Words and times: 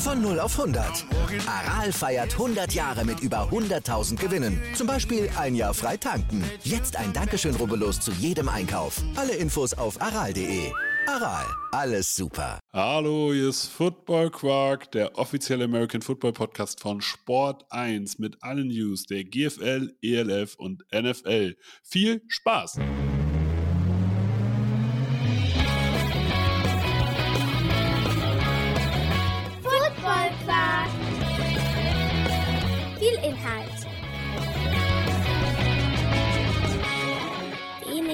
Von 0.00 0.22
0 0.22 0.40
auf 0.40 0.58
100. 0.58 1.04
Aral 1.46 1.92
feiert 1.92 2.32
100 2.32 2.72
Jahre 2.72 3.04
mit 3.04 3.20
über 3.20 3.50
100.000 3.50 4.16
Gewinnen. 4.16 4.58
Zum 4.74 4.86
Beispiel 4.86 5.28
ein 5.36 5.54
Jahr 5.54 5.74
frei 5.74 5.98
tanken. 5.98 6.42
Jetzt 6.64 6.96
ein 6.96 7.12
Dankeschön, 7.12 7.54
rubbellos 7.54 8.00
zu 8.00 8.10
jedem 8.12 8.48
Einkauf. 8.48 9.02
Alle 9.14 9.34
Infos 9.34 9.74
auf 9.74 10.00
aral.de. 10.00 10.72
Aral, 11.06 11.44
alles 11.72 12.16
super. 12.16 12.60
Hallo, 12.72 13.32
hier 13.34 13.50
ist 13.50 13.66
Football 13.66 14.30
Quark, 14.30 14.90
der 14.92 15.18
offizielle 15.18 15.64
American 15.64 16.00
Football 16.00 16.32
Podcast 16.32 16.80
von 16.80 17.02
Sport 17.02 17.66
1 17.68 18.18
mit 18.18 18.42
allen 18.42 18.68
News 18.68 19.04
der 19.04 19.24
GFL, 19.24 19.94
ELF 20.00 20.54
und 20.54 20.82
NFL. 20.92 21.56
Viel 21.82 22.22
Spaß! 22.28 22.78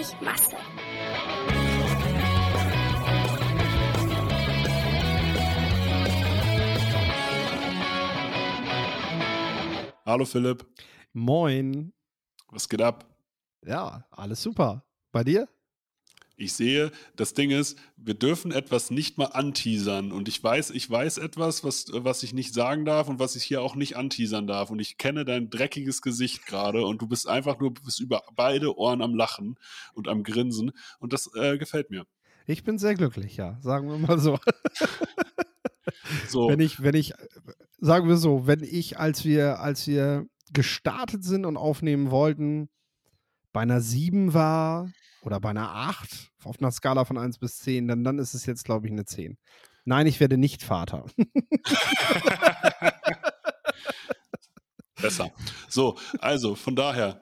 Wenig 0.06 0.20
Masse. 0.20 0.56
Hallo 10.04 10.24
Philipp, 10.24 10.64
Moin. 11.12 11.92
was 12.50 12.68
geht 12.68 12.80
ab? 12.80 13.04
Ja, 13.64 14.06
alles 14.10 14.42
super. 14.42 14.84
Bei 15.10 15.24
dir? 15.24 15.48
Ich 16.38 16.52
sehe, 16.52 16.92
das 17.16 17.32
Ding 17.32 17.50
ist, 17.50 17.78
wir 17.96 18.12
dürfen 18.12 18.52
etwas 18.52 18.90
nicht 18.90 19.16
mal 19.16 19.26
anteasern. 19.26 20.12
Und 20.12 20.28
ich 20.28 20.42
weiß, 20.42 20.70
ich 20.70 20.88
weiß 20.88 21.16
etwas, 21.16 21.64
was, 21.64 21.86
was 21.92 22.22
ich 22.22 22.34
nicht 22.34 22.52
sagen 22.52 22.84
darf 22.84 23.08
und 23.08 23.18
was 23.18 23.36
ich 23.36 23.44
hier 23.44 23.62
auch 23.62 23.74
nicht 23.74 23.96
anteasern 23.96 24.46
darf. 24.46 24.70
Und 24.70 24.78
ich 24.78 24.98
kenne 24.98 25.24
dein 25.24 25.48
dreckiges 25.48 26.02
Gesicht 26.02 26.44
gerade 26.44 26.84
und 26.84 27.00
du 27.00 27.06
bist 27.06 27.26
einfach 27.26 27.58
nur 27.58 27.72
bist 27.72 28.00
über 28.00 28.22
beide 28.34 28.76
Ohren 28.76 29.00
am 29.00 29.14
Lachen 29.14 29.58
und 29.94 30.08
am 30.08 30.24
Grinsen. 30.24 30.72
Und 30.98 31.14
das 31.14 31.30
äh, 31.34 31.56
gefällt 31.56 31.90
mir. 31.90 32.04
Ich 32.46 32.64
bin 32.64 32.78
sehr 32.78 32.94
glücklich, 32.94 33.38
ja. 33.38 33.58
Sagen 33.62 33.88
wir 33.88 33.98
mal 33.98 34.18
so. 34.18 34.38
So, 36.28 36.48
Wenn 36.48 36.60
ich, 36.60 36.82
wenn 36.82 36.94
ich, 36.94 37.14
sagen 37.80 38.08
wir 38.08 38.16
so, 38.16 38.46
wenn 38.46 38.62
ich, 38.62 38.98
als 38.98 39.24
wir, 39.24 39.60
als 39.60 39.86
wir 39.86 40.26
gestartet 40.52 41.24
sind 41.24 41.44
und 41.44 41.56
aufnehmen 41.56 42.10
wollten, 42.10 42.68
bei 43.52 43.62
einer 43.62 43.80
7 43.80 44.34
war 44.34 44.90
oder 45.26 45.40
bei 45.40 45.50
einer 45.50 45.74
8 45.74 46.30
auf 46.44 46.60
einer 46.60 46.70
Skala 46.70 47.04
von 47.04 47.18
1 47.18 47.38
bis 47.38 47.58
10, 47.58 47.88
dann, 47.88 48.04
dann 48.04 48.20
ist 48.20 48.34
es 48.34 48.46
jetzt, 48.46 48.64
glaube 48.64 48.86
ich, 48.86 48.92
eine 48.92 49.04
10. 49.04 49.36
Nein, 49.84 50.06
ich 50.06 50.20
werde 50.20 50.38
nicht 50.38 50.62
Vater. 50.62 51.04
besser. 54.94 55.32
So, 55.68 55.98
also 56.20 56.54
von 56.54 56.76
daher. 56.76 57.20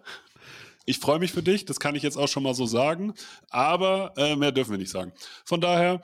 Ich 0.86 0.98
freue 0.98 1.18
mich 1.18 1.32
für 1.32 1.42
dich, 1.42 1.64
das 1.64 1.80
kann 1.80 1.94
ich 1.94 2.02
jetzt 2.02 2.18
auch 2.18 2.28
schon 2.28 2.42
mal 2.42 2.52
so 2.52 2.66
sagen, 2.66 3.14
aber 3.48 4.12
äh, 4.18 4.36
mehr 4.36 4.52
dürfen 4.52 4.72
wir 4.72 4.78
nicht 4.78 4.90
sagen. 4.90 5.14
Von 5.46 5.62
daher 5.62 6.02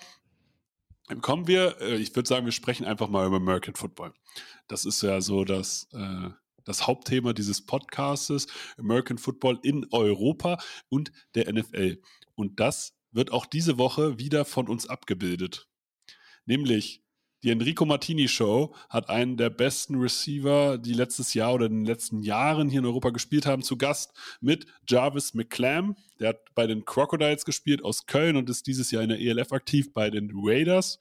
kommen 1.20 1.46
wir, 1.46 1.78
äh, 1.82 1.96
ich 1.96 2.16
würde 2.16 2.26
sagen, 2.26 2.46
wir 2.46 2.52
sprechen 2.52 2.86
einfach 2.86 3.08
mal 3.08 3.26
über 3.26 3.36
American 3.36 3.74
Football. 3.74 4.14
Das 4.68 4.86
ist 4.86 5.02
ja 5.02 5.20
so 5.20 5.44
das, 5.44 5.86
äh, 5.92 6.30
das 6.64 6.86
Hauptthema 6.86 7.32
dieses 7.32 7.64
Podcastes, 7.64 8.46
American 8.78 9.18
Football 9.18 9.58
in 9.62 9.86
Europa 9.90 10.58
und 10.88 11.12
der 11.34 11.52
NFL. 11.52 12.00
Und 12.34 12.60
das 12.60 12.94
wird 13.12 13.32
auch 13.32 13.46
diese 13.46 13.78
Woche 13.78 14.18
wieder 14.18 14.44
von 14.44 14.68
uns 14.68 14.86
abgebildet. 14.86 15.68
Nämlich 16.46 17.02
die 17.42 17.50
Enrico 17.50 17.86
Martini 17.86 18.28
Show 18.28 18.74
hat 18.90 19.08
einen 19.08 19.38
der 19.38 19.48
besten 19.48 19.94
Receiver, 19.94 20.76
die 20.76 20.92
letztes 20.92 21.32
Jahr 21.32 21.54
oder 21.54 21.66
in 21.66 21.76
den 21.76 21.84
letzten 21.86 22.22
Jahren 22.22 22.68
hier 22.68 22.80
in 22.80 22.86
Europa 22.86 23.10
gespielt 23.10 23.46
haben, 23.46 23.62
zu 23.62 23.78
Gast 23.78 24.12
mit 24.42 24.66
Jarvis 24.86 25.32
McClam. 25.32 25.96
Der 26.18 26.30
hat 26.30 26.54
bei 26.54 26.66
den 26.66 26.84
Crocodiles 26.84 27.46
gespielt 27.46 27.82
aus 27.82 28.04
Köln 28.04 28.36
und 28.36 28.50
ist 28.50 28.66
dieses 28.66 28.90
Jahr 28.90 29.02
in 29.02 29.08
der 29.08 29.20
ELF 29.20 29.52
aktiv 29.52 29.90
bei 29.94 30.10
den 30.10 30.30
Raiders. 30.34 30.98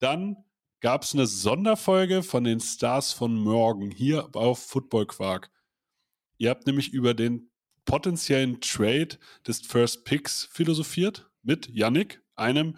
Dann 0.00 0.43
gab 0.84 1.02
es 1.02 1.14
eine 1.14 1.26
Sonderfolge 1.26 2.22
von 2.22 2.44
den 2.44 2.60
Stars 2.60 3.10
von 3.14 3.34
Morgen 3.36 3.90
hier 3.90 4.28
auf 4.36 4.58
Football 4.58 5.06
Quark. 5.06 5.50
Ihr 6.36 6.50
habt 6.50 6.66
nämlich 6.66 6.92
über 6.92 7.14
den 7.14 7.48
potenziellen 7.86 8.60
Trade 8.60 9.16
des 9.48 9.62
First 9.62 10.04
Picks 10.04 10.46
philosophiert 10.52 11.30
mit 11.42 11.70
Yannick, 11.70 12.20
einem 12.36 12.76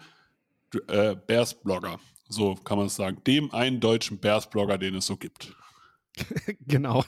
äh, 0.87 1.17
Bears-Blogger. 1.17 1.99
So 2.29 2.55
kann 2.55 2.77
man 2.77 2.87
es 2.87 2.95
sagen. 2.95 3.21
Dem 3.27 3.53
einen 3.53 3.81
deutschen 3.81 4.19
Bears-Blogger, 4.19 4.77
den 4.77 4.95
es 4.95 5.05
so 5.05 5.17
gibt. 5.17 5.53
genau. 6.61 7.03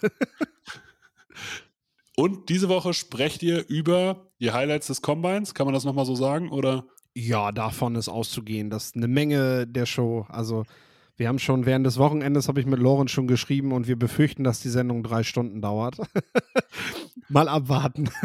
Und 2.18 2.50
diese 2.50 2.68
Woche 2.68 2.94
sprecht 2.94 3.42
ihr 3.42 3.66
über 3.70 4.34
die 4.42 4.52
Highlights 4.52 4.88
des 4.88 5.02
Combines. 5.02 5.54
Kann 5.54 5.66
man 5.66 5.74
das 5.74 5.86
nochmal 5.86 6.06
so 6.06 6.16
sagen? 6.16 6.52
Oder? 6.52 6.84
Ja, 7.14 7.54
davon 7.54 7.96
ist 7.96 8.10
auszugehen. 8.10 8.70
Das 8.70 8.88
ist 8.88 8.96
eine 8.98 9.08
Menge 9.08 9.66
der 9.66 9.86
Show. 9.86 10.26
Also, 10.28 10.66
wir 11.20 11.28
haben 11.28 11.38
schon 11.38 11.66
während 11.66 11.86
des 11.86 11.98
Wochenendes, 11.98 12.48
habe 12.48 12.62
ich 12.62 12.66
mit 12.66 12.80
Lorenz 12.80 13.12
schon 13.12 13.28
geschrieben 13.28 13.74
und 13.74 13.88
wir 13.88 14.00
befürchten, 14.00 14.46
dass 14.46 14.62
die 14.62 14.70
Sendung 14.70 15.04
drei 15.04 15.24
Stunden 15.24 15.62
dauert. 15.62 15.98
Mal 17.30 17.48
abwarten. 17.48 18.10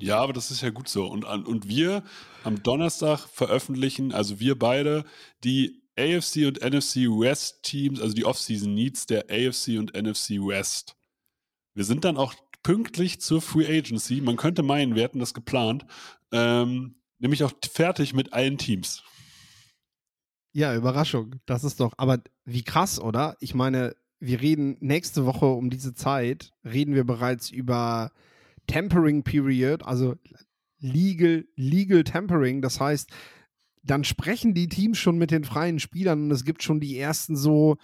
Ja, 0.00 0.18
aber 0.18 0.32
das 0.32 0.50
ist 0.50 0.60
ja 0.60 0.70
gut 0.70 0.88
so. 0.88 1.06
Und, 1.06 1.24
und 1.24 1.68
wir 1.68 2.02
am 2.42 2.62
Donnerstag 2.64 3.28
veröffentlichen, 3.28 4.12
also 4.12 4.40
wir 4.40 4.58
beide, 4.58 5.04
die 5.44 5.82
AFC 5.96 6.46
und 6.46 6.60
NFC 6.62 7.06
West 7.06 7.62
Teams, 7.62 8.00
also 8.00 8.12
die 8.12 8.24
Offseason 8.24 8.74
Needs 8.74 9.06
der 9.06 9.26
AFC 9.30 9.78
und 9.78 9.94
NFC 9.94 10.30
West. 10.30 10.96
Wir 11.74 11.84
sind 11.84 12.04
dann 12.04 12.16
auch 12.16 12.34
pünktlich 12.64 13.20
zur 13.20 13.40
Free 13.40 13.66
Agency. 13.66 14.20
Man 14.20 14.36
könnte 14.36 14.64
meinen, 14.64 14.96
wir 14.96 15.04
hätten 15.04 15.20
das 15.20 15.32
geplant. 15.32 15.86
Ähm, 16.32 16.96
nämlich 17.20 17.44
auch 17.44 17.52
fertig 17.72 18.14
mit 18.14 18.32
allen 18.32 18.58
Teams. 18.58 19.04
Ja, 20.56 20.72
Überraschung. 20.72 21.34
Das 21.46 21.64
ist 21.64 21.80
doch, 21.80 21.94
aber 21.96 22.22
wie 22.44 22.62
krass, 22.62 23.00
oder? 23.00 23.36
Ich 23.40 23.54
meine, 23.54 23.96
wir 24.20 24.40
reden 24.40 24.76
nächste 24.78 25.26
Woche 25.26 25.46
um 25.46 25.68
diese 25.68 25.94
Zeit, 25.94 26.52
reden 26.64 26.94
wir 26.94 27.04
bereits 27.04 27.50
über 27.50 28.12
Tempering 28.68 29.24
Period, 29.24 29.82
also 29.82 30.14
Legal, 30.78 31.44
Legal 31.56 32.04
Tempering. 32.04 32.62
Das 32.62 32.78
heißt, 32.78 33.10
dann 33.82 34.04
sprechen 34.04 34.54
die 34.54 34.68
Teams 34.68 34.96
schon 34.96 35.18
mit 35.18 35.32
den 35.32 35.42
freien 35.42 35.80
Spielern 35.80 36.22
und 36.24 36.30
es 36.30 36.44
gibt 36.44 36.62
schon 36.62 36.78
die 36.78 36.96
ersten 36.98 37.36
so, 37.36 37.76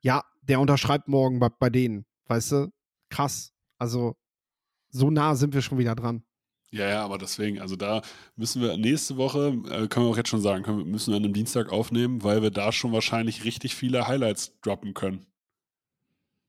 ja, 0.00 0.22
der 0.42 0.60
unterschreibt 0.60 1.08
morgen 1.08 1.38
bei, 1.38 1.48
bei 1.48 1.70
denen, 1.70 2.04
weißt 2.26 2.52
du? 2.52 2.72
Krass. 3.08 3.54
Also, 3.78 4.16
so 4.90 5.10
nah 5.10 5.34
sind 5.34 5.54
wir 5.54 5.62
schon 5.62 5.78
wieder 5.78 5.94
dran. 5.94 6.24
Ja, 6.70 6.88
ja, 6.88 7.04
aber 7.04 7.16
deswegen, 7.16 7.60
also 7.60 7.76
da 7.76 8.02
müssen 8.36 8.60
wir 8.60 8.76
nächste 8.76 9.16
Woche, 9.16 9.48
äh, 9.70 9.88
können 9.88 10.06
wir 10.06 10.10
auch 10.10 10.16
jetzt 10.16 10.28
schon 10.28 10.42
sagen, 10.42 10.64
können, 10.64 10.90
müssen 10.90 11.12
wir 11.12 11.16
an 11.16 11.24
einem 11.24 11.32
Dienstag 11.32 11.72
aufnehmen, 11.72 12.22
weil 12.22 12.42
wir 12.42 12.50
da 12.50 12.72
schon 12.72 12.92
wahrscheinlich 12.92 13.44
richtig 13.44 13.74
viele 13.74 14.06
Highlights 14.06 14.58
droppen 14.60 14.92
können. 14.92 15.26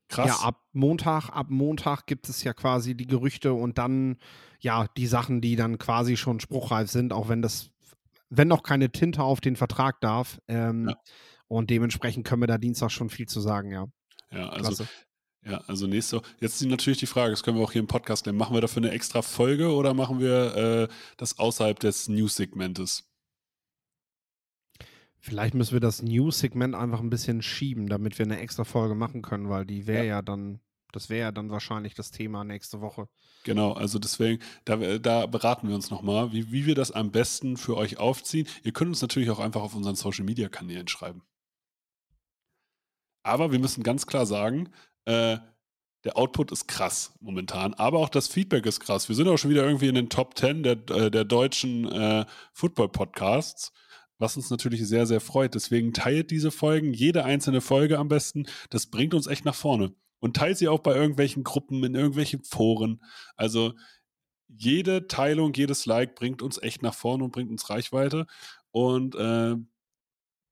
Krass. 0.09 0.27
Ja, 0.27 0.47
ab 0.47 0.61
Montag, 0.73 1.29
ab 1.29 1.47
Montag 1.49 2.05
gibt 2.07 2.27
es 2.27 2.44
ja 2.44 2.53
quasi 2.53 2.95
die 2.95 3.07
Gerüchte 3.07 3.53
und 3.53 3.77
dann 3.77 4.17
ja 4.59 4.88
die 4.97 5.07
Sachen, 5.07 5.39
die 5.39 5.55
dann 5.55 5.77
quasi 5.77 6.17
schon 6.17 6.39
spruchreif 6.39 6.89
sind, 6.89 7.13
auch 7.13 7.29
wenn 7.29 7.41
das, 7.41 7.69
wenn 8.29 8.47
noch 8.47 8.63
keine 8.63 8.91
Tinte 8.91 9.23
auf 9.23 9.39
den 9.39 9.55
Vertrag 9.55 10.01
darf. 10.01 10.39
Ähm, 10.47 10.89
Ja. 10.89 10.95
Und 11.47 11.71
dementsprechend 11.71 12.27
können 12.27 12.44
wir 12.44 12.47
da 12.47 12.59
Dienstag 12.59 12.91
schon 12.91 13.09
viel 13.09 13.27
zu 13.27 13.41
sagen, 13.41 13.71
ja. 13.71 13.88
ja, 14.31 14.49
also 14.49 14.67
Klasse. 14.67 14.88
Ja, 15.45 15.63
also 15.68 15.88
nächste 15.88 16.18
Woche. 16.18 16.25
Jetzt 16.39 16.62
ist 16.62 16.68
natürlich 16.68 17.00
die 17.00 17.06
Frage, 17.06 17.31
das 17.31 17.44
können 17.44 17.57
wir 17.57 17.63
auch 17.63 17.71
hier 17.71 17.81
im 17.81 17.88
Podcast 17.88 18.25
nehmen. 18.25 18.38
Machen 18.38 18.53
wir 18.53 18.62
dafür 18.62 18.83
eine 18.83 18.91
extra 18.91 19.21
Folge 19.21 19.74
oder 19.74 19.94
machen 19.94 20.19
wir 20.19 20.56
äh, 20.56 20.88
das 21.18 21.39
außerhalb 21.39 21.80
des 21.80 22.09
News-Segmentes? 22.09 23.09
Vielleicht 25.21 25.53
müssen 25.53 25.74
wir 25.74 25.80
das 25.80 26.01
News-Segment 26.01 26.75
einfach 26.75 27.00
ein 27.00 27.09
bisschen 27.09 27.41
schieben, 27.41 27.88
damit 27.88 28.18
wir 28.18 28.25
eine 28.25 28.39
extra 28.39 28.63
Folge 28.63 28.95
machen 28.95 29.21
können, 29.21 29.50
weil 29.50 29.65
die 29.65 29.86
wäre 29.86 30.06
ja. 30.06 30.21
dann, 30.21 30.59
das 30.91 31.09
wäre 31.09 31.21
ja 31.21 31.31
dann 31.31 31.50
wahrscheinlich 31.50 31.94
das 31.94 32.12
Thema 32.12 32.44
nächste 32.44 32.80
Woche. 32.80 33.07
Genau, 33.44 33.74
also 33.74 34.00
deswegen, 34.00 34.42
da, 34.65 34.77
da 34.97 35.25
beraten 35.25 35.68
wir 35.68 35.75
uns 35.75 35.89
nochmal, 35.89 36.31
wie, 36.31 36.51
wie 36.51 36.65
wir 36.65 36.75
das 36.75 36.92
am 36.92 37.12
besten 37.12 37.57
für 37.57 37.75
euch 37.75 37.97
aufziehen. 37.97 38.47
Ihr 38.63 38.71
könnt 38.71 38.89
uns 38.89 39.01
natürlich 39.01 39.30
auch 39.30 39.39
einfach 39.39 39.62
auf 39.62 39.75
unseren 39.75 39.95
Social-Media-Kanälen 39.95 40.88
schreiben. 40.88 41.21
Aber 43.24 43.51
wir 43.51 43.59
müssen 43.59 43.83
ganz 43.83 44.07
klar 44.07 44.25
sagen, 44.25 44.69
äh, 45.05 45.37
der 46.05 46.17
Output 46.17 46.51
ist 46.51 46.67
krass 46.67 47.13
momentan, 47.19 47.73
aber 47.73 47.99
auch 47.99 48.09
das 48.09 48.27
Feedback 48.27 48.65
ist 48.65 48.79
krass. 48.79 49.09
Wir 49.09 49.15
sind 49.15 49.27
auch 49.27 49.37
schon 49.37 49.51
wieder 49.51 49.65
irgendwie 49.65 49.89
in 49.89 49.95
den 49.95 50.09
Top 50.09 50.37
10 50.37 50.63
der, 50.63 50.77
äh, 50.89 51.11
der 51.11 51.25
deutschen 51.25 51.91
äh, 51.91 52.25
Football-Podcasts, 52.53 53.73
was 54.17 54.37
uns 54.37 54.49
natürlich 54.49 54.87
sehr, 54.87 55.05
sehr 55.05 55.19
freut. 55.19 55.55
Deswegen 55.55 55.93
teilt 55.93 56.31
diese 56.31 56.51
Folgen, 56.51 56.93
jede 56.93 57.25
einzelne 57.25 57.59
Folge 57.59 57.99
am 57.99 58.07
besten. 58.07 58.45
Das 58.69 58.87
bringt 58.87 59.13
uns 59.13 59.27
echt 59.27 59.43
nach 59.43 59.55
vorne. 59.55 59.93
Und 60.19 60.35
teilt 60.35 60.57
sie 60.57 60.67
auch 60.67 60.79
bei 60.79 60.95
irgendwelchen 60.95 61.43
Gruppen, 61.43 61.83
in 61.83 61.95
irgendwelchen 61.95 62.43
Foren. 62.43 63.01
Also 63.35 63.73
jede 64.47 65.07
Teilung, 65.07 65.53
jedes 65.53 65.85
Like 65.85 66.15
bringt 66.15 66.41
uns 66.41 66.61
echt 66.61 66.81
nach 66.81 66.93
vorne 66.93 67.23
und 67.25 67.31
bringt 67.31 67.51
uns 67.51 67.69
Reichweite. 67.69 68.25
Und 68.71 69.15
äh, 69.15 69.55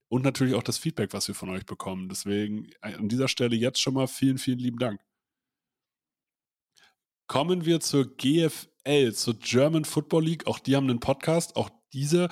und 0.09 0.24
natürlich 0.24 0.56
auch 0.56 0.63
das 0.63 0.77
Feedback, 0.77 1.13
was 1.13 1.27
wir 1.27 1.36
von 1.36 1.50
euch 1.50 1.65
bekommen. 1.65 2.09
Deswegen 2.09 2.69
äh, 2.81 2.94
an 2.94 3.09
dieser 3.09 3.27
Stelle 3.27 3.56
jetzt 3.56 3.81
schon 3.81 3.94
mal 3.94 4.07
vielen, 4.07 4.38
vielen 4.38 4.59
lieben 4.59 4.80
Dank. 4.80 5.01
Kommen 7.27 7.65
wir 7.65 7.81
zur 7.81 8.15
GFL, 8.15 9.13
zur 9.13 9.33
German 9.39 9.83
Football 9.86 10.24
League. 10.24 10.48
Auch 10.48 10.59
die 10.59 10.75
haben 10.75 10.89
einen 10.89 11.01
Podcast. 11.01 11.57
Auch 11.57 11.69
diese, 11.92 12.30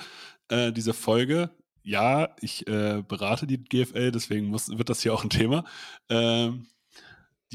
äh, 0.48 0.72
diese 0.72 0.94
Folge, 0.94 1.50
ja, 1.82 2.34
ich 2.40 2.66
äh, 2.66 3.02
berate 3.06 3.46
die 3.46 3.62
GFL, 3.62 4.10
deswegen 4.10 4.46
muss, 4.46 4.68
wird 4.76 4.88
das 4.88 5.02
hier 5.02 5.14
auch 5.14 5.22
ein 5.22 5.30
Thema. 5.30 5.64
Ähm, 6.08 6.66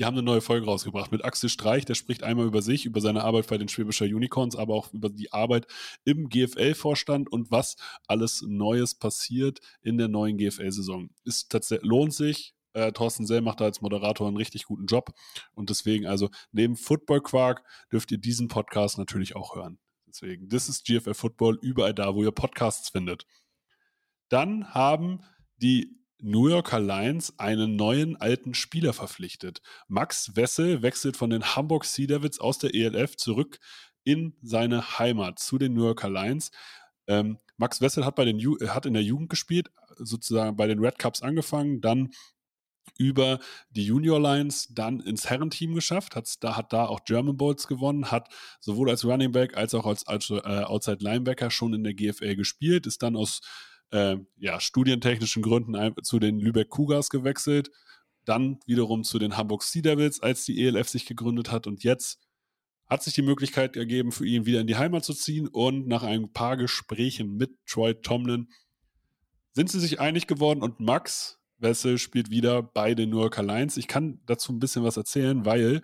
die 0.02 0.06
haben 0.06 0.16
eine 0.16 0.24
neue 0.24 0.42
Folge 0.42 0.66
rausgebracht 0.66 1.12
mit 1.12 1.24
Axel 1.24 1.48
Streich, 1.48 1.86
der 1.86 1.94
spricht 1.94 2.24
einmal 2.24 2.48
über 2.48 2.64
sich, 2.64 2.88
über 2.88 3.02
seine 3.02 3.24
Arbeit 3.24 3.46
bei 3.46 3.60
den 3.60 3.68
Schwäbischer 3.68 4.06
Unicorns, 4.06 4.56
aber 4.56 4.74
auch 4.74 4.92
über 4.94 5.12
die 5.12 5.32
Arbeit 5.32 5.68
im 6.06 6.28
GFL-Vorstand 6.28 7.32
und 7.32 7.52
was 7.52 7.76
alles 8.08 8.42
Neues 8.42 8.96
passiert 8.96 9.60
in 9.84 10.00
der 10.00 10.08
neuen 10.08 10.40
GFL-Saison. 10.40 11.12
Ist 11.24 11.52
tatsächlich, 11.52 11.88
lohnt 11.88 12.16
sich. 12.16 12.56
Äh, 12.74 12.94
Thorsten 12.94 13.28
Sell 13.28 13.42
macht 13.42 13.62
da 13.62 13.66
als 13.66 13.82
Moderator 13.82 14.28
einen 14.28 14.38
richtig 14.38 14.64
guten 14.64 14.88
Job 14.88 15.12
und 15.54 15.70
deswegen, 15.70 16.08
also 16.08 16.32
neben 16.52 16.78
Football 16.78 17.22
Quark 17.22 17.64
dürft 17.92 18.12
ihr 18.12 18.18
diesen 18.18 18.48
Podcast 18.48 18.98
natürlich 18.98 19.36
auch 19.36 19.56
hören. 19.56 19.78
Deswegen, 20.08 20.50
das 20.50 20.68
ist 20.68 20.84
GFL 20.84 21.14
Football 21.14 21.60
überall 21.62 21.94
da, 21.94 22.16
wo 22.16 22.24
ihr 22.24 22.32
Podcasts 22.32 22.90
findet. 22.90 23.28
Dann 24.30 24.74
haben 24.74 25.20
die 25.58 26.01
New 26.22 26.48
Yorker 26.48 26.80
Lions 26.80 27.38
einen 27.40 27.76
neuen 27.76 28.16
alten 28.16 28.54
Spieler 28.54 28.94
verpflichtet. 28.94 29.62
Max 29.88 30.36
Wessel 30.36 30.82
wechselt 30.82 31.18
von 31.18 31.30
den 31.30 31.56
Hamburg 31.56 31.86
Sea 31.86 32.08
Devils 32.08 32.40
aus 32.40 32.58
der 32.60 32.74
ELF 32.74 33.18
zurück 33.18 33.60
in 34.04 34.36
seine 34.42 35.00
Heimat 35.00 35.40
zu 35.40 35.58
den 35.58 35.74
New 35.74 35.86
Yorker 35.86 36.10
Lions. 36.10 36.52
Ähm, 37.08 37.38
Max 37.58 37.82
Wessel 37.82 38.06
hat, 38.06 38.16
bei 38.16 38.26
den 38.26 38.40
hat 38.70 38.86
in 38.86 38.94
der 38.94 39.04
Jugend 39.04 39.30
gespielt, 39.30 39.72
sozusagen 39.98 40.56
bei 40.58 40.68
den 40.68 40.80
Red 40.80 40.98
Cups 40.98 41.22
angefangen, 41.22 41.82
dann 41.82 42.12
über 42.98 43.40
die 43.70 43.86
Junior 43.86 44.20
Lions 44.20 44.68
dann 44.74 45.00
ins 45.00 45.30
Herrenteam 45.30 45.74
geschafft, 45.74 46.16
hat 46.16 46.44
da, 46.44 46.56
hat 46.56 46.74
da 46.74 46.86
auch 46.86 47.04
German 47.06 47.38
Bowls 47.38 47.68
gewonnen, 47.68 48.12
hat 48.12 48.30
sowohl 48.60 48.90
als 48.90 49.06
Running 49.06 49.32
Back 49.32 49.58
als 49.58 49.74
auch 49.74 49.86
als, 49.86 50.08
als 50.08 50.30
äh, 50.30 50.40
Outside 50.40 51.04
Linebacker 51.04 51.52
schon 51.52 51.74
in 51.74 51.84
der 51.84 51.94
GFL 51.94 52.36
gespielt, 52.36 52.88
ist 52.88 53.02
dann 53.04 53.16
aus 53.16 53.42
äh, 53.92 54.18
ja, 54.38 54.60
studientechnischen 54.60 55.42
Gründen 55.42 55.96
zu 56.04 56.20
den 56.20 56.40
Lübeck 56.40 56.70
Cougars 56.70 57.10
gewechselt, 57.10 57.72
dann 58.26 58.60
wiederum 58.66 59.04
zu 59.04 59.20
den 59.20 59.38
Hamburg 59.38 59.64
Sea 59.64 59.82
Devils, 59.82 60.22
als 60.22 60.46
die 60.46 60.64
ELF 60.64 60.90
sich 60.90 61.06
gegründet 61.06 61.52
hat. 61.52 61.68
Und 61.68 61.84
jetzt 61.84 62.20
hat 62.88 63.04
sich 63.04 63.14
die 63.14 63.22
Möglichkeit 63.22 63.78
ergeben, 63.78 64.12
für 64.12 64.26
ihn 64.26 64.46
wieder 64.46 64.60
in 64.60 64.68
die 64.68 64.78
Heimat 64.78 65.06
zu 65.06 65.14
ziehen. 65.14 65.48
Und 65.48 65.88
nach 65.88 66.04
ein 66.04 66.32
paar 66.34 66.58
Gesprächen 66.58 67.38
mit 67.38 67.52
Troy 67.66 67.94
Tomlin 67.96 68.50
sind 69.54 69.70
sie 69.72 69.80
sich 69.80 70.00
einig 70.00 70.28
geworden. 70.28 70.62
Und 70.62 70.80
Max 70.80 71.40
Wessel 71.58 71.98
spielt 71.98 72.30
wieder 72.30 72.62
bei 72.62 72.94
den 72.94 73.10
New 73.10 73.20
Yorker 73.20 73.44
Lions. 73.44 73.78
Ich 73.78 73.88
kann 73.88 74.20
dazu 74.26 74.52
ein 74.52 74.60
bisschen 74.60 74.84
was 74.84 74.98
erzählen, 74.98 75.46
weil 75.46 75.82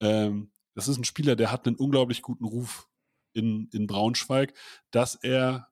ähm, 0.00 0.50
das 0.74 0.88
ist 0.88 0.98
ein 0.98 1.04
Spieler, 1.04 1.36
der 1.36 1.52
hat 1.52 1.66
einen 1.66 1.76
unglaublich 1.76 2.22
guten 2.22 2.44
Ruf 2.44 2.88
in, 3.32 3.68
in 3.72 3.86
Braunschweig, 3.86 4.54
dass 4.90 5.14
er 5.14 5.68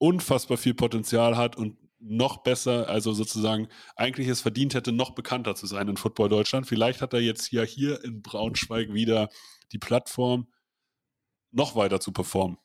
unfassbar 0.00 0.56
viel 0.56 0.74
Potenzial 0.74 1.36
hat 1.36 1.56
und 1.56 1.76
noch 2.00 2.38
besser, 2.38 2.88
also 2.88 3.12
sozusagen 3.12 3.68
eigentlich 3.94 4.26
es 4.28 4.40
verdient 4.40 4.74
hätte, 4.74 4.90
noch 4.90 5.10
bekannter 5.10 5.54
zu 5.54 5.66
sein 5.66 5.86
in 5.86 5.98
Football 5.98 6.30
Deutschland. 6.30 6.66
Vielleicht 6.66 7.02
hat 7.02 7.12
er 7.12 7.20
jetzt 7.20 7.52
ja 7.52 7.62
hier 7.62 8.02
in 8.02 8.22
Braunschweig 8.22 8.92
wieder 8.94 9.28
die 9.72 9.78
Plattform, 9.78 10.50
noch 11.52 11.76
weiter 11.76 12.00
zu 12.00 12.12
performen. 12.12 12.56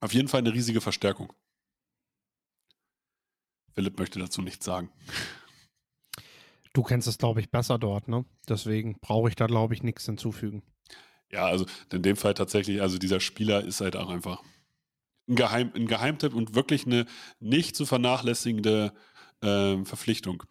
Auf 0.00 0.14
jeden 0.14 0.28
Fall 0.28 0.38
eine 0.38 0.54
riesige 0.54 0.80
Verstärkung. 0.80 1.32
Philipp 3.74 3.98
möchte 3.98 4.18
dazu 4.18 4.40
nichts 4.40 4.64
sagen. 4.64 4.90
Du 6.72 6.82
kennst 6.82 7.08
es, 7.08 7.18
glaube 7.18 7.40
ich, 7.40 7.50
besser 7.50 7.78
dort, 7.78 8.08
ne? 8.08 8.24
Deswegen 8.48 8.98
brauche 9.00 9.28
ich 9.28 9.34
da, 9.34 9.46
glaube 9.46 9.74
ich, 9.74 9.82
nichts 9.82 10.06
hinzufügen. 10.06 10.62
Ja, 11.30 11.44
also 11.46 11.66
in 11.92 12.02
dem 12.02 12.16
Fall 12.16 12.34
tatsächlich, 12.34 12.80
also 12.80 12.96
dieser 12.96 13.20
Spieler 13.20 13.62
ist 13.62 13.80
halt 13.80 13.96
auch 13.96 14.08
einfach 14.08 14.42
ein, 15.30 15.36
Geheim, 15.36 15.72
ein 15.74 15.86
Geheimtipp 15.86 16.34
und 16.34 16.54
wirklich 16.54 16.84
eine 16.84 17.06
nicht 17.38 17.76
zu 17.76 17.86
vernachlässigende 17.86 18.92
äh, 19.40 19.84
Verpflichtung. 19.84 20.42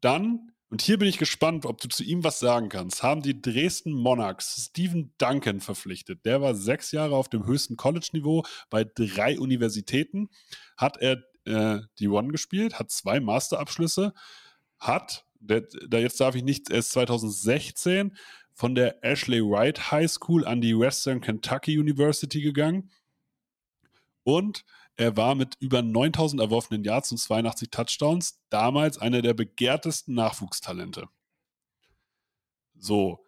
Dann, 0.00 0.52
und 0.70 0.82
hier 0.82 0.98
bin 0.98 1.08
ich 1.08 1.18
gespannt, 1.18 1.64
ob 1.64 1.80
du 1.80 1.88
zu 1.88 2.04
ihm 2.04 2.24
was 2.24 2.40
sagen 2.40 2.68
kannst, 2.68 3.02
haben 3.02 3.22
die 3.22 3.40
Dresden 3.40 3.92
Monarchs 3.92 4.66
Stephen 4.68 5.14
Duncan 5.18 5.60
verpflichtet. 5.60 6.24
Der 6.26 6.42
war 6.42 6.54
sechs 6.54 6.92
Jahre 6.92 7.16
auf 7.16 7.28
dem 7.28 7.46
höchsten 7.46 7.76
College-Niveau 7.76 8.44
bei 8.68 8.84
drei 8.84 9.38
Universitäten, 9.38 10.28
hat 10.76 10.98
er 10.98 11.22
äh, 11.44 11.80
die 11.98 12.08
One 12.08 12.28
gespielt, 12.28 12.78
hat 12.78 12.90
zwei 12.90 13.20
Masterabschlüsse, 13.20 14.12
hat, 14.78 15.24
der, 15.40 15.62
da 15.88 15.98
jetzt 15.98 16.20
darf 16.20 16.34
ich 16.34 16.42
nicht, 16.42 16.70
erst 16.70 16.90
2016 16.92 18.16
von 18.52 18.74
der 18.74 19.04
Ashley 19.04 19.40
Wright 19.40 19.92
High 19.92 20.10
School 20.10 20.44
an 20.44 20.60
die 20.60 20.76
Western 20.76 21.20
Kentucky 21.20 21.78
University 21.78 22.42
gegangen 22.42 22.90
und 24.24 24.64
er 24.96 25.16
war 25.16 25.34
mit 25.34 25.56
über 25.60 25.80
9000 25.80 26.42
erworfenen 26.42 26.82
Yards 26.82 27.12
und 27.12 27.18
82 27.18 27.70
Touchdowns 27.70 28.40
damals 28.50 28.98
einer 28.98 29.22
der 29.22 29.34
begehrtesten 29.34 30.14
Nachwuchstalente. 30.14 31.08
So, 32.74 33.24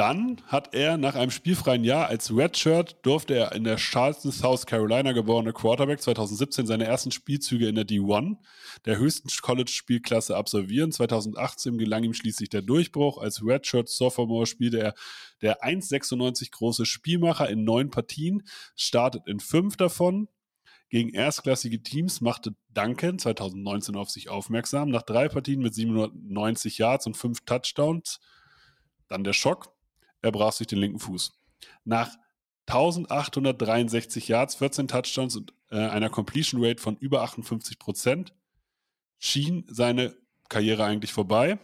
dann 0.00 0.40
hat 0.46 0.72
er 0.72 0.96
nach 0.96 1.14
einem 1.14 1.30
spielfreien 1.30 1.84
Jahr 1.84 2.06
als 2.06 2.34
Redshirt 2.34 2.96
durfte 3.02 3.34
er 3.34 3.52
in 3.52 3.64
der 3.64 3.76
Charleston, 3.76 4.32
South 4.32 4.64
Carolina 4.64 5.12
geborene 5.12 5.52
Quarterback 5.52 6.00
2017 6.00 6.66
seine 6.66 6.86
ersten 6.86 7.10
Spielzüge 7.10 7.68
in 7.68 7.74
der 7.74 7.86
D1, 7.86 8.38
der 8.86 8.96
höchsten 8.96 9.28
College-Spielklasse 9.28 10.38
absolvieren. 10.38 10.90
2018 10.90 11.76
gelang 11.76 12.02
ihm 12.02 12.14
schließlich 12.14 12.48
der 12.48 12.62
Durchbruch. 12.62 13.18
Als 13.18 13.44
Redshirt 13.44 13.90
Sophomore 13.90 14.46
spielte 14.46 14.80
er 14.80 14.94
der 15.42 15.62
1,96 15.62 16.50
große 16.50 16.86
Spielmacher 16.86 17.50
in 17.50 17.64
neun 17.64 17.90
Partien, 17.90 18.42
startet 18.76 19.26
in 19.26 19.38
fünf 19.38 19.76
davon. 19.76 20.28
Gegen 20.88 21.10
erstklassige 21.10 21.82
Teams 21.82 22.22
machte 22.22 22.54
Duncan 22.70 23.18
2019 23.18 23.96
auf 23.96 24.08
sich 24.08 24.30
aufmerksam. 24.30 24.88
Nach 24.88 25.02
drei 25.02 25.28
Partien 25.28 25.60
mit 25.60 25.74
790 25.74 26.78
Yards 26.78 27.06
und 27.06 27.18
fünf 27.18 27.44
Touchdowns. 27.44 28.18
Dann 29.06 29.24
der 29.24 29.34
Schock 29.34 29.74
er 30.22 30.32
brach 30.32 30.52
sich 30.52 30.66
den 30.66 30.78
linken 30.78 30.98
Fuß. 30.98 31.32
Nach 31.84 32.16
1863 32.66 34.28
Yards, 34.28 34.54
14 34.56 34.88
Touchdowns 34.88 35.36
und 35.36 35.52
äh, 35.70 35.76
einer 35.76 36.10
Completion 36.10 36.64
Rate 36.64 36.80
von 36.80 36.96
über 36.96 37.22
58 37.22 37.78
Prozent 37.78 38.32
schien 39.18 39.64
seine 39.68 40.16
Karriere 40.48 40.84
eigentlich 40.84 41.12
vorbei. 41.12 41.58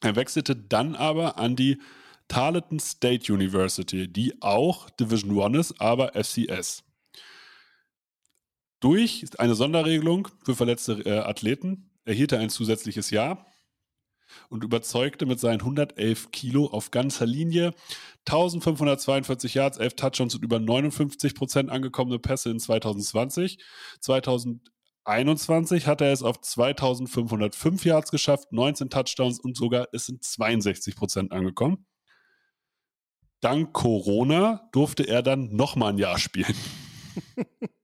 Er 0.00 0.16
wechselte 0.16 0.56
dann 0.56 0.94
aber 0.94 1.38
an 1.38 1.56
die 1.56 1.80
Tarleton 2.28 2.78
State 2.78 3.32
University, 3.32 4.06
die 4.06 4.40
auch 4.42 4.90
Division 4.90 5.36
One 5.36 5.58
ist, 5.58 5.80
aber 5.80 6.12
FCS. 6.12 6.84
Durch 8.80 9.26
eine 9.38 9.54
Sonderregelung 9.54 10.28
für 10.44 10.54
verletzte 10.54 11.00
äh, 11.04 11.18
Athleten 11.18 11.90
erhielt 12.04 12.32
er 12.32 12.40
ein 12.40 12.50
zusätzliches 12.50 13.10
Jahr 13.10 13.46
und 14.48 14.64
überzeugte 14.64 15.26
mit 15.26 15.40
seinen 15.40 15.60
111 15.60 16.30
Kilo 16.30 16.66
auf 16.66 16.90
ganzer 16.90 17.26
Linie. 17.26 17.74
1542 18.26 19.54
Yards, 19.54 19.78
11 19.78 19.94
Touchdowns 19.94 20.34
und 20.34 20.44
über 20.44 20.58
59 20.58 21.34
Prozent 21.34 21.70
angekommene 21.70 22.18
Pässe 22.18 22.50
in 22.50 22.60
2020. 22.60 23.58
2021 24.00 25.86
hat 25.86 26.00
er 26.00 26.12
es 26.12 26.22
auf 26.22 26.40
2505 26.40 27.84
Yards 27.84 28.10
geschafft, 28.10 28.52
19 28.52 28.90
Touchdowns 28.90 29.40
und 29.40 29.56
sogar 29.56 29.88
es 29.92 30.06
sind 30.06 30.22
62 30.22 30.96
Prozent 30.96 31.32
angekommen. 31.32 31.86
Dank 33.40 33.72
Corona 33.72 34.68
durfte 34.72 35.04
er 35.04 35.22
dann 35.22 35.54
nochmal 35.54 35.92
ein 35.92 35.98
Jahr 35.98 36.18
spielen. 36.18 36.54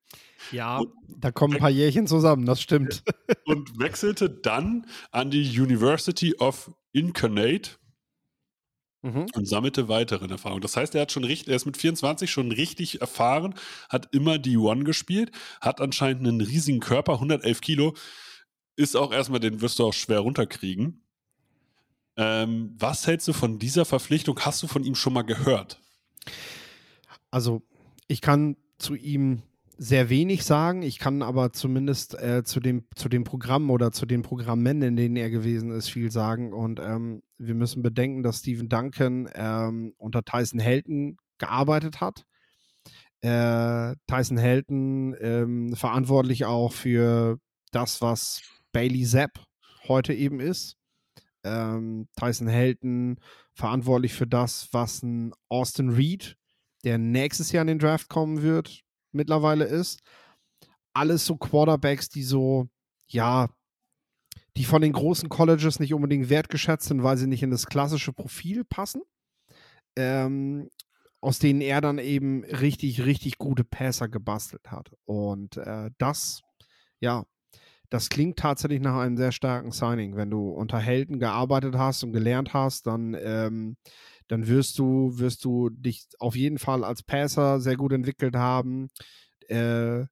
Ja, 0.52 0.78
und 0.78 0.92
da 1.08 1.30
kommen 1.30 1.54
ein 1.54 1.60
paar 1.60 1.70
Jährchen 1.70 2.06
zusammen, 2.06 2.46
das 2.46 2.60
stimmt. 2.60 3.02
Und 3.46 3.78
wechselte 3.78 4.30
dann 4.30 4.86
an 5.10 5.30
die 5.30 5.60
University 5.60 6.34
of 6.38 6.70
Incarnate 6.92 7.72
mhm. 9.04 9.26
und 9.34 9.46
sammelte 9.46 9.88
weitere 9.88 10.26
Erfahrungen. 10.26 10.62
Das 10.62 10.76
heißt, 10.76 10.94
er 10.94 11.02
hat 11.02 11.12
schon 11.12 11.24
richtig, 11.24 11.48
er 11.48 11.56
ist 11.56 11.66
mit 11.66 11.76
24 11.76 12.30
schon 12.30 12.50
richtig 12.50 13.00
erfahren, 13.00 13.54
hat 13.88 14.08
immer 14.12 14.38
die 14.38 14.56
One 14.56 14.84
gespielt, 14.84 15.30
hat 15.60 15.80
anscheinend 15.80 16.26
einen 16.26 16.40
riesigen 16.40 16.80
Körper, 16.80 17.14
111 17.14 17.60
Kilo, 17.60 17.94
ist 18.76 18.96
auch 18.96 19.12
erstmal, 19.12 19.40
den 19.40 19.60
wirst 19.60 19.78
du 19.78 19.86
auch 19.86 19.92
schwer 19.92 20.20
runterkriegen. 20.20 21.02
Ähm, 22.16 22.74
was 22.78 23.06
hältst 23.06 23.28
du 23.28 23.32
von 23.32 23.58
dieser 23.58 23.84
Verpflichtung? 23.84 24.38
Hast 24.40 24.62
du 24.62 24.66
von 24.66 24.84
ihm 24.84 24.94
schon 24.94 25.12
mal 25.12 25.22
gehört? 25.22 25.80
Also, 27.30 27.62
ich 28.08 28.20
kann 28.20 28.56
zu 28.78 28.94
ihm 28.94 29.42
sehr 29.76 30.09
wenig 30.09 30.45
sagen. 30.45 30.83
Ich 30.83 30.99
kann 30.99 31.23
aber 31.23 31.52
zumindest 31.52 32.21
äh, 32.21 32.45
zu, 32.45 32.61
dem, 32.61 32.85
zu 32.95 33.09
dem 33.09 33.25
Programm 33.25 33.71
oder 33.71 33.93
zu 33.93 34.07
den 34.07 34.23
Programmen, 34.23 34.83
in 34.83 34.97
denen 34.97 35.16
er 35.16 35.31
gewesen 35.31 35.71
ist, 35.71 35.88
viel 35.88 36.11
sagen. 36.11 36.52
Und 36.52 36.81
ähm, 36.81 37.23
wir 37.38 37.54
müssen 37.54 37.83
bedenken, 37.83 38.23
dass 38.23 38.38
Stephen 38.38 38.69
Duncan 38.69 39.28
ähm, 39.35 39.95
unter 39.99 40.23
Tyson 40.23 40.61
Helton 40.61 41.16
gearbeitet 41.38 42.00
hat. 42.00 42.25
Äh, 43.21 43.97
Tyson 44.07 44.38
Helton 44.38 45.16
ähm, 45.21 45.75
verantwortlich 45.75 46.45
auch 46.45 46.73
für 46.73 47.38
das, 47.73 48.00
was 48.00 48.43
Bailey 48.73 49.04
Zapp 49.04 49.45
heute 49.88 50.14
eben 50.14 50.40
ist. 50.40 50.76
Ähm, 51.43 52.09
Tyson 52.16 52.49
Helton 52.49 53.19
verantwortlich 53.54 54.14
für 54.14 54.26
das, 54.26 54.69
was 54.73 55.02
ein 55.02 55.33
Austin 55.49 55.90
Reed, 55.90 56.37
der 56.85 56.99
nächstes 56.99 57.52
Jahr 57.52 57.62
in 57.62 57.69
den 57.69 57.78
Draft 57.78 58.09
kommen 58.09 58.43
wird, 58.43 58.83
mittlerweile 59.14 59.64
ist. 59.64 60.00
Alles 60.92 61.26
so 61.26 61.37
Quarterbacks, 61.37 62.09
die 62.09 62.23
so, 62.23 62.68
ja, 63.09 63.49
die 64.56 64.64
von 64.64 64.83
den 64.83 64.92
großen 64.92 65.28
Colleges 65.28 65.80
nicht 65.80 65.94
unbedingt 65.94 66.28
wertgeschätzt 66.28 66.88
sind, 66.88 67.02
weil 67.02 67.16
sie 67.16 67.26
nicht 67.26 67.42
in 67.42 67.50
das 67.50 67.66
klassische 67.66 68.12
Profil 68.12 68.64
passen. 68.64 69.02
Ähm, 69.97 70.68
aus 71.25 71.38
denen 71.38 71.62
er 71.62 71.80
dann 71.80 71.99
eben 71.99 72.44
richtig, 72.44 73.06
richtig 73.06 73.38
gute 73.38 73.64
Passer 73.64 74.09
gebastelt 74.09 74.71
hat. 74.71 74.92
Und 75.06 75.56
äh, 75.56 75.90
das, 75.97 76.42
ja, 77.00 77.25
das 77.88 78.11
klingt 78.11 78.38
tatsächlich 78.38 78.80
nach 78.80 78.99
einem 78.99 79.16
sehr 79.16 79.33
starken 79.33 79.71
Signing. 79.71 80.16
Wenn 80.16 80.30
du 80.30 80.50
unter 80.50 80.78
Helden 80.78 81.18
gearbeitet 81.18 81.76
hast 81.76 82.04
und 82.04 82.12
gelernt 82.12 82.52
hast, 82.52 82.87
dann, 82.87 83.16
ähm, 83.18 83.76
dann 84.28 84.47
wirst 84.47 84.78
du, 84.78 85.19
wirst 85.19 85.45
du 85.45 85.71
dich 85.71 86.07
auf 86.19 86.37
jeden 86.37 86.59
Fall 86.59 86.85
als 86.85 87.02
Passer 87.02 87.61
sehr 87.61 87.76
gut 87.76 87.93
entwickelt 87.93 88.37
haben. 88.37 88.88
Äh, 89.49 90.07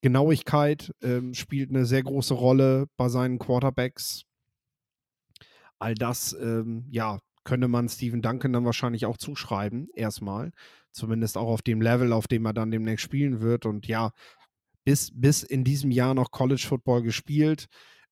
Genauigkeit 0.00 0.92
ähm, 1.02 1.34
spielt 1.34 1.70
eine 1.70 1.86
sehr 1.86 2.02
große 2.02 2.34
Rolle 2.34 2.86
bei 2.96 3.08
seinen 3.08 3.38
Quarterbacks. 3.38 4.24
All 5.78 5.94
das, 5.94 6.34
ähm, 6.34 6.86
ja, 6.90 7.20
könnte 7.44 7.68
man 7.68 7.88
Steven 7.88 8.22
Duncan 8.22 8.52
dann 8.52 8.64
wahrscheinlich 8.64 9.06
auch 9.06 9.18
zuschreiben, 9.18 9.88
erstmal. 9.94 10.50
Zumindest 10.92 11.36
auch 11.36 11.48
auf 11.48 11.62
dem 11.62 11.80
Level, 11.80 12.12
auf 12.12 12.26
dem 12.26 12.46
er 12.46 12.52
dann 12.52 12.70
demnächst 12.70 13.04
spielen 13.04 13.40
wird. 13.40 13.66
Und 13.66 13.86
ja, 13.86 14.12
bis, 14.84 15.10
bis 15.14 15.42
in 15.42 15.64
diesem 15.64 15.90
Jahr 15.90 16.14
noch 16.14 16.30
College 16.30 16.64
Football 16.66 17.02
gespielt 17.02 17.66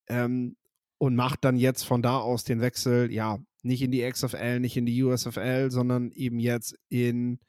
ähm, 0.08 0.56
und 0.98 1.14
macht 1.14 1.44
dann 1.44 1.56
jetzt 1.56 1.82
von 1.82 2.02
da 2.02 2.18
aus 2.18 2.44
den 2.44 2.60
Wechsel, 2.60 3.12
ja, 3.12 3.38
nicht 3.62 3.82
in 3.82 3.90
die 3.90 4.08
XFL, 4.08 4.60
nicht 4.60 4.76
in 4.76 4.86
die 4.86 5.02
USFL, 5.02 5.70
sondern 5.70 6.10
eben 6.12 6.38
jetzt 6.38 6.78
in 6.88 7.40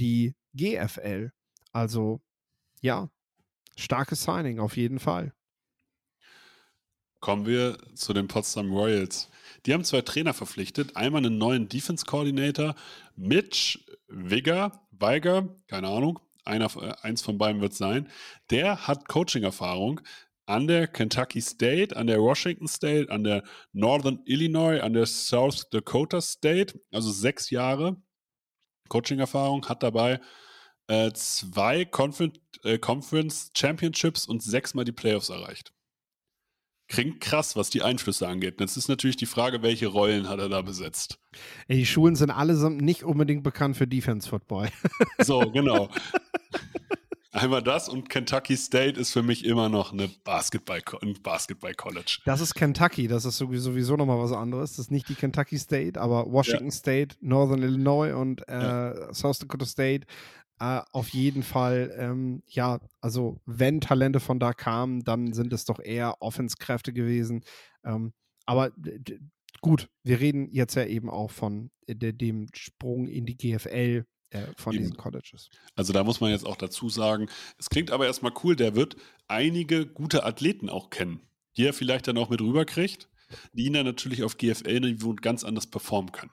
die 0.00 0.34
GFL. 0.54 1.32
Also, 1.72 2.20
ja, 2.80 3.10
starkes 3.76 4.22
Signing 4.22 4.58
auf 4.60 4.76
jeden 4.76 4.98
Fall. 4.98 5.32
Kommen 7.20 7.46
wir 7.46 7.78
zu 7.94 8.12
den 8.12 8.28
Potsdam 8.28 8.72
Royals. 8.72 9.28
Die 9.64 9.74
haben 9.74 9.84
zwei 9.84 10.02
Trainer 10.02 10.34
verpflichtet. 10.34 10.96
Einmal 10.96 11.24
einen 11.24 11.38
neuen 11.38 11.68
Defense 11.68 12.04
Coordinator, 12.04 12.76
Mitch 13.16 13.80
Wigger, 14.08 14.86
Weiger, 14.92 15.54
keine 15.66 15.88
Ahnung, 15.88 16.20
einer, 16.44 16.70
äh, 16.76 16.94
eins 17.02 17.22
von 17.22 17.38
beiden 17.38 17.60
wird 17.60 17.72
es 17.72 17.78
sein. 17.78 18.08
Der 18.50 18.86
hat 18.86 19.08
Coaching-Erfahrung 19.08 20.00
an 20.46 20.66
der 20.66 20.86
Kentucky 20.86 21.40
State, 21.40 21.96
an 21.96 22.06
der 22.06 22.20
Washington 22.20 22.68
State, 22.68 23.10
an 23.10 23.24
der 23.24 23.42
Northern 23.72 24.20
Illinois, 24.24 24.80
an 24.80 24.92
der 24.92 25.06
South 25.06 25.68
Dakota 25.70 26.20
State, 26.20 26.80
also 26.92 27.10
sechs 27.10 27.50
Jahre 27.50 27.96
Coaching-Erfahrung, 28.88 29.68
hat 29.68 29.82
dabei 29.82 30.20
äh, 30.88 31.12
zwei 31.12 31.84
Confer 31.84 32.30
äh, 32.62 32.78
Conference 32.78 33.50
Championships 33.56 34.26
und 34.26 34.42
sechsmal 34.42 34.84
die 34.84 34.92
Playoffs 34.92 35.28
erreicht. 35.28 35.72
Klingt 36.88 37.20
krass, 37.20 37.56
was 37.56 37.68
die 37.70 37.82
Einflüsse 37.82 38.28
angeht. 38.28 38.60
Jetzt 38.60 38.76
ist 38.76 38.88
natürlich 38.88 39.16
die 39.16 39.26
Frage, 39.26 39.62
welche 39.62 39.88
Rollen 39.88 40.28
hat 40.28 40.38
er 40.38 40.48
da 40.48 40.62
besetzt? 40.62 41.18
Die 41.68 41.84
Schulen 41.84 42.14
sind 42.14 42.30
allesamt 42.30 42.80
nicht 42.80 43.02
unbedingt 43.02 43.42
bekannt 43.42 43.76
für 43.76 43.88
Defense 43.88 44.28
Football. 44.28 44.70
So, 45.18 45.50
genau. 45.50 45.90
Einmal 47.36 47.62
das 47.62 47.88
und 47.88 48.08
Kentucky 48.08 48.56
State 48.56 48.98
ist 48.98 49.12
für 49.12 49.22
mich 49.22 49.44
immer 49.44 49.68
noch 49.68 49.92
eine 49.92 50.08
Basketball, 50.24 50.80
ein 51.02 51.14
Basketball-College. 51.22 52.20
Das 52.24 52.40
ist 52.40 52.54
Kentucky, 52.54 53.08
das 53.08 53.24
ist 53.24 53.38
sowieso 53.38 53.96
nochmal 53.96 54.18
was 54.18 54.32
anderes. 54.32 54.72
Das 54.72 54.86
ist 54.86 54.90
nicht 54.90 55.08
die 55.08 55.14
Kentucky 55.14 55.58
State, 55.58 56.00
aber 56.00 56.30
Washington 56.32 56.66
ja. 56.66 56.70
State, 56.72 57.16
Northern 57.20 57.62
Illinois 57.62 58.14
und 58.14 58.48
äh, 58.48 58.54
ja. 58.54 59.14
South 59.14 59.38
Dakota 59.38 59.66
State 59.66 60.06
äh, 60.58 60.80
auf 60.92 61.10
jeden 61.10 61.42
Fall, 61.42 61.94
ähm, 61.98 62.42
ja, 62.46 62.80
also 63.00 63.40
wenn 63.44 63.80
Talente 63.80 64.20
von 64.20 64.38
da 64.38 64.54
kamen, 64.54 65.04
dann 65.04 65.32
sind 65.34 65.52
es 65.52 65.66
doch 65.66 65.80
eher 65.80 66.22
Offenskräfte 66.22 66.92
gewesen. 66.92 67.44
Ähm, 67.84 68.14
aber 68.46 68.70
gut, 69.60 69.90
wir 70.02 70.20
reden 70.20 70.48
jetzt 70.50 70.74
ja 70.74 70.84
eben 70.84 71.10
auch 71.10 71.30
von 71.30 71.70
äh, 71.86 71.94
dem 71.94 72.48
Sprung 72.54 73.06
in 73.06 73.26
die 73.26 73.36
GFL 73.36 74.06
äh, 74.30 74.46
von 74.56 74.74
eben. 74.74 74.84
diesen 74.84 74.96
Colleges. 74.96 75.48
Also 75.74 75.92
da 75.92 76.04
muss 76.04 76.20
man 76.20 76.30
jetzt 76.30 76.46
auch 76.46 76.56
dazu 76.56 76.88
sagen, 76.88 77.28
es 77.58 77.68
klingt 77.70 77.90
aber 77.90 78.06
erstmal 78.06 78.32
cool, 78.42 78.56
der 78.56 78.74
wird 78.74 78.96
einige 79.28 79.86
gute 79.86 80.24
Athleten 80.24 80.68
auch 80.68 80.90
kennen, 80.90 81.20
die 81.56 81.64
er 81.64 81.72
vielleicht 81.72 82.08
dann 82.08 82.18
auch 82.18 82.30
mit 82.30 82.40
rüberkriegt, 82.40 83.08
die 83.52 83.66
ihn 83.66 83.72
dann 83.72 83.86
natürlich 83.86 84.22
auf 84.22 84.36
GFL-Niveau 84.38 85.14
ganz 85.14 85.44
anders 85.44 85.66
performen 85.66 86.12
können 86.12 86.32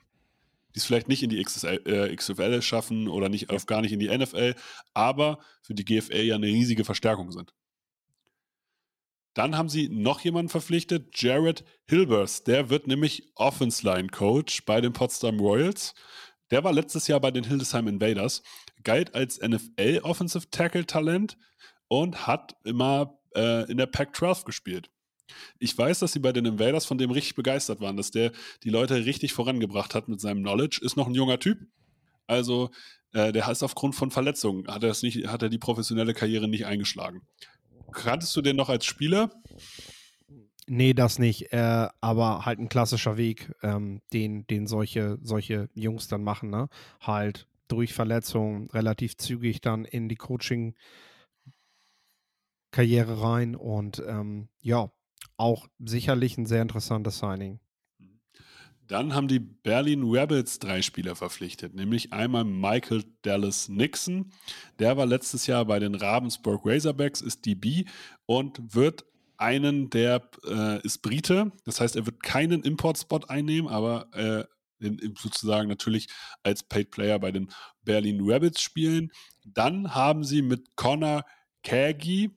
die 0.74 0.80
es 0.80 0.84
vielleicht 0.84 1.08
nicht 1.08 1.22
in 1.22 1.30
die 1.30 1.42
XSL, 1.42 1.80
äh, 1.86 2.14
XFL 2.14 2.60
schaffen 2.60 3.08
oder 3.08 3.28
nicht, 3.28 3.50
auf 3.50 3.66
gar 3.66 3.80
nicht 3.80 3.92
in 3.92 4.00
die 4.00 4.08
NFL, 4.08 4.54
aber 4.92 5.38
für 5.62 5.74
die 5.74 5.84
GFL 5.84 6.22
ja 6.22 6.34
eine 6.34 6.46
riesige 6.46 6.84
Verstärkung 6.84 7.30
sind. 7.30 7.54
Dann 9.34 9.56
haben 9.56 9.68
sie 9.68 9.88
noch 9.88 10.20
jemanden 10.20 10.48
verpflichtet, 10.48 11.20
Jared 11.20 11.64
Hilbers. 11.86 12.44
Der 12.44 12.70
wird 12.70 12.86
nämlich 12.86 13.30
Offense 13.34 13.84
Line 13.84 14.08
Coach 14.08 14.64
bei 14.64 14.80
den 14.80 14.92
Potsdam 14.92 15.40
Royals. 15.40 15.94
Der 16.50 16.64
war 16.64 16.72
letztes 16.72 17.06
Jahr 17.06 17.20
bei 17.20 17.30
den 17.30 17.44
Hildesheim 17.44 17.88
Invaders, 17.88 18.42
galt 18.82 19.14
als 19.14 19.40
NFL 19.40 20.00
Offensive 20.02 20.50
Tackle 20.50 20.86
Talent 20.86 21.36
und 21.88 22.26
hat 22.26 22.56
immer 22.64 23.18
äh, 23.34 23.70
in 23.70 23.76
der 23.76 23.86
Pac-12 23.86 24.44
gespielt. 24.44 24.90
Ich 25.58 25.76
weiß, 25.76 26.00
dass 26.00 26.12
sie 26.12 26.18
bei 26.18 26.32
den 26.32 26.44
Invaders 26.44 26.84
von 26.84 26.98
dem 26.98 27.10
richtig 27.10 27.34
begeistert 27.34 27.80
waren, 27.80 27.96
dass 27.96 28.10
der 28.10 28.32
die 28.62 28.70
Leute 28.70 29.06
richtig 29.06 29.32
vorangebracht 29.32 29.94
hat 29.94 30.08
mit 30.08 30.20
seinem 30.20 30.42
Knowledge. 30.42 30.80
Ist 30.82 30.96
noch 30.96 31.06
ein 31.06 31.14
junger 31.14 31.38
Typ. 31.38 31.58
Also, 32.26 32.70
äh, 33.12 33.32
der 33.32 33.46
heißt 33.46 33.62
aufgrund 33.62 33.94
von 33.94 34.10
Verletzungen, 34.10 34.66
hat 34.68 34.82
er, 34.82 34.94
nicht, 35.02 35.26
hat 35.28 35.42
er 35.42 35.48
die 35.48 35.58
professionelle 35.58 36.14
Karriere 36.14 36.48
nicht 36.48 36.66
eingeschlagen. 36.66 37.22
Kanntest 37.92 38.34
du 38.36 38.42
den 38.42 38.56
noch 38.56 38.68
als 38.68 38.84
Spieler? 38.84 39.30
Nee, 40.66 40.94
das 40.94 41.18
nicht. 41.18 41.52
Äh, 41.52 41.88
aber 42.00 42.46
halt 42.46 42.58
ein 42.58 42.68
klassischer 42.68 43.16
Weg, 43.16 43.52
ähm, 43.62 44.00
den, 44.12 44.46
den 44.46 44.66
solche, 44.66 45.18
solche 45.22 45.68
Jungs 45.74 46.08
dann 46.08 46.24
machen. 46.24 46.50
Ne? 46.50 46.68
Halt 47.00 47.46
durch 47.68 47.92
Verletzungen 47.92 48.70
relativ 48.70 49.16
zügig 49.16 49.60
dann 49.60 49.84
in 49.84 50.08
die 50.08 50.16
Coaching- 50.16 50.74
Karriere 52.74 53.22
rein 53.22 53.54
und 53.54 54.02
ähm, 54.04 54.48
ja, 54.60 54.90
auch 55.36 55.68
sicherlich 55.78 56.36
ein 56.36 56.44
sehr 56.44 56.60
interessantes 56.60 57.20
Signing. 57.20 57.60
Dann 58.88 59.14
haben 59.14 59.28
die 59.28 59.38
Berlin 59.38 60.02
Rebels 60.02 60.58
drei 60.58 60.82
Spieler 60.82 61.14
verpflichtet, 61.14 61.72
nämlich 61.72 62.12
einmal 62.12 62.44
Michael 62.44 63.04
Dallas 63.22 63.68
Nixon. 63.68 64.32
Der 64.80 64.96
war 64.96 65.06
letztes 65.06 65.46
Jahr 65.46 65.64
bei 65.66 65.78
den 65.78 65.94
Ravensburg 65.94 66.62
Razorbacks, 66.64 67.20
ist 67.20 67.46
DB 67.46 67.84
und 68.26 68.74
wird 68.74 69.06
einen, 69.44 69.90
der 69.90 70.28
äh, 70.46 70.80
ist 70.82 71.02
Brite. 71.02 71.52
Das 71.64 71.80
heißt, 71.80 71.96
er 71.96 72.06
wird 72.06 72.22
keinen 72.22 72.62
Import-Spot 72.62 73.20
einnehmen, 73.28 73.68
aber 73.68 74.08
äh, 74.12 74.44
sozusagen 75.18 75.68
natürlich 75.68 76.08
als 76.42 76.62
Paid 76.62 76.90
Player 76.90 77.18
bei 77.18 77.30
den 77.30 77.50
Berlin 77.82 78.20
Rebels 78.22 78.60
spielen. 78.60 79.12
Dann 79.44 79.94
haben 79.94 80.24
sie 80.24 80.42
mit 80.42 80.76
Connor 80.76 81.24
Kagi, 81.62 82.30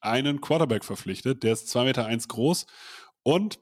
einen 0.00 0.40
Quarterback 0.40 0.84
verpflichtet. 0.84 1.42
Der 1.42 1.52
ist 1.52 1.68
2,1 1.74 1.84
Meter 1.84 2.06
eins 2.06 2.28
groß 2.28 2.66
und 3.22 3.58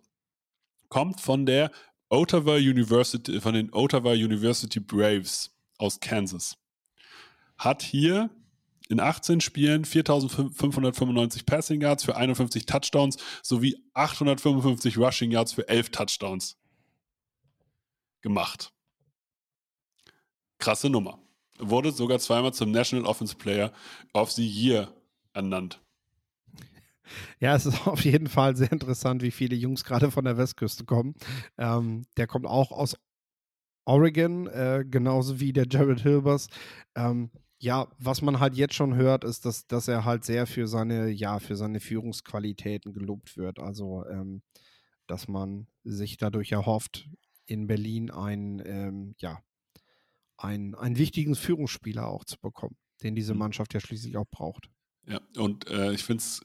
kommt 0.88 1.20
von 1.20 1.46
der 1.46 1.70
Ottawa 2.08 2.54
University, 2.54 3.40
von 3.40 3.54
den 3.54 3.72
Ottawa 3.72 4.12
University 4.12 4.80
Braves 4.80 5.54
aus 5.78 6.00
Kansas. 6.00 6.56
Hat 7.58 7.82
hier 7.82 8.30
in 8.90 8.98
18 8.98 9.40
Spielen 9.40 9.84
4.595 9.84 11.46
Passing 11.46 11.80
Yards 11.80 12.04
für 12.04 12.16
51 12.16 12.66
Touchdowns 12.66 13.16
sowie 13.42 13.76
855 13.94 14.98
Rushing 14.98 15.30
Yards 15.30 15.52
für 15.52 15.68
11 15.68 15.90
Touchdowns 15.90 16.58
gemacht. 18.20 18.72
Krasse 20.58 20.90
Nummer. 20.90 21.18
Wurde 21.58 21.92
sogar 21.92 22.18
zweimal 22.18 22.52
zum 22.52 22.72
National 22.72 23.06
Offense 23.06 23.36
Player 23.36 23.72
of 24.12 24.32
the 24.32 24.46
Year 24.46 24.92
ernannt. 25.32 25.80
Ja, 27.38 27.54
es 27.54 27.66
ist 27.66 27.86
auf 27.86 28.04
jeden 28.04 28.28
Fall 28.28 28.56
sehr 28.56 28.72
interessant, 28.72 29.22
wie 29.22 29.30
viele 29.30 29.56
Jungs 29.56 29.84
gerade 29.84 30.10
von 30.10 30.24
der 30.24 30.36
Westküste 30.36 30.84
kommen. 30.84 31.14
Ähm, 31.58 32.06
der 32.16 32.26
kommt 32.26 32.46
auch 32.46 32.72
aus 32.72 32.96
Oregon, 33.84 34.46
äh, 34.48 34.84
genauso 34.88 35.40
wie 35.40 35.52
der 35.52 35.66
Jared 35.68 36.00
Hilbers. 36.00 36.48
Ähm, 36.94 37.30
ja, 37.60 37.88
was 37.98 38.22
man 38.22 38.40
halt 38.40 38.56
jetzt 38.56 38.74
schon 38.74 38.94
hört, 38.96 39.24
ist, 39.24 39.44
dass, 39.44 39.66
dass 39.66 39.88
er 39.88 40.04
halt 40.04 40.24
sehr 40.24 40.46
für 40.46 40.66
seine, 40.66 41.10
ja, 41.10 41.38
für 41.40 41.56
seine 41.56 41.80
Führungsqualitäten 41.80 42.92
gelobt 42.94 43.36
wird. 43.36 43.58
Also, 43.58 44.04
ähm, 44.06 44.42
dass 45.06 45.28
man 45.28 45.68
sich 45.84 46.16
dadurch 46.18 46.52
erhofft, 46.52 47.08
in 47.46 47.66
Berlin 47.66 48.10
einen, 48.10 48.62
ähm, 48.64 49.14
ja, 49.18 49.40
einen, 50.36 50.74
einen 50.74 50.98
wichtigen 50.98 51.34
Führungsspieler 51.36 52.08
auch 52.08 52.24
zu 52.24 52.38
bekommen, 52.40 52.76
den 53.02 53.14
diese 53.14 53.34
Mhm. 53.34 53.38
Mannschaft 53.38 53.74
ja 53.74 53.80
schließlich 53.80 54.16
auch 54.16 54.28
braucht. 54.30 54.70
Ja, 55.06 55.20
und 55.36 55.68
äh, 55.68 55.92
ich 55.92 56.04
finde 56.04 56.22
es 56.22 56.40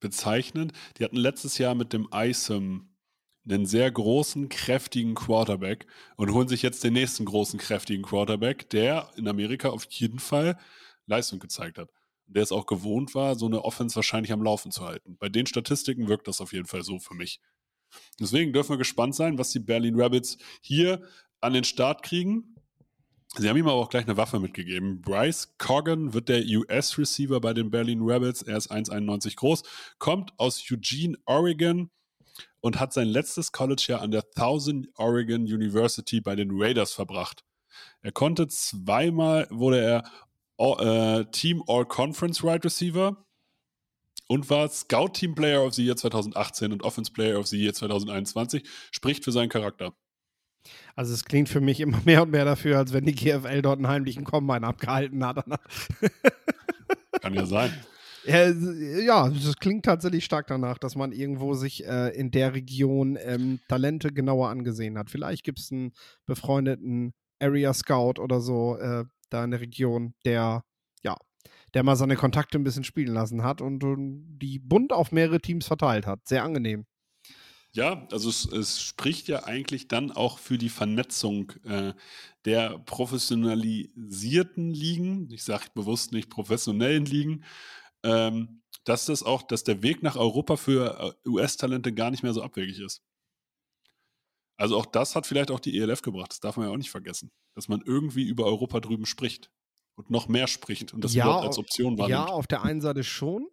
bezeichnend. 0.00 0.72
Die 0.98 1.04
hatten 1.04 1.16
letztes 1.16 1.58
Jahr 1.58 1.74
mit 1.74 1.92
dem 1.92 2.08
ISOM 2.12 2.95
einen 3.46 3.66
sehr 3.66 3.90
großen, 3.90 4.48
kräftigen 4.48 5.14
Quarterback 5.14 5.86
und 6.16 6.32
holen 6.32 6.48
sich 6.48 6.62
jetzt 6.62 6.82
den 6.84 6.94
nächsten 6.94 7.24
großen, 7.24 7.58
kräftigen 7.58 8.02
Quarterback, 8.02 8.68
der 8.70 9.10
in 9.16 9.28
Amerika 9.28 9.68
auf 9.68 9.84
jeden 9.90 10.18
Fall 10.18 10.58
Leistung 11.06 11.38
gezeigt 11.38 11.78
hat. 11.78 11.90
Der 12.26 12.42
es 12.42 12.52
auch 12.52 12.66
gewohnt 12.66 13.14
war, 13.14 13.36
so 13.36 13.46
eine 13.46 13.64
Offense 13.64 13.94
wahrscheinlich 13.94 14.32
am 14.32 14.42
Laufen 14.42 14.72
zu 14.72 14.84
halten. 14.84 15.16
Bei 15.18 15.28
den 15.28 15.46
Statistiken 15.46 16.08
wirkt 16.08 16.26
das 16.26 16.40
auf 16.40 16.52
jeden 16.52 16.66
Fall 16.66 16.82
so 16.82 16.98
für 16.98 17.14
mich. 17.14 17.40
Deswegen 18.18 18.52
dürfen 18.52 18.70
wir 18.70 18.78
gespannt 18.78 19.14
sein, 19.14 19.38
was 19.38 19.50
die 19.50 19.60
Berlin 19.60 20.00
Rabbits 20.00 20.38
hier 20.60 21.02
an 21.40 21.52
den 21.52 21.62
Start 21.64 22.02
kriegen. 22.02 22.56
Sie 23.36 23.48
haben 23.48 23.56
ihm 23.56 23.68
aber 23.68 23.74
auch 23.74 23.90
gleich 23.90 24.06
eine 24.06 24.16
Waffe 24.16 24.40
mitgegeben. 24.40 25.02
Bryce 25.02 25.54
Coggan 25.58 26.14
wird 26.14 26.28
der 26.28 26.42
US-Receiver 26.44 27.40
bei 27.40 27.52
den 27.52 27.70
Berlin 27.70 28.00
Rebels. 28.02 28.42
Er 28.42 28.56
ist 28.56 28.72
1,91 28.72 29.36
groß, 29.36 29.62
kommt 29.98 30.32
aus 30.38 30.64
Eugene, 30.70 31.18
Oregon 31.26 31.90
und 32.60 32.80
hat 32.80 32.92
sein 32.92 33.08
letztes 33.08 33.52
College-Jahr 33.52 34.00
an 34.00 34.10
der 34.10 34.28
Thousand 34.30 34.88
Oregon 34.96 35.42
University 35.42 36.20
bei 36.20 36.34
den 36.34 36.50
Raiders 36.52 36.92
verbracht. 36.92 37.44
Er 38.02 38.12
konnte 38.12 38.48
zweimal, 38.48 39.46
wurde 39.50 39.80
er 39.80 40.10
All- 40.58 41.20
äh, 41.20 41.30
Team 41.30 41.62
All-Conference 41.66 42.42
Wide 42.42 42.64
Receiver 42.64 43.24
und 44.28 44.48
war 44.50 44.68
Scout 44.68 45.10
Team 45.12 45.34
Player 45.34 45.62
of 45.62 45.74
the 45.74 45.84
Year 45.84 45.96
2018 45.96 46.72
und 46.72 46.82
Offense 46.82 47.12
Player 47.12 47.38
of 47.38 47.46
the 47.46 47.62
Year 47.62 47.74
2021. 47.74 48.64
Spricht 48.90 49.24
für 49.24 49.32
seinen 49.32 49.48
Charakter. 49.48 49.94
Also 50.96 51.14
es 51.14 51.24
klingt 51.24 51.48
für 51.48 51.60
mich 51.60 51.80
immer 51.80 52.00
mehr 52.04 52.22
und 52.22 52.30
mehr 52.30 52.44
dafür, 52.44 52.78
als 52.78 52.92
wenn 52.92 53.04
die 53.04 53.14
GFL 53.14 53.62
dort 53.62 53.78
einen 53.78 53.88
heimlichen 53.88 54.24
Combine 54.24 54.66
abgehalten 54.66 55.24
hat. 55.24 55.44
Kann 57.20 57.34
ja 57.34 57.46
sein. 57.46 57.72
Ja, 58.26 58.50
ja, 58.50 59.28
das 59.28 59.56
klingt 59.56 59.84
tatsächlich 59.84 60.24
stark 60.24 60.48
danach, 60.48 60.78
dass 60.78 60.96
man 60.96 61.12
irgendwo 61.12 61.54
sich 61.54 61.86
äh, 61.86 62.08
in 62.08 62.30
der 62.30 62.54
Region 62.54 63.16
ähm, 63.20 63.60
Talente 63.68 64.12
genauer 64.12 64.48
angesehen 64.48 64.98
hat. 64.98 65.10
Vielleicht 65.10 65.44
gibt 65.44 65.60
es 65.60 65.70
einen 65.70 65.92
befreundeten 66.26 67.14
Area 67.40 67.72
Scout 67.72 68.20
oder 68.20 68.40
so 68.40 68.76
äh, 68.78 69.04
da 69.30 69.44
in 69.44 69.50
der 69.50 69.60
Region, 69.60 70.14
der 70.24 70.64
ja, 71.02 71.16
der 71.74 71.82
mal 71.82 71.96
seine 71.96 72.16
Kontakte 72.16 72.58
ein 72.58 72.64
bisschen 72.64 72.84
spielen 72.84 73.14
lassen 73.14 73.42
hat 73.42 73.60
und, 73.60 73.84
und 73.84 74.38
die 74.38 74.58
bunt 74.58 74.92
auf 74.92 75.12
mehrere 75.12 75.40
Teams 75.40 75.66
verteilt 75.66 76.06
hat. 76.06 76.26
Sehr 76.26 76.42
angenehm. 76.42 76.86
Ja, 77.72 78.08
also 78.10 78.30
es, 78.30 78.46
es 78.46 78.80
spricht 78.80 79.28
ja 79.28 79.44
eigentlich 79.44 79.86
dann 79.86 80.10
auch 80.10 80.38
für 80.38 80.56
die 80.56 80.70
Vernetzung 80.70 81.52
äh, 81.64 81.92
der 82.46 82.78
professionalisierten 82.78 84.72
Ligen, 84.72 85.30
ich 85.30 85.44
sage 85.44 85.66
bewusst 85.74 86.12
nicht 86.12 86.30
professionellen 86.30 87.04
Ligen, 87.04 87.44
ähm, 88.06 88.62
dass 88.84 89.06
das 89.06 89.22
auch, 89.22 89.42
dass 89.42 89.64
der 89.64 89.82
Weg 89.82 90.02
nach 90.02 90.16
Europa 90.16 90.56
für 90.56 91.16
äh, 91.24 91.28
US-Talente 91.28 91.92
gar 91.92 92.10
nicht 92.10 92.22
mehr 92.22 92.32
so 92.32 92.42
abwegig 92.42 92.78
ist. 92.78 93.02
Also 94.56 94.78
auch 94.78 94.86
das 94.86 95.16
hat 95.16 95.26
vielleicht 95.26 95.50
auch 95.50 95.60
die 95.60 95.78
ELF 95.78 96.02
gebracht, 96.02 96.30
das 96.30 96.40
darf 96.40 96.56
man 96.56 96.66
ja 96.66 96.72
auch 96.72 96.78
nicht 96.78 96.90
vergessen, 96.90 97.30
dass 97.54 97.68
man 97.68 97.82
irgendwie 97.84 98.26
über 98.26 98.46
Europa 98.46 98.80
drüben 98.80 99.04
spricht 99.04 99.50
und 99.96 100.08
noch 100.08 100.28
mehr 100.28 100.46
spricht 100.46 100.94
und 100.94 101.04
das 101.04 101.14
Ja, 101.14 101.24
überhaupt 101.24 101.46
als 101.48 101.58
Option 101.58 101.98
wahrnimmt. 101.98 102.10
Ja, 102.10 102.26
auf 102.26 102.46
der 102.46 102.62
einen 102.62 102.80
Seite 102.80 103.04
schon. 103.04 103.48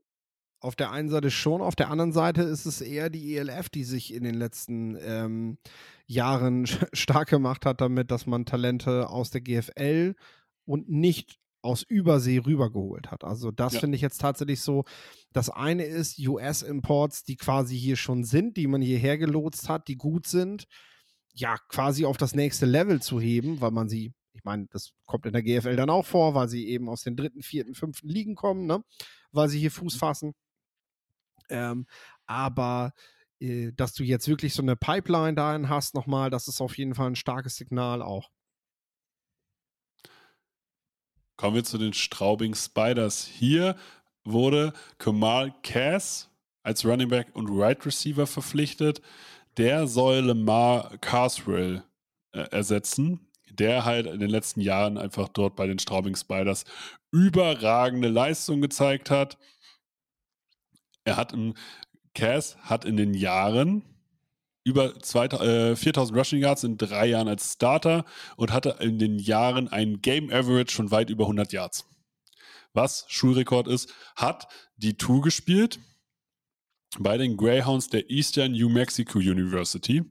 Auf 0.62 0.78
der 0.78 0.92
einen 0.92 1.10
Seite 1.10 1.30
schon, 1.30 1.62
auf 1.62 1.76
der 1.76 1.90
anderen 1.90 2.14
Seite 2.14 2.44
ist 2.44 2.66
es 2.66 2.80
eher 2.80 3.10
die 3.10 3.36
ELF, 3.36 3.68
die 3.68 3.84
sich 3.84 4.14
in 4.14 4.24
den 4.24 4.36
letzten 4.36 4.98
ähm, 5.02 5.58
Jahren 6.06 6.66
stark 6.94 7.28
gemacht 7.28 7.66
hat 7.66 7.82
damit, 7.82 8.12
dass 8.12 8.28
man 8.28 8.46
Talente 8.46 9.10
aus 9.10 9.30
der 9.30 9.42
GFL 9.42 10.16
und 10.64 10.90
nicht 10.90 11.43
aus 11.64 11.82
Übersee 11.84 12.40
rübergeholt 12.46 13.10
hat. 13.12 13.24
Also 13.24 13.52
das 13.52 13.74
Ja. 13.74 13.80
finde 13.80 13.96
ich 13.96 14.02
jetzt 14.02 14.20
tatsächlich 14.22 14.62
so. 14.62 14.84
Das 15.32 15.50
eine 15.50 15.86
ist 15.86 16.20
US-Imports, 16.20 17.24
die 17.24 17.38
quasi 17.38 17.78
hier 17.80 17.96
schon 17.96 18.24
sind, 18.24 18.58
die 18.58 18.68
man 18.68 18.82
hierher 18.82 19.18
gelotst 19.18 19.70
hat, 19.70 19.88
die 19.88 19.96
gut 19.98 20.28
sind, 20.28 20.66
ja, 21.34 21.58
quasi 21.70 22.06
auf 22.06 22.18
das 22.18 22.36
nächste 22.36 22.66
Level 22.68 23.02
zu 23.02 23.20
heben, 23.20 23.62
weil 23.62 23.72
man 23.72 23.90
sie, 23.90 24.14
ich 24.34 24.44
meine, 24.44 24.68
das 24.72 24.92
kommt 25.06 25.26
in 25.26 25.34
der 25.34 25.42
GFL 25.42 25.76
dann 25.76 25.90
auch 25.90 26.06
vor, 26.06 26.36
weil 26.36 26.48
sie 26.50 26.68
eben 26.68 26.90
aus 26.90 27.02
den 27.04 27.16
dritten, 27.16 27.42
vierten, 27.42 27.74
fünften 27.76 28.08
Ligen 28.10 28.36
kommen, 28.36 28.66
ne? 28.68 28.84
weil 29.32 29.50
sie 29.50 29.60
hier 29.60 29.72
Fuß 29.72 29.96
fassen. 29.96 30.34
Ähm, 31.50 31.86
aber 32.26 32.94
äh, 33.40 33.72
dass 33.74 33.94
du 33.94 34.04
jetzt 34.04 34.28
wirklich 34.28 34.54
so 34.54 34.62
eine 34.62 34.76
Pipeline 34.76 35.36
dahin 35.36 35.70
hast, 35.70 35.96
nochmal, 35.96 36.30
das 36.30 36.48
ist 36.48 36.62
auf 36.62 36.78
jeden 36.78 36.96
Fall 36.96 37.08
ein 37.08 37.16
starkes 37.16 37.56
Signal 37.56 38.02
auch. 38.02 38.30
Kommen 41.44 41.58
wir 41.58 41.66
zu 41.66 41.78
den 41.78 41.92
Straubing 41.92 42.56
Spiders. 42.56 43.26
Hier 43.26 43.76
wurde 44.24 44.72
Kamal 44.98 45.54
Cass 45.62 46.30
als 46.62 46.86
Running 46.86 47.10
Back 47.10 47.28
und 47.34 47.50
Right 47.50 47.86
Receiver 47.86 48.26
verpflichtet. 48.26 49.02
Der 49.58 49.86
soll 49.88 50.20
Lamar 50.20 50.98
Carswell 51.00 51.84
äh, 52.32 52.48
ersetzen, 52.52 53.28
der 53.50 53.84
halt 53.84 54.06
in 54.06 54.22
den 54.22 54.30
letzten 54.30 54.62
Jahren 54.62 54.98
einfach 54.98 55.28
dort 55.28 55.58
bei 55.58 55.68
den 55.68 55.80
Straubing 55.80 56.16
Spiders 56.16 56.64
überragende 57.12 58.08
Leistung 58.08 58.62
gezeigt 58.62 59.12
hat. 59.12 59.38
Er 61.04 61.18
hat 61.18 61.34
im 61.34 61.56
Cass 62.16 62.56
hat 62.62 62.86
in 62.86 62.96
den 62.96 63.14
Jahren 63.14 63.84
über 64.64 65.00
2000, 65.00 65.50
äh, 65.50 65.76
4000 65.76 66.18
Rushing 66.18 66.40
Yards 66.40 66.64
in 66.64 66.78
drei 66.78 67.08
Jahren 67.08 67.28
als 67.28 67.54
Starter 67.54 68.06
und 68.38 68.52
hatte 68.52 68.78
in 68.80 68.98
den 69.00 69.20
Jahren 69.20 69.68
ein 69.68 70.02
Game 70.02 70.32
Average 70.32 70.76
von 70.76 70.92
weit 70.92 71.10
über 71.10 71.26
100 71.26 71.52
Yards. 71.52 71.86
Was 72.74 73.06
Schulrekord 73.08 73.68
ist, 73.68 73.94
hat 74.16 74.48
die 74.78 74.98
Tour 74.98 75.22
gespielt 75.22 75.80
bei 77.00 77.18
den 77.18 77.38
Greyhounds 77.38 77.90
der 77.90 78.10
Eastern 78.10 78.54
New 78.54 78.70
Mexico 78.70 79.20
University. 79.20 80.04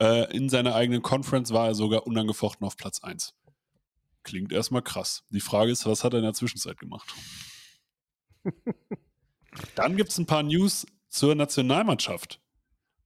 Äh, 0.00 0.34
in 0.36 0.48
seiner 0.48 0.74
eigenen 0.74 1.02
Conference 1.02 1.52
war 1.52 1.68
er 1.68 1.74
sogar 1.74 2.06
unangefochten 2.06 2.66
auf 2.66 2.76
Platz 2.76 3.02
1. 3.02 3.34
Klingt 4.22 4.52
erstmal 4.52 4.82
krass. 4.82 5.24
Die 5.30 5.40
Frage 5.40 5.72
ist, 5.72 5.86
was 5.86 6.04
hat 6.04 6.12
er 6.12 6.18
in 6.18 6.24
der 6.24 6.34
Zwischenzeit 6.34 6.78
gemacht? 6.78 7.08
Dann 9.74 9.96
gibt 9.96 10.10
es 10.10 10.18
ein 10.18 10.26
paar 10.26 10.42
News 10.42 10.86
zur 11.08 11.34
Nationalmannschaft. 11.34 12.40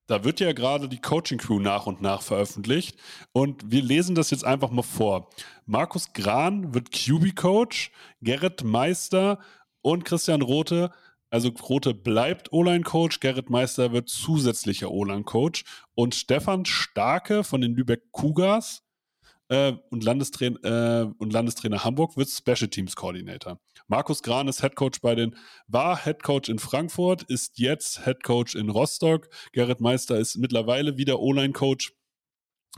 Da 0.06 0.22
wird 0.22 0.38
ja 0.40 0.52
gerade 0.52 0.88
die 0.88 1.00
Coaching 1.00 1.38
Crew 1.38 1.60
nach 1.60 1.86
und 1.86 2.02
nach 2.02 2.20
veröffentlicht 2.20 2.98
und 3.32 3.70
wir 3.70 3.82
lesen 3.82 4.14
das 4.14 4.30
jetzt 4.30 4.44
einfach 4.44 4.70
mal 4.70 4.82
vor. 4.82 5.30
Markus 5.64 6.12
Gran 6.12 6.74
wird 6.74 6.92
QB-Coach, 6.92 7.90
Gerrit 8.20 8.64
Meister 8.64 9.38
und 9.80 10.04
Christian 10.04 10.42
Rote, 10.42 10.90
also 11.30 11.48
Rote 11.48 11.94
bleibt 11.94 12.52
O-Line-Coach, 12.52 13.20
Gerrit 13.20 13.48
Meister 13.48 13.92
wird 13.92 14.10
zusätzlicher 14.10 14.90
O-Line-Coach 14.90 15.64
und 15.94 16.14
Stefan 16.14 16.66
Starke 16.66 17.42
von 17.42 17.62
den 17.62 17.74
Lübeck 17.74 18.12
Cougars 18.12 18.83
äh, 19.48 19.72
und, 19.90 20.04
Landestrain 20.04 20.56
äh, 20.62 21.06
und 21.18 21.32
Landestrainer 21.32 21.84
Hamburg 21.84 22.16
wird 22.16 22.28
Special 22.28 22.68
Teams 22.68 22.96
Coordinator. 22.96 23.60
Markus 23.86 24.22
Gran 24.22 24.48
ist 24.48 24.62
Head 24.62 24.76
Coach 24.76 25.00
bei 25.00 25.14
den, 25.14 25.36
war 25.66 26.02
Head 26.02 26.22
Coach 26.22 26.48
in 26.48 26.58
Frankfurt, 26.58 27.24
ist 27.24 27.58
jetzt 27.58 28.04
Head 28.04 28.22
Coach 28.22 28.54
in 28.54 28.70
Rostock. 28.70 29.28
Gerrit 29.52 29.80
Meister 29.80 30.18
ist 30.18 30.36
mittlerweile 30.36 30.96
wieder 30.96 31.20
O-Line-Coach 31.20 31.92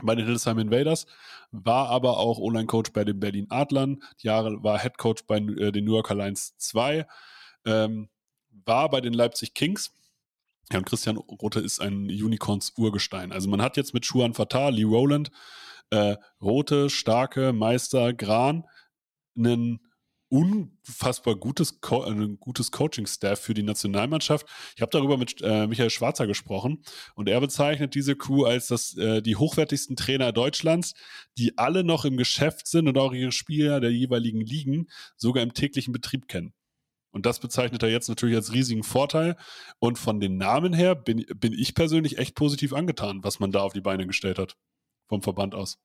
bei 0.03 0.15
den 0.15 0.25
Hildesheim 0.25 0.59
Invaders, 0.59 1.07
war 1.51 1.89
aber 1.89 2.17
auch 2.17 2.37
O-Line-Coach 2.37 2.91
bei 2.93 3.03
den 3.03 3.19
Berlin 3.19 3.47
Adlern, 3.49 4.03
Jahre 4.19 4.63
war 4.63 4.79
Head 4.79 4.97
Coach 4.97 5.23
bei 5.25 5.37
äh, 5.37 5.71
den 5.71 5.85
New 5.85 5.93
Yorker 5.93 6.15
Lions 6.15 6.55
2, 6.57 7.07
ähm, 7.65 8.09
war 8.65 8.89
bei 8.89 9.01
den 9.01 9.13
Leipzig 9.13 9.53
Kings. 9.53 9.91
Ja, 10.71 10.79
und 10.79 10.85
Christian 10.85 11.15
Rote 11.17 11.61
ist 11.61 11.79
ein 11.79 12.07
Unicorns-Urgestein. 12.07 13.31
Also 13.31 13.49
man 13.49 13.61
hat 13.61 13.77
jetzt 13.77 13.93
mit 13.93 14.05
Schuan 14.05 14.33
Fatah, 14.33 14.67
Lee 14.67 14.83
Rowland, 14.83 15.31
äh, 15.91 16.15
Rote, 16.41 16.89
Starke, 16.89 17.53
Meister, 17.53 18.13
Gran 18.13 18.63
einen 19.37 19.79
unfassbar 20.29 21.35
gutes, 21.35 21.79
Co 21.79 22.01
ein 22.01 22.37
gutes 22.39 22.71
Coaching-Staff 22.71 23.39
für 23.39 23.53
die 23.53 23.63
Nationalmannschaft. 23.63 24.45
Ich 24.75 24.81
habe 24.81 24.91
darüber 24.91 25.17
mit 25.17 25.41
äh, 25.41 25.67
Michael 25.67 25.89
Schwarzer 25.89 26.27
gesprochen 26.27 26.83
und 27.15 27.29
er 27.29 27.39
bezeichnet 27.39 27.95
diese 27.95 28.15
Crew 28.15 28.43
als 28.43 28.67
das, 28.67 28.97
äh, 28.97 29.21
die 29.21 29.37
hochwertigsten 29.37 29.95
Trainer 29.95 30.33
Deutschlands, 30.33 30.93
die 31.37 31.57
alle 31.57 31.83
noch 31.83 32.03
im 32.03 32.17
Geschäft 32.17 32.67
sind 32.67 32.87
und 32.87 32.97
auch 32.97 33.13
ihre 33.13 33.31
Spieler 33.31 33.79
der 33.79 33.91
jeweiligen 33.91 34.41
Ligen 34.41 34.87
sogar 35.15 35.43
im 35.43 35.53
täglichen 35.53 35.93
Betrieb 35.93 36.27
kennen. 36.27 36.53
Und 37.11 37.25
das 37.25 37.39
bezeichnet 37.39 37.81
er 37.81 37.89
jetzt 37.89 38.09
natürlich 38.09 38.35
als 38.35 38.53
riesigen 38.53 38.83
Vorteil. 38.83 39.37
Und 39.79 39.97
von 39.97 40.19
den 40.19 40.37
Namen 40.37 40.73
her 40.73 40.93
bin, 40.93 41.25
bin 41.35 41.53
ich 41.53 41.73
persönlich 41.73 42.17
echt 42.17 42.35
positiv 42.35 42.73
angetan, 42.73 43.23
was 43.23 43.39
man 43.39 43.51
da 43.51 43.61
auf 43.61 43.73
die 43.73 43.81
Beine 43.81 44.05
gestellt 44.05 44.37
hat. 44.37 44.55
Vom 45.07 45.21
Verband 45.21 45.55
aus. 45.55 45.79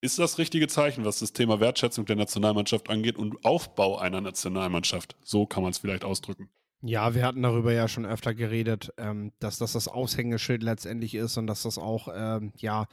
Ist 0.00 0.18
das 0.18 0.38
richtige 0.38 0.68
Zeichen, 0.68 1.04
was 1.04 1.18
das 1.18 1.32
Thema 1.32 1.58
Wertschätzung 1.58 2.04
der 2.04 2.14
Nationalmannschaft 2.14 2.88
angeht 2.88 3.16
und 3.16 3.44
Aufbau 3.44 3.98
einer 3.98 4.20
Nationalmannschaft? 4.20 5.16
So 5.24 5.44
kann 5.44 5.64
man 5.64 5.72
es 5.72 5.78
vielleicht 5.78 6.04
ausdrücken. 6.04 6.48
Ja, 6.82 7.14
wir 7.14 7.26
hatten 7.26 7.42
darüber 7.42 7.72
ja 7.72 7.88
schon 7.88 8.06
öfter 8.06 8.32
geredet, 8.32 8.92
ähm, 8.96 9.32
dass 9.40 9.58
das 9.58 9.72
das 9.72 9.88
Aushängeschild 9.88 10.62
letztendlich 10.62 11.16
ist 11.16 11.36
und 11.36 11.48
dass 11.48 11.64
das 11.64 11.78
auch 11.78 12.08
ähm, 12.14 12.52
ja 12.56 12.86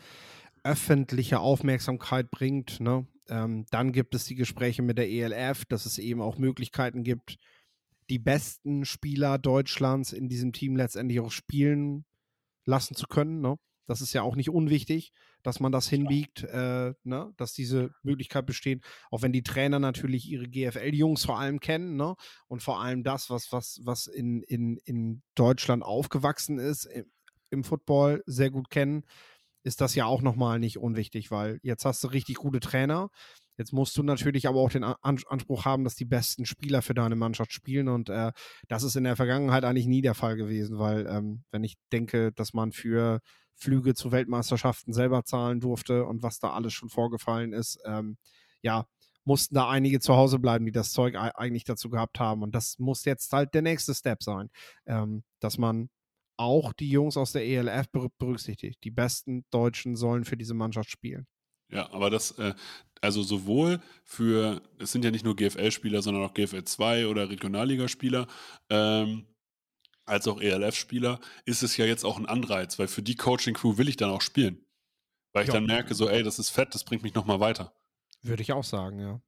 öffentliche 0.63 1.39
Aufmerksamkeit 1.39 2.31
bringt. 2.31 2.79
Ne? 2.79 3.05
Ähm, 3.29 3.67
dann 3.69 3.91
gibt 3.91 4.15
es 4.15 4.25
die 4.25 4.33
Gespräche 4.33 4.81
mit 4.81 4.97
der 4.97 5.07
ELF, 5.07 5.65
dass 5.65 5.85
es 5.85 5.99
eben 5.99 6.21
auch 6.21 6.39
Möglichkeiten 6.39 7.03
gibt, 7.03 7.37
die 8.09 8.17
besten 8.17 8.83
Spieler 8.83 9.37
Deutschlands 9.37 10.11
in 10.11 10.27
diesem 10.27 10.53
Team 10.53 10.75
letztendlich 10.75 11.19
auch 11.19 11.31
spielen 11.31 12.05
lassen 12.65 12.95
zu 12.95 13.07
können. 13.07 13.41
Ne? 13.41 13.55
Das 13.87 14.01
ist 14.01 14.13
ja 14.13 14.23
auch 14.23 14.35
nicht 14.35 14.49
unwichtig, 14.49 15.11
dass 15.43 15.59
man 15.59 15.71
das 15.71 15.87
hinbiegt, 15.87 16.43
äh, 16.43 16.93
ne? 17.03 17.33
dass 17.37 17.53
diese 17.53 17.91
Möglichkeit 18.03 18.45
besteht. 18.45 18.83
Auch 19.11 19.21
wenn 19.21 19.31
die 19.31 19.43
Trainer 19.43 19.79
natürlich 19.79 20.27
ihre 20.29 20.47
GFL-Jungs 20.47 21.25
vor 21.25 21.39
allem 21.39 21.59
kennen 21.59 21.95
ne? 21.95 22.15
und 22.47 22.63
vor 22.63 22.81
allem 22.81 23.03
das, 23.03 23.29
was, 23.29 23.51
was, 23.51 23.79
was 23.83 24.07
in, 24.07 24.41
in, 24.43 24.77
in 24.85 25.21
Deutschland 25.35 25.83
aufgewachsen 25.83 26.57
ist, 26.59 26.85
im, 26.85 27.05
im 27.51 27.63
Football 27.63 28.23
sehr 28.25 28.49
gut 28.49 28.69
kennen 28.69 29.05
ist 29.65 29.81
das 29.81 29.95
ja 29.95 30.05
auch 30.05 30.21
nochmal 30.21 30.59
nicht 30.59 30.77
unwichtig, 30.77 31.31
weil 31.31 31.59
jetzt 31.63 31.85
hast 31.85 32.03
du 32.03 32.07
richtig 32.07 32.35
gute 32.35 32.59
Trainer. 32.59 33.09
Jetzt 33.57 33.73
musst 33.73 33.97
du 33.97 34.03
natürlich 34.03 34.47
aber 34.47 34.59
auch 34.59 34.69
den 34.69 34.83
Anspruch 34.83 35.65
haben, 35.65 35.83
dass 35.83 35.95
die 35.95 36.05
besten 36.05 36.45
Spieler 36.45 36.81
für 36.81 36.93
deine 36.93 37.15
Mannschaft 37.15 37.53
spielen. 37.53 37.87
Und 37.87 38.09
äh, 38.09 38.31
das 38.67 38.83
ist 38.83 38.95
in 38.95 39.05
der 39.05 39.15
Vergangenheit 39.15 39.63
eigentlich 39.63 39.87
nie 39.87 40.01
der 40.01 40.13
Fall 40.13 40.35
gewesen, 40.35 40.77
weil 40.77 41.07
ähm, 41.07 41.43
wenn 41.51 41.63
ich 41.63 41.75
denke, 41.91 42.31
dass 42.33 42.53
man 42.53 42.71
für 42.71 43.21
Flüge 43.55 43.93
zu 43.93 44.11
Weltmeisterschaften 44.11 44.93
selber 44.93 45.23
zahlen 45.23 45.61
durfte 45.61 46.05
und 46.05 46.23
was 46.23 46.39
da 46.39 46.51
alles 46.51 46.73
schon 46.73 46.89
vorgefallen 46.89 47.53
ist, 47.53 47.79
ähm, 47.85 48.17
ja, 48.61 48.85
mussten 49.23 49.55
da 49.55 49.69
einige 49.69 49.99
zu 49.99 50.15
Hause 50.15 50.39
bleiben, 50.39 50.65
die 50.65 50.71
das 50.71 50.91
Zeug 50.91 51.15
eigentlich 51.15 51.63
dazu 51.63 51.89
gehabt 51.89 52.19
haben. 52.19 52.43
Und 52.43 52.53
das 52.53 52.77
muss 52.79 53.05
jetzt 53.05 53.31
halt 53.33 53.53
der 53.53 53.61
nächste 53.61 53.93
Step 53.93 54.21
sein, 54.21 54.49
ähm, 54.85 55.23
dass 55.39 55.57
man 55.57 55.89
auch 56.37 56.73
die 56.73 56.89
Jungs 56.89 57.17
aus 57.17 57.31
der 57.31 57.45
ELF 57.45 57.87
berücksichtigt. 58.19 58.83
Die 58.83 58.91
besten 58.91 59.45
Deutschen 59.51 59.95
sollen 59.95 60.25
für 60.25 60.37
diese 60.37 60.53
Mannschaft 60.53 60.91
spielen. 60.91 61.25
Ja, 61.69 61.91
aber 61.91 62.09
das, 62.09 62.31
äh, 62.37 62.53
also 63.01 63.23
sowohl 63.23 63.81
für, 64.03 64.61
es 64.79 64.91
sind 64.91 65.05
ja 65.05 65.11
nicht 65.11 65.25
nur 65.25 65.35
GFL-Spieler, 65.35 66.01
sondern 66.01 66.23
auch 66.23 66.33
GFL 66.33 66.63
2 66.63 67.07
oder 67.07 67.29
Regionalligaspieler, 67.29 68.27
ähm, 68.69 69.25
als 70.05 70.27
auch 70.27 70.39
ELF-Spieler, 70.39 71.19
ist 71.45 71.63
es 71.63 71.77
ja 71.77 71.85
jetzt 71.85 72.03
auch 72.03 72.17
ein 72.17 72.27
Anreiz, 72.27 72.77
weil 72.77 72.87
für 72.87 73.01
die 73.01 73.15
Coaching-Crew 73.15 73.77
will 73.77 73.89
ich 73.89 73.97
dann 73.97 74.11
auch 74.11 74.21
spielen. 74.21 74.63
Weil 75.33 75.43
ich 75.43 75.47
ja. 75.49 75.55
dann 75.55 75.65
merke, 75.65 75.95
so, 75.95 76.07
ey, 76.07 76.23
das 76.23 76.39
ist 76.39 76.49
fett, 76.49 76.73
das 76.73 76.83
bringt 76.83 77.03
mich 77.03 77.15
nochmal 77.15 77.39
weiter. 77.39 77.73
Würde 78.21 78.41
ich 78.41 78.53
auch 78.53 78.63
sagen, 78.63 78.99
ja. 78.99 79.21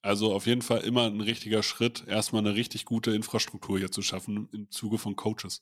Also 0.00 0.32
auf 0.32 0.46
jeden 0.46 0.62
Fall 0.62 0.80
immer 0.80 1.06
ein 1.06 1.20
richtiger 1.20 1.62
Schritt, 1.62 2.04
erstmal 2.06 2.40
eine 2.46 2.54
richtig 2.54 2.84
gute 2.84 3.10
Infrastruktur 3.10 3.78
hier 3.78 3.90
zu 3.90 4.00
schaffen 4.00 4.48
im 4.52 4.70
Zuge 4.70 4.96
von 4.96 5.16
Coaches 5.16 5.60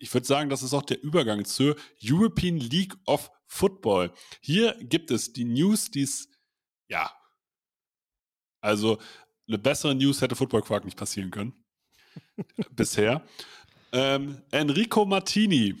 ich 0.00 0.12
würde 0.12 0.26
sagen, 0.26 0.50
das 0.50 0.62
ist 0.62 0.74
auch 0.74 0.82
der 0.82 1.02
Übergang 1.02 1.44
zur 1.44 1.76
European 2.02 2.56
League 2.56 2.96
of 3.06 3.30
Football. 3.46 4.12
Hier 4.40 4.76
gibt 4.80 5.10
es 5.10 5.32
die 5.32 5.44
News, 5.44 5.90
die 5.90 6.02
es, 6.02 6.28
ja, 6.88 7.12
also 8.60 8.98
eine 9.46 9.58
bessere 9.58 9.94
News 9.94 10.20
hätte 10.20 10.36
Football 10.36 10.62
Quark 10.62 10.84
nicht 10.84 10.96
passieren 10.96 11.30
können. 11.30 11.52
bisher. 12.70 13.22
Ähm, 13.92 14.42
Enrico 14.50 15.04
Martini, 15.04 15.76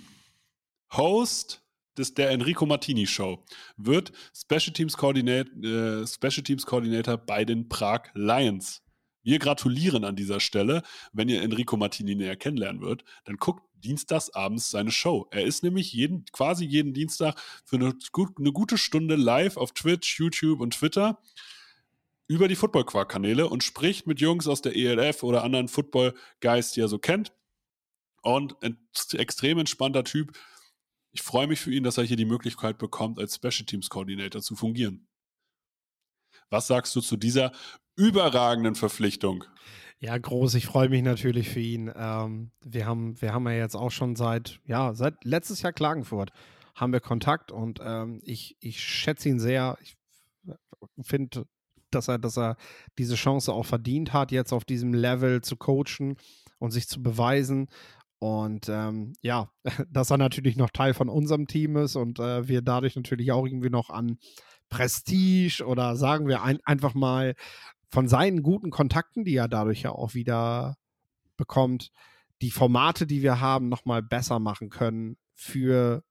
Host 0.92 1.62
des, 1.96 2.14
der 2.14 2.30
Enrico 2.30 2.66
Martini 2.66 3.06
Show, 3.06 3.44
wird 3.76 4.12
Special 4.34 4.72
Teams, 4.72 4.94
äh, 4.94 6.06
Special 6.06 6.42
Teams 6.44 6.66
Coordinator 6.66 7.16
bei 7.16 7.44
den 7.44 7.68
Prag 7.68 8.10
Lions. 8.14 8.82
Wir 9.22 9.38
gratulieren 9.38 10.04
an 10.04 10.16
dieser 10.16 10.40
Stelle. 10.40 10.82
Wenn 11.12 11.28
ihr 11.28 11.42
Enrico 11.42 11.76
Martini 11.76 12.14
näher 12.14 12.36
kennenlernen 12.36 12.80
würdet, 12.80 13.06
dann 13.24 13.36
guckt 13.36 13.62
dienstags 13.80 14.30
abends 14.30 14.70
seine 14.70 14.90
Show. 14.90 15.26
Er 15.30 15.44
ist 15.44 15.62
nämlich 15.62 15.92
jeden, 15.92 16.24
quasi 16.26 16.64
jeden 16.64 16.94
Dienstag 16.94 17.40
für 17.64 17.76
eine, 17.76 17.94
eine 18.38 18.52
gute 18.52 18.78
Stunde 18.78 19.16
live 19.16 19.56
auf 19.56 19.72
Twitch, 19.72 20.18
YouTube 20.18 20.60
und 20.60 20.74
Twitter 20.74 21.20
über 22.28 22.46
die 22.46 22.54
Football 22.54 22.84
Quark 22.84 23.10
Kanäle 23.10 23.48
und 23.48 23.64
spricht 23.64 24.06
mit 24.06 24.20
Jungs 24.20 24.46
aus 24.46 24.62
der 24.62 24.76
ELF 24.76 25.24
oder 25.24 25.42
anderen 25.42 25.66
Football 25.66 26.14
Guys, 26.40 26.70
die 26.70 26.80
er 26.80 26.86
so 26.86 26.98
kennt. 26.98 27.32
Und 28.22 28.62
ein 28.62 28.78
extrem 29.14 29.58
entspannter 29.58 30.04
Typ. 30.04 30.38
Ich 31.10 31.22
freue 31.22 31.48
mich 31.48 31.58
für 31.58 31.72
ihn, 31.72 31.82
dass 31.82 31.98
er 31.98 32.04
hier 32.04 32.16
die 32.16 32.24
Möglichkeit 32.24 32.78
bekommt, 32.78 33.18
als 33.18 33.34
Special 33.34 33.66
Teams 33.66 33.88
Coordinator 33.88 34.40
zu 34.42 34.54
fungieren. 34.54 35.08
Was 36.50 36.68
sagst 36.68 36.94
du 36.94 37.00
zu 37.00 37.16
dieser 37.16 37.50
überragenden 37.96 38.76
Verpflichtung? 38.76 39.44
Ja, 40.02 40.16
groß. 40.16 40.54
Ich 40.54 40.64
freue 40.64 40.88
mich 40.88 41.02
natürlich 41.02 41.50
für 41.50 41.60
ihn. 41.60 41.92
Ähm, 41.94 42.52
wir, 42.64 42.86
haben, 42.86 43.20
wir 43.20 43.34
haben 43.34 43.46
ja 43.46 43.52
jetzt 43.52 43.76
auch 43.76 43.90
schon 43.90 44.16
seit, 44.16 44.58
ja, 44.64 44.94
seit 44.94 45.24
letztes 45.24 45.60
Jahr 45.60 45.74
Klagenfurt 45.74 46.30
haben 46.74 46.94
wir 46.94 47.00
Kontakt 47.00 47.52
und 47.52 47.80
ähm, 47.84 48.20
ich, 48.24 48.56
ich 48.60 48.82
schätze 48.82 49.28
ihn 49.28 49.38
sehr. 49.38 49.76
Ich 49.82 49.96
finde, 51.02 51.44
dass 51.90 52.08
er, 52.08 52.18
dass 52.18 52.38
er 52.38 52.56
diese 52.96 53.14
Chance 53.14 53.52
auch 53.52 53.66
verdient 53.66 54.14
hat, 54.14 54.32
jetzt 54.32 54.54
auf 54.54 54.64
diesem 54.64 54.94
Level 54.94 55.42
zu 55.42 55.56
coachen 55.56 56.16
und 56.58 56.70
sich 56.70 56.88
zu 56.88 57.02
beweisen. 57.02 57.68
Und 58.18 58.70
ähm, 58.70 59.12
ja, 59.20 59.50
dass 59.90 60.10
er 60.10 60.16
natürlich 60.16 60.56
noch 60.56 60.70
Teil 60.70 60.94
von 60.94 61.10
unserem 61.10 61.46
Team 61.46 61.76
ist 61.76 61.96
und 61.96 62.18
äh, 62.18 62.48
wir 62.48 62.62
dadurch 62.62 62.96
natürlich 62.96 63.32
auch 63.32 63.44
irgendwie 63.44 63.70
noch 63.70 63.90
an 63.90 64.18
Prestige 64.70 65.62
oder 65.66 65.96
sagen 65.96 66.26
wir 66.26 66.42
ein, 66.42 66.58
einfach 66.64 66.94
mal 66.94 67.34
von 67.90 68.08
seinen 68.08 68.42
guten 68.42 68.70
Kontakten, 68.70 69.24
die 69.24 69.36
er 69.36 69.48
dadurch 69.48 69.82
ja 69.82 69.90
auch 69.90 70.14
wieder 70.14 70.76
bekommt, 71.36 71.90
die 72.40 72.50
Formate, 72.50 73.06
die 73.06 73.22
wir 73.22 73.40
haben, 73.40 73.68
nochmal 73.68 74.02
besser 74.02 74.38
machen 74.38 74.70
können 74.70 75.16
für 75.34 76.02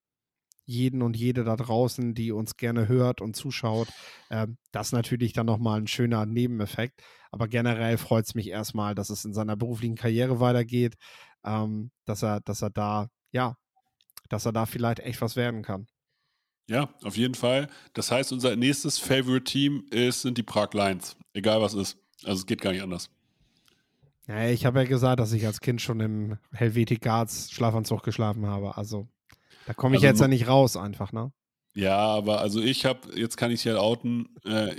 jeden 0.65 1.01
und 1.01 1.17
jede 1.17 1.43
da 1.43 1.55
draußen, 1.55 2.13
die 2.13 2.31
uns 2.31 2.55
gerne 2.55 2.87
hört 2.87 3.21
und 3.21 3.35
zuschaut. 3.35 3.87
Ähm, 4.29 4.57
das 4.71 4.87
ist 4.87 4.93
natürlich 4.93 5.33
dann 5.33 5.47
nochmal 5.47 5.81
ein 5.81 5.87
schöner 5.87 6.27
Nebeneffekt. 6.27 7.01
Aber 7.31 7.47
generell 7.47 7.97
freut 7.97 8.25
es 8.25 8.35
mich 8.35 8.49
erstmal, 8.49 8.93
dass 8.93 9.09
es 9.09 9.25
in 9.25 9.33
seiner 9.33 9.55
beruflichen 9.55 9.95
Karriere 9.95 10.39
weitergeht, 10.39 10.95
ähm, 11.43 11.89
dass 12.05 12.21
er, 12.21 12.41
dass 12.41 12.61
er 12.61 12.69
da, 12.69 13.09
ja, 13.31 13.55
dass 14.29 14.45
er 14.45 14.51
da 14.51 14.67
vielleicht 14.67 14.99
echt 14.99 15.21
was 15.21 15.35
werden 15.35 15.63
kann. 15.63 15.87
Ja, 16.69 16.87
auf 17.03 17.17
jeden 17.17 17.33
Fall. 17.33 17.67
Das 17.93 18.11
heißt, 18.11 18.31
unser 18.31 18.55
nächstes 18.55 18.99
Favorite 18.99 19.43
Team 19.43 19.85
ist, 19.89 20.21
sind 20.21 20.37
die 20.37 20.43
Prag 20.43 20.69
Lions. 20.73 21.17
Egal 21.33 21.61
was 21.61 21.73
ist. 21.73 21.97
Also 22.23 22.41
es 22.41 22.45
geht 22.45 22.61
gar 22.61 22.71
nicht 22.71 22.83
anders. 22.83 23.09
Ja, 24.27 24.47
ich 24.47 24.67
habe 24.67 24.79
ja 24.79 24.85
gesagt, 24.85 25.19
dass 25.19 25.33
ich 25.33 25.47
als 25.47 25.61
Kind 25.61 25.81
schon 25.81 25.99
im 25.99 26.37
Helvetic 26.53 27.01
Guards 27.01 27.51
Schlafanzug 27.51 28.03
geschlafen 28.03 28.45
habe. 28.45 28.77
Also 28.77 29.07
da 29.65 29.73
komme 29.73 29.95
ich 29.95 30.03
also, 30.03 30.07
jetzt 30.07 30.21
ja 30.21 30.27
nicht 30.27 30.47
raus 30.47 30.77
einfach, 30.77 31.11
ne? 31.11 31.31
Ja, 31.73 31.97
aber 31.97 32.39
also 32.39 32.61
ich 32.61 32.85
habe, 32.85 33.17
jetzt 33.17 33.35
kann 33.35 33.49
ich 33.49 33.61
es 33.61 33.63
ja 33.63 33.77
outen, 33.77 34.29
äh, 34.45 34.75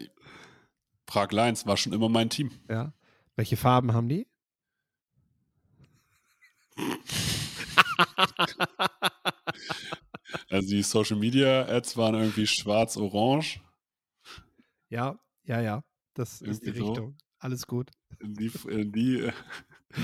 Prag 1.06 1.32
Lions 1.32 1.66
war 1.66 1.76
schon 1.76 1.92
immer 1.92 2.08
mein 2.08 2.30
Team. 2.30 2.52
Ja. 2.68 2.92
Welche 3.34 3.56
Farben 3.56 3.94
haben 3.94 4.08
die? 4.08 4.28
Also 10.48 10.68
die 10.68 10.82
Social 10.82 11.16
Media 11.16 11.66
Ads 11.66 11.96
waren 11.96 12.14
irgendwie 12.14 12.46
schwarz-orange. 12.46 13.60
Ja, 14.88 15.18
ja, 15.44 15.60
ja. 15.60 15.84
Das 16.14 16.40
irgendwie 16.40 16.50
ist 16.50 16.64
die 16.64 16.70
Richtung. 16.70 17.16
So. 17.18 17.24
Alles 17.38 17.66
gut. 17.66 17.90
In 18.20 18.34
die, 18.34 18.50
in 18.68 18.92
die, 18.92 19.30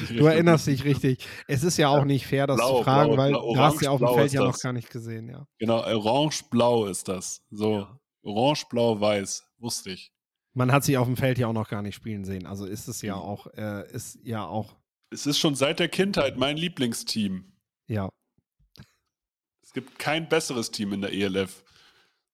du 0.08 0.26
erinnerst 0.26 0.66
dich 0.66 0.84
richtig. 0.84 1.26
Es 1.46 1.64
ist 1.64 1.76
ja 1.76 1.88
auch 1.88 2.04
nicht 2.04 2.26
fair, 2.26 2.46
das 2.46 2.56
blau, 2.56 2.78
zu 2.78 2.84
fragen, 2.84 3.10
blau, 3.10 3.18
weil 3.18 3.30
blau, 3.32 3.54
du 3.54 3.60
hast 3.60 3.82
ja 3.82 3.90
auf 3.90 4.00
dem 4.00 4.08
Feld 4.08 4.32
ja 4.32 4.42
noch 4.42 4.58
gar 4.58 4.72
nicht 4.72 4.90
gesehen, 4.90 5.28
ja. 5.28 5.46
Genau, 5.58 5.82
orange-blau 5.84 6.86
ist 6.86 7.08
das. 7.08 7.42
So, 7.50 7.80
ja. 7.80 8.00
orange-blau-weiß, 8.22 9.44
wusste 9.58 9.90
ich. 9.90 10.12
Man 10.54 10.72
hat 10.72 10.84
sie 10.84 10.96
auf 10.96 11.06
dem 11.06 11.18
Feld 11.18 11.36
ja 11.38 11.48
auch 11.48 11.52
noch 11.52 11.68
gar 11.68 11.82
nicht 11.82 11.94
spielen 11.94 12.24
sehen. 12.24 12.46
Also 12.46 12.64
ist 12.64 12.88
es 12.88 13.02
ja 13.02 13.16
mhm. 13.16 13.22
auch, 13.22 13.46
äh, 13.48 13.92
ist 13.92 14.18
ja 14.22 14.46
auch. 14.46 14.74
Es 15.10 15.26
ist 15.26 15.38
schon 15.38 15.54
seit 15.54 15.78
der 15.78 15.88
Kindheit 15.88 16.38
mein 16.38 16.56
Lieblingsteam. 16.56 17.52
Ja, 17.86 18.08
gibt 19.76 19.98
kein 19.98 20.26
besseres 20.26 20.70
Team 20.70 20.94
in 20.94 21.02
der 21.02 21.12
ELF. 21.12 21.62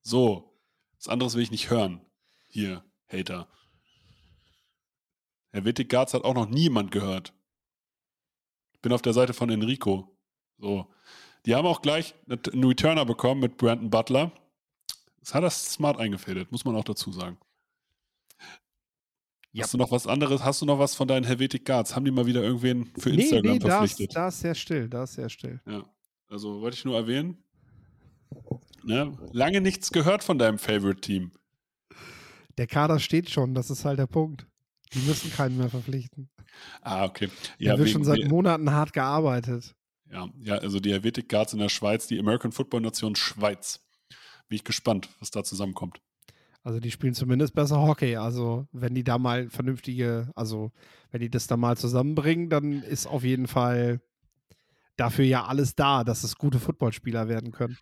So, 0.00 0.56
was 0.96 1.08
anderes 1.08 1.34
will 1.34 1.42
ich 1.42 1.50
nicht 1.50 1.70
hören. 1.70 2.00
Hier, 2.48 2.84
Hater. 3.08 3.48
Herr 5.50 5.64
Wittig-Garz 5.64 6.14
hat 6.14 6.22
auch 6.22 6.34
noch 6.34 6.48
niemand 6.48 6.92
gehört. 6.92 7.34
Ich 8.74 8.80
bin 8.80 8.92
auf 8.92 9.02
der 9.02 9.12
Seite 9.12 9.34
von 9.34 9.50
Enrico. 9.50 10.16
So. 10.58 10.86
Die 11.44 11.56
haben 11.56 11.66
auch 11.66 11.82
gleich 11.82 12.14
einen 12.28 12.62
Returner 12.62 13.04
bekommen 13.04 13.40
mit 13.40 13.56
Brandon 13.56 13.90
Butler. 13.90 14.30
Das 15.18 15.34
hat 15.34 15.42
er 15.42 15.50
smart 15.50 15.98
eingefädelt, 15.98 16.52
muss 16.52 16.64
man 16.64 16.76
auch 16.76 16.84
dazu 16.84 17.10
sagen. 17.10 17.38
Ja. 19.50 19.64
Hast 19.64 19.74
du 19.74 19.78
noch 19.78 19.90
was 19.90 20.06
anderes? 20.06 20.44
Hast 20.44 20.62
du 20.62 20.66
noch 20.66 20.78
was 20.78 20.94
von 20.94 21.08
deinen 21.08 21.24
Helvetic 21.24 21.64
Guards? 21.64 21.96
Haben 21.96 22.04
die 22.04 22.12
mal 22.12 22.26
wieder 22.26 22.40
irgendwen 22.40 22.92
für 22.96 23.10
Instagram 23.10 23.42
nee, 23.42 23.52
nee, 23.54 23.58
da 23.58 23.82
ist, 23.82 23.96
verpflichtet? 23.96 24.16
da 24.16 24.28
ist 24.28 24.38
sehr 24.38 24.54
still, 24.54 24.88
da 24.88 25.02
ist 25.02 25.14
sehr 25.14 25.28
still. 25.28 25.60
Ja. 25.66 25.84
Also 26.32 26.62
wollte 26.62 26.76
ich 26.78 26.84
nur 26.86 26.96
erwähnen. 26.96 27.36
Ne? 28.82 29.16
Lange 29.32 29.60
nichts 29.60 29.92
gehört 29.92 30.24
von 30.24 30.38
deinem 30.38 30.58
Favorite-Team. 30.58 31.30
Der 32.56 32.66
Kader 32.66 32.98
steht 33.00 33.28
schon, 33.28 33.54
das 33.54 33.68
ist 33.68 33.84
halt 33.84 33.98
der 33.98 34.06
Punkt. 34.06 34.46
Die 34.94 35.00
müssen 35.00 35.30
keinen 35.30 35.58
mehr 35.58 35.68
verpflichten. 35.68 36.30
Ah, 36.80 37.04
okay. 37.04 37.28
Ja, 37.58 37.72
Ja, 37.72 37.78
wird 37.78 37.90
schon 37.90 38.04
seit 38.04 38.26
Monaten 38.28 38.70
hart 38.72 38.94
gearbeitet. 38.94 39.74
ja, 40.10 40.28
ja, 40.40 40.54
also 40.56 40.80
die 40.80 40.92
Helvetic 40.92 41.28
Guards 41.28 41.52
in 41.52 41.58
der 41.58 41.68
Schweiz, 41.68 42.06
die 42.06 42.18
American 42.18 42.52
Football 42.52 42.80
Nation 42.80 43.14
Schweiz. 43.14 43.80
Bin 44.48 44.56
ich 44.56 44.64
gespannt, 44.64 45.10
was 45.20 45.30
da 45.30 45.44
zusammenkommt. 45.44 46.00
Also 46.62 46.80
die 46.80 46.90
spielen 46.90 47.14
zumindest 47.14 47.54
besser 47.54 47.80
Hockey. 47.82 48.16
Also 48.16 48.66
wenn 48.72 48.94
die 48.94 49.04
da 49.04 49.18
mal 49.18 49.50
vernünftige, 49.50 50.30
also 50.34 50.72
wenn 51.10 51.20
die 51.20 51.30
das 51.30 51.46
da 51.46 51.56
mal 51.58 51.76
zusammenbringen, 51.76 52.48
dann 52.48 52.82
ist 52.82 53.06
auf 53.06 53.22
jeden 53.22 53.48
Fall 53.48 54.00
dafür 55.02 55.24
ja 55.24 55.44
alles 55.44 55.74
da, 55.74 56.04
dass 56.04 56.22
es 56.22 56.36
gute 56.36 56.60
Footballspieler 56.60 57.28
werden 57.28 57.50
können. 57.50 57.76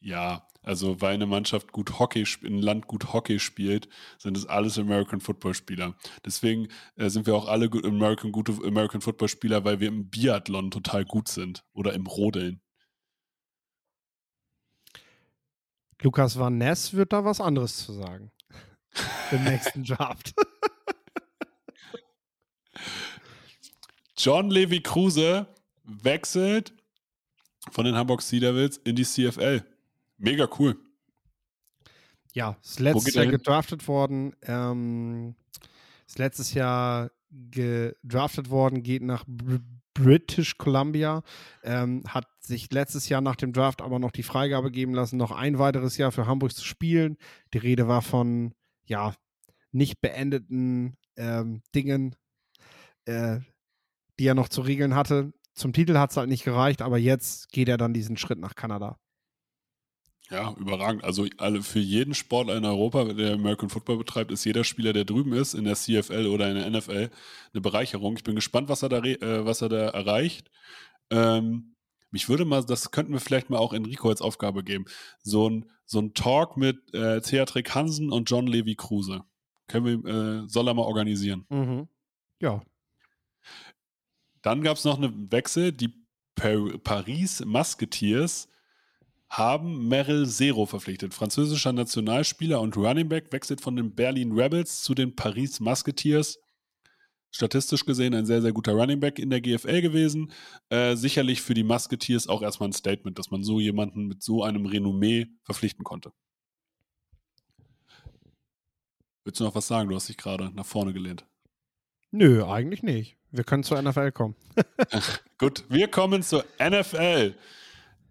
Ja, 0.00 0.48
also 0.62 1.00
weil 1.00 1.14
eine 1.14 1.26
Mannschaft 1.26 1.70
gut 1.72 1.98
Hockey, 1.98 2.24
ein 2.44 2.60
Land 2.60 2.86
gut 2.86 3.12
Hockey 3.12 3.38
spielt, 3.38 3.88
sind 4.18 4.36
es 4.36 4.46
alles 4.46 4.78
American 4.78 5.20
Football 5.20 5.54
Spieler. 5.54 5.94
Deswegen 6.24 6.68
äh, 6.96 7.10
sind 7.10 7.26
wir 7.26 7.34
auch 7.34 7.46
alle 7.46 7.68
gut 7.68 7.84
American, 7.84 8.32
gute 8.32 8.52
American 8.64 9.00
Football 9.00 9.28
Spieler, 9.28 9.64
weil 9.64 9.80
wir 9.80 9.88
im 9.88 10.08
Biathlon 10.08 10.70
total 10.70 11.04
gut 11.04 11.28
sind 11.28 11.62
oder 11.74 11.92
im 11.92 12.06
Rodeln. 12.06 12.60
Lukas 16.00 16.36
Van 16.36 16.58
Ness 16.58 16.94
wird 16.94 17.12
da 17.12 17.24
was 17.24 17.40
anderes 17.40 17.76
zu 17.76 17.92
sagen. 17.92 18.32
Im 19.30 19.44
nächsten 19.44 19.84
Draft. 19.84 20.34
John 24.16 24.50
Levi 24.50 24.80
Kruse 24.80 25.46
wechselt 25.84 26.72
von 27.70 27.84
den 27.84 27.94
Hamburg 27.94 28.22
Sea 28.22 28.40
Devils 28.40 28.78
in 28.78 28.96
die 28.96 29.04
CFL. 29.04 29.64
Mega 30.18 30.48
cool. 30.58 30.76
Ja, 32.32 32.56
ist 32.62 32.80
letztes 32.80 33.14
Jahr 33.14 33.26
gedraftet 33.26 33.86
worden. 33.88 34.34
Ähm, 34.42 35.34
ist 36.06 36.18
letztes 36.18 36.54
Jahr 36.54 37.10
gedraftet 37.30 38.50
worden, 38.50 38.82
geht 38.82 39.02
nach 39.02 39.24
Br 39.26 39.60
British 39.94 40.56
Columbia. 40.56 41.22
Ähm, 41.62 42.02
hat 42.08 42.26
sich 42.40 42.72
letztes 42.72 43.10
Jahr 43.10 43.20
nach 43.20 43.36
dem 43.36 43.52
Draft 43.52 43.82
aber 43.82 43.98
noch 43.98 44.10
die 44.10 44.22
Freigabe 44.22 44.70
geben 44.70 44.94
lassen, 44.94 45.18
noch 45.18 45.32
ein 45.32 45.58
weiteres 45.58 45.98
Jahr 45.98 46.12
für 46.12 46.26
Hamburg 46.26 46.54
zu 46.54 46.64
spielen. 46.64 47.18
Die 47.52 47.58
Rede 47.58 47.88
war 47.88 48.00
von, 48.00 48.54
ja, 48.86 49.14
nicht 49.70 50.00
beendeten 50.00 50.96
ähm, 51.16 51.62
Dingen, 51.74 52.16
äh, 53.04 53.40
die 54.18 54.26
er 54.26 54.34
noch 54.34 54.48
zu 54.48 54.62
regeln 54.62 54.94
hatte. 54.94 55.34
Zum 55.54 55.72
Titel 55.72 55.96
hat 55.98 56.10
es 56.10 56.16
halt 56.16 56.28
nicht 56.28 56.44
gereicht, 56.44 56.82
aber 56.82 56.98
jetzt 56.98 57.52
geht 57.52 57.68
er 57.68 57.76
dann 57.76 57.92
diesen 57.92 58.16
Schritt 58.16 58.38
nach 58.38 58.54
Kanada. 58.54 58.98
Ja, 60.30 60.54
überragend. 60.58 61.04
Also 61.04 61.26
für 61.60 61.78
jeden 61.78 62.14
Sportler 62.14 62.56
in 62.56 62.64
Europa, 62.64 63.04
der 63.12 63.34
American 63.34 63.68
Football 63.68 63.98
betreibt, 63.98 64.32
ist 64.32 64.44
jeder 64.44 64.64
Spieler, 64.64 64.94
der 64.94 65.04
drüben 65.04 65.34
ist, 65.34 65.52
in 65.52 65.64
der 65.64 65.74
CFL 65.74 66.26
oder 66.26 66.48
in 66.48 66.54
der 66.54 66.70
NFL, 66.70 67.10
eine 67.52 67.60
Bereicherung. 67.60 68.16
Ich 68.16 68.24
bin 68.24 68.34
gespannt, 68.34 68.70
was 68.70 68.82
er 68.82 68.88
da, 68.88 69.02
äh, 69.02 69.44
was 69.44 69.60
er 69.60 69.68
da 69.68 69.88
erreicht. 69.88 70.50
Ähm, 71.10 71.74
mich 72.10 72.30
würde 72.30 72.46
mal, 72.46 72.64
das 72.64 72.90
könnten 72.90 73.12
wir 73.12 73.20
vielleicht 73.20 73.50
mal 73.50 73.58
auch 73.58 73.74
Enrico 73.74 74.08
als 74.08 74.22
Aufgabe 74.22 74.64
geben. 74.64 74.86
So 75.22 75.50
ein, 75.50 75.70
so 75.84 75.98
ein 75.98 76.14
Talk 76.14 76.56
mit 76.56 76.94
äh, 76.94 77.20
Theatrik 77.20 77.74
Hansen 77.74 78.10
und 78.10 78.30
John 78.30 78.46
Levi 78.46 78.74
Kruse. 78.74 79.24
Können 79.66 80.04
wir, 80.04 80.44
äh, 80.44 80.48
soll 80.48 80.66
er 80.66 80.74
mal 80.74 80.82
organisieren. 80.82 81.44
Mhm. 81.50 81.88
Ja, 82.40 82.62
Dann 84.42 84.62
gab 84.62 84.76
es 84.76 84.84
noch 84.84 84.98
einen 84.98 85.30
Wechsel. 85.32 85.72
Die 85.72 85.92
Par 86.34 86.78
Paris 86.82 87.44
Musketeers 87.44 88.48
haben 89.28 89.88
Merrill 89.88 90.28
Zero 90.28 90.66
verpflichtet. 90.66 91.14
Französischer 91.14 91.72
Nationalspieler 91.72 92.60
und 92.60 92.76
Running 92.76 93.08
Back 93.08 93.32
wechselt 93.32 93.60
von 93.60 93.76
den 93.76 93.94
Berlin 93.94 94.32
Rebels 94.32 94.82
zu 94.82 94.94
den 94.94 95.16
Paris 95.16 95.60
Musketeers. 95.60 96.38
Statistisch 97.30 97.86
gesehen 97.86 98.14
ein 98.14 98.26
sehr, 98.26 98.42
sehr 98.42 98.52
guter 98.52 98.72
Running 98.72 99.00
Back 99.00 99.18
in 99.18 99.30
der 99.30 99.40
GFL 99.40 99.80
gewesen. 99.80 100.30
Äh, 100.68 100.96
sicherlich 100.96 101.40
für 101.40 101.54
die 101.54 101.64
Musketeers 101.64 102.28
auch 102.28 102.42
erstmal 102.42 102.68
ein 102.68 102.74
Statement, 102.74 103.18
dass 103.18 103.30
man 103.30 103.42
so 103.42 103.58
jemanden 103.58 104.06
mit 104.06 104.22
so 104.22 104.42
einem 104.42 104.66
Renommee 104.66 105.28
verpflichten 105.44 105.82
konnte. 105.82 106.12
Willst 109.24 109.40
du 109.40 109.44
noch 109.44 109.54
was 109.54 109.66
sagen? 109.66 109.88
Du 109.88 109.94
hast 109.94 110.10
dich 110.10 110.18
gerade 110.18 110.50
nach 110.54 110.66
vorne 110.66 110.92
gelehnt. 110.92 111.24
Nö, 112.10 112.44
eigentlich 112.44 112.82
nicht. 112.82 113.16
Wir 113.32 113.44
können 113.44 113.64
zur 113.64 113.80
NFL 113.80 114.12
kommen. 114.12 114.36
Gut, 115.38 115.64
wir 115.70 115.88
kommen 115.88 116.22
zur 116.22 116.44
NFL. 116.60 117.34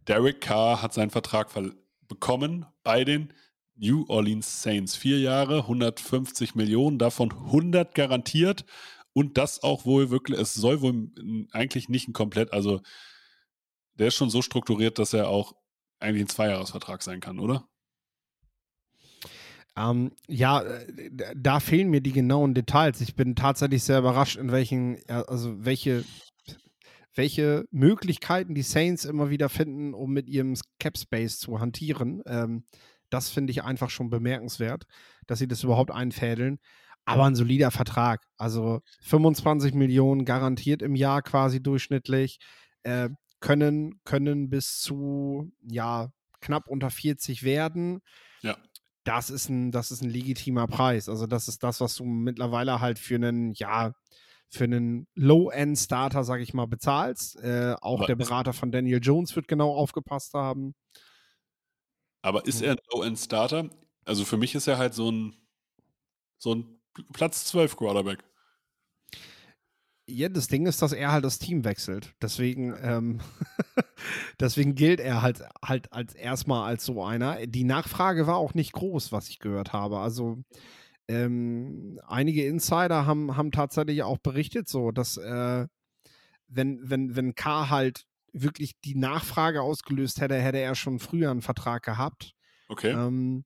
Derek 0.08 0.42
Carr 0.42 0.82
hat 0.82 0.94
seinen 0.94 1.12
Vertrag 1.12 1.52
ver- 1.52 1.74
bekommen 2.08 2.66
bei 2.84 3.04
den 3.04 3.32
New 3.76 4.06
Orleans 4.08 4.64
Saints. 4.64 4.96
Vier 4.96 5.20
Jahre, 5.20 5.60
150 5.60 6.56
Millionen, 6.56 6.98
davon 6.98 7.32
100 7.32 7.94
garantiert. 7.94 8.66
Und 9.14 9.38
das 9.38 9.62
auch 9.62 9.86
wohl 9.86 10.10
wirklich, 10.10 10.40
es 10.40 10.54
soll 10.56 10.82
wohl 10.82 11.10
eigentlich 11.52 11.88
nicht 11.90 12.08
ein 12.08 12.14
komplett, 12.14 12.52
also 12.54 12.82
der 13.96 14.08
ist 14.08 14.16
schon 14.16 14.30
so 14.30 14.42
strukturiert, 14.42 14.98
dass 15.00 15.14
er 15.14 15.28
auch 15.28 15.54
eigentlich 16.00 16.24
ein 16.24 16.30
Zweijahresvertrag 16.30 17.04
sein 17.04 17.20
kann, 17.20 17.38
oder? 17.40 17.68
Ähm, 19.78 20.12
ja, 20.28 20.62
äh, 20.62 21.12
da 21.36 21.60
fehlen 21.60 21.90
mir 21.90 22.02
die 22.02 22.12
genauen 22.12 22.54
Details. 22.54 23.02
Ich 23.02 23.16
bin 23.16 23.36
tatsächlich 23.36 23.84
sehr 23.84 24.00
überrascht, 24.00 24.38
in 24.38 24.52
welchen, 24.52 24.98
also 25.08 25.64
welche, 25.64 26.04
welche 27.16 27.66
Möglichkeiten 27.72 28.54
die 28.54 28.64
Saints 28.64 29.06
immer 29.06 29.30
wieder 29.30 29.50
finden, 29.50 29.94
um 29.94 30.12
mit 30.12 30.28
ihrem 30.28 30.56
Cap 30.80 30.98
Space 30.98 31.40
zu 31.40 31.60
hantieren. 31.60 32.22
Ähm, 32.26 32.66
das 33.10 33.30
finde 33.30 33.52
ich 33.52 33.64
einfach 33.64 33.90
schon 33.90 34.10
bemerkenswert, 34.10 34.86
dass 35.28 35.40
sie 35.40 35.48
das 35.48 35.64
überhaupt 35.64 35.92
einfädeln. 35.92 36.60
Aber 37.06 37.26
ein 37.26 37.36
solider 37.36 37.72
Vertrag. 37.72 38.26
Also 38.38 38.82
25 39.02 39.74
Millionen 39.74 40.24
garantiert 40.24 40.82
im 40.82 40.96
Jahr 40.96 41.22
quasi 41.22 41.62
durchschnittlich. 41.62 42.40
Äh, 42.84 43.10
können, 43.40 44.00
können 44.06 44.50
bis 44.50 44.80
zu, 44.80 45.52
ja, 45.68 46.12
knapp 46.42 46.68
unter 46.68 46.90
40 46.90 47.44
werden. 47.44 48.02
Das 49.04 49.30
ist 49.30 49.50
ein, 49.50 49.72
das 49.72 49.92
ist 49.92 50.02
ein 50.02 50.10
legitimer 50.10 50.68
Preis. 50.68 51.10
Also 51.10 51.28
das 51.28 51.48
ist 51.48 51.64
das, 51.64 51.82
was 51.82 51.96
du 51.96 52.06
mittlerweile 52.06 52.80
halt 52.80 53.00
für 53.00 53.16
einen, 53.16 53.54
ja, 53.54 53.94
für 54.50 54.66
einen 54.66 55.08
Low-End-Starter, 55.16 56.24
sag 56.24 56.42
ich 56.42 56.54
mal, 56.54 56.68
bezahlst. 56.68 57.42
Äh, 57.42 57.76
auch 57.82 58.00
Aber 58.00 58.08
der 58.08 58.16
Berater 58.16 58.54
von 58.54 58.72
Daniel 58.72 59.00
Jones 59.02 59.36
wird 59.36 59.48
genau 59.48 59.74
aufgepasst 59.74 60.34
haben. 60.34 60.76
Aber 62.22 62.46
ist 62.46 62.62
er 62.62 62.74
ein 62.74 62.80
Low-End-Starter? 62.94 63.70
Also 64.06 64.26
für 64.26 64.38
mich 64.38 64.54
ist 64.56 64.68
er 64.68 64.78
halt 64.78 64.94
so 64.94 65.10
ein, 65.10 65.36
so 66.38 66.56
ein 66.56 66.82
Platz 67.14 67.46
12 67.46 67.78
Quarterback. 67.78 68.24
Ja, 70.08 70.30
das 70.30 70.48
Ding 70.48 70.66
ist, 70.66 70.82
dass 70.82 70.94
er 70.94 71.12
halt 71.12 71.24
das 71.24 71.40
Team 71.40 71.64
wechselt. 71.64 72.14
Deswegen, 72.22 72.76
ähm, 72.82 73.20
deswegen 74.40 74.76
gilt 74.76 75.00
er 75.00 75.22
halt, 75.22 75.44
halt 75.64 75.92
als 75.94 76.14
erstmal 76.16 76.68
als 76.68 76.86
so 76.86 77.04
einer. 77.04 77.46
Die 77.48 77.64
Nachfrage 77.64 78.28
war 78.28 78.36
auch 78.36 78.54
nicht 78.54 78.74
groß, 78.74 79.12
was 79.12 79.30
ich 79.30 79.40
gehört 79.40 79.74
habe. 79.74 80.00
Also 80.00 80.44
ähm, 81.08 82.00
einige 82.08 82.46
Insider 82.46 83.06
haben, 83.06 83.38
haben 83.38 83.52
tatsächlich 83.52 84.04
auch 84.04 84.18
berichtet, 84.18 84.68
so, 84.68 84.92
dass 84.92 85.18
äh, 85.18 85.68
wenn, 86.48 86.90
wenn, 86.90 87.16
wenn 87.16 87.36
K 87.36 87.70
halt 87.70 88.06
wirklich 88.34 88.80
die 88.82 88.96
Nachfrage 88.96 89.62
ausgelöst 89.62 90.22
hätte, 90.22 90.36
hätte 90.36 90.60
er 90.60 90.76
schon 90.76 91.00
früher 91.00 91.32
einen 91.32 91.42
Vertrag 91.42 91.84
gehabt. 91.84 92.34
Okay. 92.70 92.92
Ähm, 92.92 93.44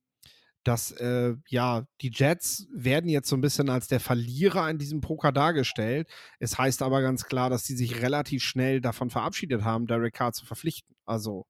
dass 0.66 0.90
äh, 0.90 1.36
ja, 1.46 1.86
die 2.00 2.10
Jets 2.12 2.66
werden 2.74 3.08
jetzt 3.08 3.28
so 3.28 3.36
ein 3.36 3.40
bisschen 3.40 3.70
als 3.70 3.86
der 3.86 4.00
Verlierer 4.00 4.68
in 4.68 4.78
diesem 4.78 5.00
Poker 5.00 5.30
dargestellt. 5.30 6.08
Es 6.40 6.58
heißt 6.58 6.82
aber 6.82 7.02
ganz 7.02 7.24
klar, 7.24 7.50
dass 7.50 7.64
sie 7.64 7.76
sich 7.76 8.02
relativ 8.02 8.42
schnell 8.42 8.80
davon 8.80 9.08
verabschiedet 9.08 9.62
haben, 9.62 9.86
Derek 9.86 10.14
Carr 10.14 10.32
zu 10.32 10.44
verpflichten. 10.44 10.96
Also 11.04 11.46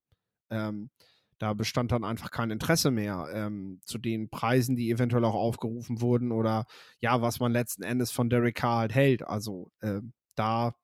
ähm, 0.51 0.91
da 1.39 1.55
bestand 1.55 1.93
dann 1.93 2.05
einfach 2.05 2.31
kein 2.31 2.51
Interesse 2.51 2.91
mehr 2.91 3.29
ähm, 3.33 3.81
zu 3.87 3.97
den 3.97 4.29
Preisen, 4.29 4.77
die 4.77 4.91
eventuell 4.91 5.25
auch 5.25 5.35
aufgerufen 5.35 6.03
wurden 6.03 6.31
oder 6.31 6.67
ja, 7.01 7.23
was 7.23 7.41
man 7.41 7.53
letzten 7.53 7.85
Endes 7.85 8.11
von 8.11 8.29
Derek 8.29 8.57
Carr 8.57 8.81
halt 8.81 8.95
hält. 8.95 9.23
Also 9.23 9.71
ähm, 9.81 10.13
da, 10.35 10.75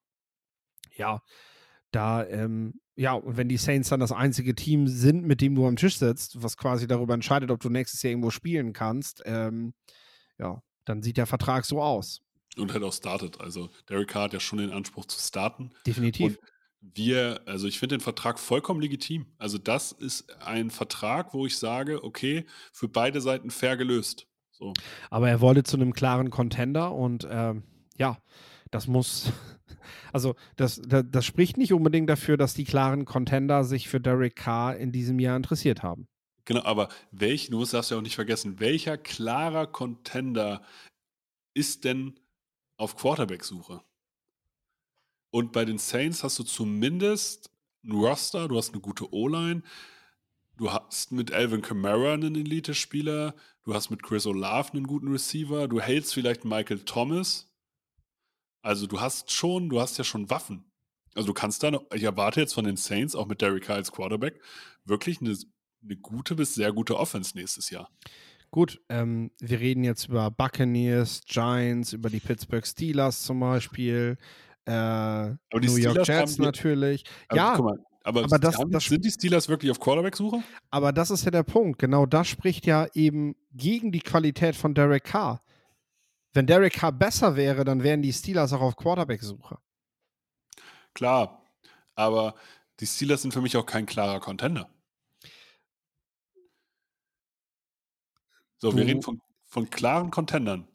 ja, 0.96 1.20
da, 1.90 2.26
ähm, 2.26 2.80
ja, 2.94 3.14
und 3.14 3.36
wenn 3.36 3.48
die 3.48 3.56
Saints 3.56 3.88
dann 3.88 4.00
das 4.00 4.12
einzige 4.12 4.54
Team 4.54 4.86
sind, 4.86 5.24
mit 5.24 5.40
dem 5.40 5.54
du 5.54 5.66
am 5.66 5.76
Tisch 5.76 5.96
sitzt, 5.96 6.42
was 6.42 6.56
quasi 6.56 6.86
darüber 6.86 7.14
entscheidet, 7.14 7.50
ob 7.50 7.60
du 7.60 7.70
nächstes 7.70 8.02
Jahr 8.02 8.10
irgendwo 8.10 8.30
spielen 8.30 8.72
kannst, 8.72 9.22
ähm, 9.24 9.72
ja, 10.38 10.62
dann 10.84 11.02
sieht 11.02 11.16
der 11.16 11.26
Vertrag 11.26 11.64
so 11.64 11.82
aus. 11.82 12.20
Und 12.56 12.72
halt 12.72 12.82
auch 12.82 12.92
startet. 12.92 13.40
Also 13.40 13.70
Derek 13.88 14.08
Carr 14.08 14.24
hat 14.24 14.34
ja 14.34 14.40
schon 14.40 14.58
den 14.58 14.72
Anspruch 14.72 15.06
zu 15.06 15.18
starten. 15.18 15.70
Definitiv. 15.86 16.36
Und 16.36 16.38
wir, 16.82 17.40
also 17.46 17.66
ich 17.66 17.78
finde 17.78 17.96
den 17.96 18.02
Vertrag 18.02 18.38
vollkommen 18.38 18.80
legitim. 18.80 19.26
Also 19.38 19.56
das 19.56 19.92
ist 19.92 20.30
ein 20.42 20.70
Vertrag, 20.70 21.32
wo 21.32 21.46
ich 21.46 21.56
sage, 21.56 22.04
okay, 22.04 22.44
für 22.72 22.88
beide 22.88 23.20
Seiten 23.20 23.50
fair 23.50 23.76
gelöst. 23.76 24.26
So. 24.50 24.74
Aber 25.08 25.30
er 25.30 25.40
wollte 25.40 25.62
zu 25.62 25.76
einem 25.76 25.94
klaren 25.94 26.30
Contender 26.30 26.92
und 26.92 27.26
ähm, 27.30 27.62
ja, 27.96 28.18
das 28.70 28.86
muss, 28.86 29.32
also 30.12 30.34
das, 30.56 30.80
das, 30.82 31.04
das, 31.08 31.24
spricht 31.24 31.56
nicht 31.56 31.72
unbedingt 31.72 32.08
dafür, 32.08 32.36
dass 32.36 32.54
die 32.54 32.64
klaren 32.64 33.04
Contender 33.04 33.64
sich 33.64 33.88
für 33.88 34.00
Derek 34.00 34.36
Carr 34.36 34.76
in 34.76 34.92
diesem 34.92 35.18
Jahr 35.18 35.36
interessiert 35.36 35.82
haben. 35.82 36.08
Genau, 36.44 36.62
aber 36.64 36.88
welch, 37.12 37.50
du 37.50 37.64
darfst 37.64 37.90
ja 37.90 37.96
auch 37.96 38.02
nicht 38.02 38.16
vergessen, 38.16 38.58
welcher 38.58 38.98
klarer 38.98 39.66
Contender 39.66 40.62
ist 41.54 41.84
denn 41.84 42.18
auf 42.76 42.96
Quarterback-Suche? 42.96 43.82
Und 45.30 45.52
bei 45.52 45.64
den 45.64 45.78
Saints 45.78 46.24
hast 46.24 46.38
du 46.38 46.42
zumindest 46.42 47.50
ein 47.84 47.92
Roster, 47.92 48.48
du 48.48 48.56
hast 48.56 48.72
eine 48.72 48.80
gute 48.80 49.12
O-Line, 49.14 49.62
du 50.56 50.72
hast 50.72 51.12
mit 51.12 51.32
Alvin 51.32 51.62
Kamara 51.62 52.14
einen 52.14 52.34
Elite-Spieler, 52.34 53.34
du 53.64 53.74
hast 53.74 53.90
mit 53.90 54.02
Chris 54.02 54.26
Olave 54.26 54.72
einen 54.72 54.86
guten 54.86 55.08
Receiver, 55.08 55.68
du 55.68 55.80
hältst 55.80 56.12
vielleicht 56.12 56.44
Michael 56.44 56.80
Thomas. 56.80 57.51
Also 58.62 58.86
du 58.86 59.00
hast 59.00 59.30
schon, 59.30 59.68
du 59.68 59.80
hast 59.80 59.98
ja 59.98 60.04
schon 60.04 60.30
Waffen. 60.30 60.64
Also 61.14 61.26
du 61.26 61.34
kannst 61.34 61.62
da 61.62 61.70
noch, 61.70 61.84
ich 61.92 62.04
erwarte 62.04 62.40
jetzt 62.40 62.54
von 62.54 62.64
den 62.64 62.76
Saints, 62.76 63.14
auch 63.14 63.26
mit 63.26 63.42
Derek 63.42 63.64
Carr 63.64 63.76
als 63.76 63.92
Quarterback, 63.92 64.40
wirklich 64.84 65.20
eine, 65.20 65.36
eine 65.84 65.96
gute 65.96 66.34
bis 66.36 66.54
sehr 66.54 66.72
gute 66.72 66.96
Offense 66.96 67.36
nächstes 67.36 67.70
Jahr. 67.70 67.90
Gut, 68.50 68.80
ähm, 68.88 69.30
wir 69.40 69.60
reden 69.60 69.82
jetzt 69.82 70.08
über 70.08 70.30
Buccaneers, 70.30 71.22
Giants, 71.26 71.92
über 71.92 72.10
die 72.10 72.20
Pittsburgh 72.20 72.66
Steelers 72.66 73.22
zum 73.22 73.40
Beispiel, 73.40 74.16
äh, 74.66 75.28
New 75.30 75.76
York 75.76 76.06
Jets 76.06 76.38
natürlich. 76.38 77.04
Aber, 77.28 77.36
ja, 77.36 77.58
mal, 77.58 77.78
aber, 78.04 78.24
aber 78.24 78.38
das, 78.38 78.56
das, 78.70 78.84
sind 78.84 79.04
die 79.04 79.10
Steelers 79.10 79.48
wirklich 79.48 79.70
auf 79.70 79.80
Quarterback-Suche? 79.80 80.42
Aber 80.70 80.92
das 80.92 81.10
ist 81.10 81.24
ja 81.24 81.30
der 81.30 81.42
Punkt. 81.44 81.78
Genau 81.78 82.06
das 82.06 82.28
spricht 82.28 82.66
ja 82.66 82.86
eben 82.94 83.36
gegen 83.52 83.92
die 83.92 84.00
Qualität 84.00 84.54
von 84.54 84.74
Derek 84.74 85.04
Carr. 85.04 85.42
Wenn 86.32 86.46
Derek 86.46 86.74
Carr 86.74 86.92
besser 86.92 87.36
wäre, 87.36 87.64
dann 87.64 87.82
wären 87.82 88.02
die 88.02 88.12
Steelers 88.12 88.52
auch 88.52 88.60
auf 88.60 88.76
Quarterback-Suche. 88.76 89.58
Klar, 90.94 91.42
aber 91.94 92.34
die 92.80 92.86
Steelers 92.86 93.22
sind 93.22 93.32
für 93.32 93.42
mich 93.42 93.56
auch 93.56 93.66
kein 93.66 93.86
klarer 93.86 94.20
Contender. 94.20 94.70
So, 98.58 98.70
du, 98.70 98.76
wir 98.76 98.86
reden 98.86 99.02
von, 99.02 99.20
von 99.44 99.68
klaren 99.68 100.10
Contendern. 100.10 100.68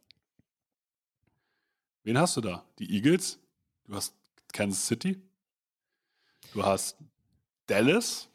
Wen 2.03 2.17
hast 2.17 2.37
du 2.37 2.41
da? 2.41 2.65
Die 2.79 2.93
Eagles? 2.95 3.39
Du 3.85 3.95
hast 3.95 4.15
Kansas 4.53 4.85
City? 4.85 5.21
Du 6.53 6.63
hast 6.63 6.97
Dallas? 7.65 8.29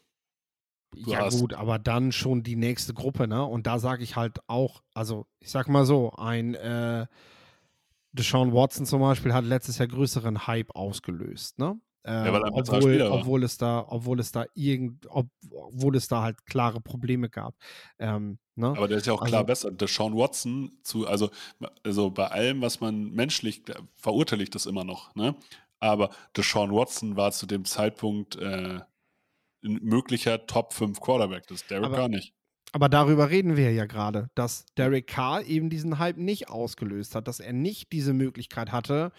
Du 0.95 1.11
ja, 1.11 1.27
gut, 1.29 1.53
aber 1.53 1.79
dann 1.79 2.11
schon 2.11 2.43
die 2.43 2.55
nächste 2.55 2.93
Gruppe, 2.93 3.27
ne? 3.27 3.43
Und 3.43 3.67
da 3.67 3.79
sage 3.79 4.03
ich 4.03 4.15
halt 4.15 4.39
auch, 4.47 4.83
also 4.93 5.25
ich 5.39 5.49
sag 5.49 5.67
mal 5.67 5.85
so, 5.85 6.11
ein 6.11 6.55
äh, 6.55 7.07
Deshaun 8.11 8.53
Watson 8.53 8.85
zum 8.85 9.01
Beispiel 9.01 9.33
hat 9.33 9.45
letztes 9.45 9.79
Jahr 9.79 9.87
größeren 9.87 10.47
Hype 10.47 10.75
ausgelöst, 10.75 11.59
ne? 11.59 11.79
Ähm, 12.05 12.25
ja, 12.25 12.41
obwohl, 12.51 13.01
obwohl 13.01 13.43
es 13.43 13.57
da, 13.57 13.85
obwohl 13.87 14.19
es 14.19 14.33
da 14.33 14.45
irgend, 14.55 15.07
ob, 15.09 15.27
obwohl 15.51 15.95
es 15.95 16.09
da 16.09 16.21
halt 16.21 16.45
klare 16.45 16.81
Probleme 16.81 17.29
gab. 17.29 17.55
Ähm, 17.97 18.39
ne? 18.55 18.67
Aber 18.67 18.89
der 18.89 18.97
ist 18.97 19.07
ja 19.07 19.13
auch 19.13 19.23
klar 19.23 19.41
also, 19.41 19.45
besser. 19.45 19.71
Der 19.71 19.87
Sean 19.87 20.15
Watson 20.15 20.77
zu, 20.83 21.07
also, 21.07 21.29
also 21.83 22.11
bei 22.11 22.27
allem, 22.27 22.61
was 22.61 22.81
man 22.81 23.11
menschlich, 23.11 23.63
verurteile 23.95 24.43
ich 24.43 24.49
das 24.49 24.65
immer 24.65 24.83
noch, 24.83 25.15
ne? 25.15 25.35
Aber 25.79 26.09
der 26.35 26.43
Sean 26.43 26.71
Watson 26.71 27.15
war 27.15 27.31
zu 27.31 27.45
dem 27.45 27.63
Zeitpunkt 27.63 28.35
äh, 28.35 28.79
ein 29.63 29.79
möglicher 29.81 30.45
Top 30.45 30.73
5 30.73 30.99
Quarterback. 30.99 31.47
Das 31.47 31.61
ist 31.61 31.71
Derek 31.71 31.85
aber, 31.85 31.97
gar 31.97 32.09
nicht. 32.09 32.33
Aber 32.71 32.89
darüber 32.89 33.29
reden 33.29 33.55
wir 33.55 33.71
ja 33.71 33.85
gerade, 33.85 34.29
dass 34.35 34.65
Derek 34.77 35.07
Carr 35.07 35.43
eben 35.43 35.69
diesen 35.69 35.99
Hype 35.99 36.17
nicht 36.17 36.49
ausgelöst 36.49 37.15
hat, 37.15 37.27
dass 37.27 37.39
er 37.39 37.53
nicht 37.53 37.91
diese 37.91 38.13
Möglichkeit 38.13 38.71
hatte, 38.71 39.11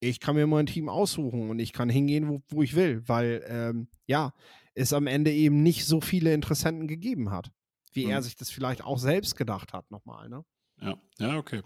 ich 0.00 0.18
kann 0.18 0.34
mir 0.34 0.46
mein 0.46 0.66
Team 0.66 0.88
aussuchen 0.88 1.50
und 1.50 1.58
ich 1.58 1.72
kann 1.72 1.88
hingehen, 1.88 2.28
wo, 2.28 2.42
wo 2.48 2.62
ich 2.62 2.74
will, 2.74 3.02
weil 3.06 3.44
ähm, 3.46 3.88
ja, 4.06 4.32
es 4.74 4.92
am 4.92 5.06
Ende 5.06 5.30
eben 5.30 5.62
nicht 5.62 5.84
so 5.84 6.00
viele 6.00 6.32
Interessenten 6.32 6.88
gegeben 6.88 7.30
hat, 7.30 7.50
wie 7.92 8.06
mhm. 8.06 8.12
er 8.12 8.22
sich 8.22 8.34
das 8.34 8.50
vielleicht 8.50 8.82
auch 8.82 8.98
selbst 8.98 9.36
gedacht 9.36 9.72
hat, 9.72 9.90
nochmal. 9.90 10.28
Ne? 10.28 10.44
Ja, 10.80 10.94
ja, 11.18 11.36
okay. 11.36 11.62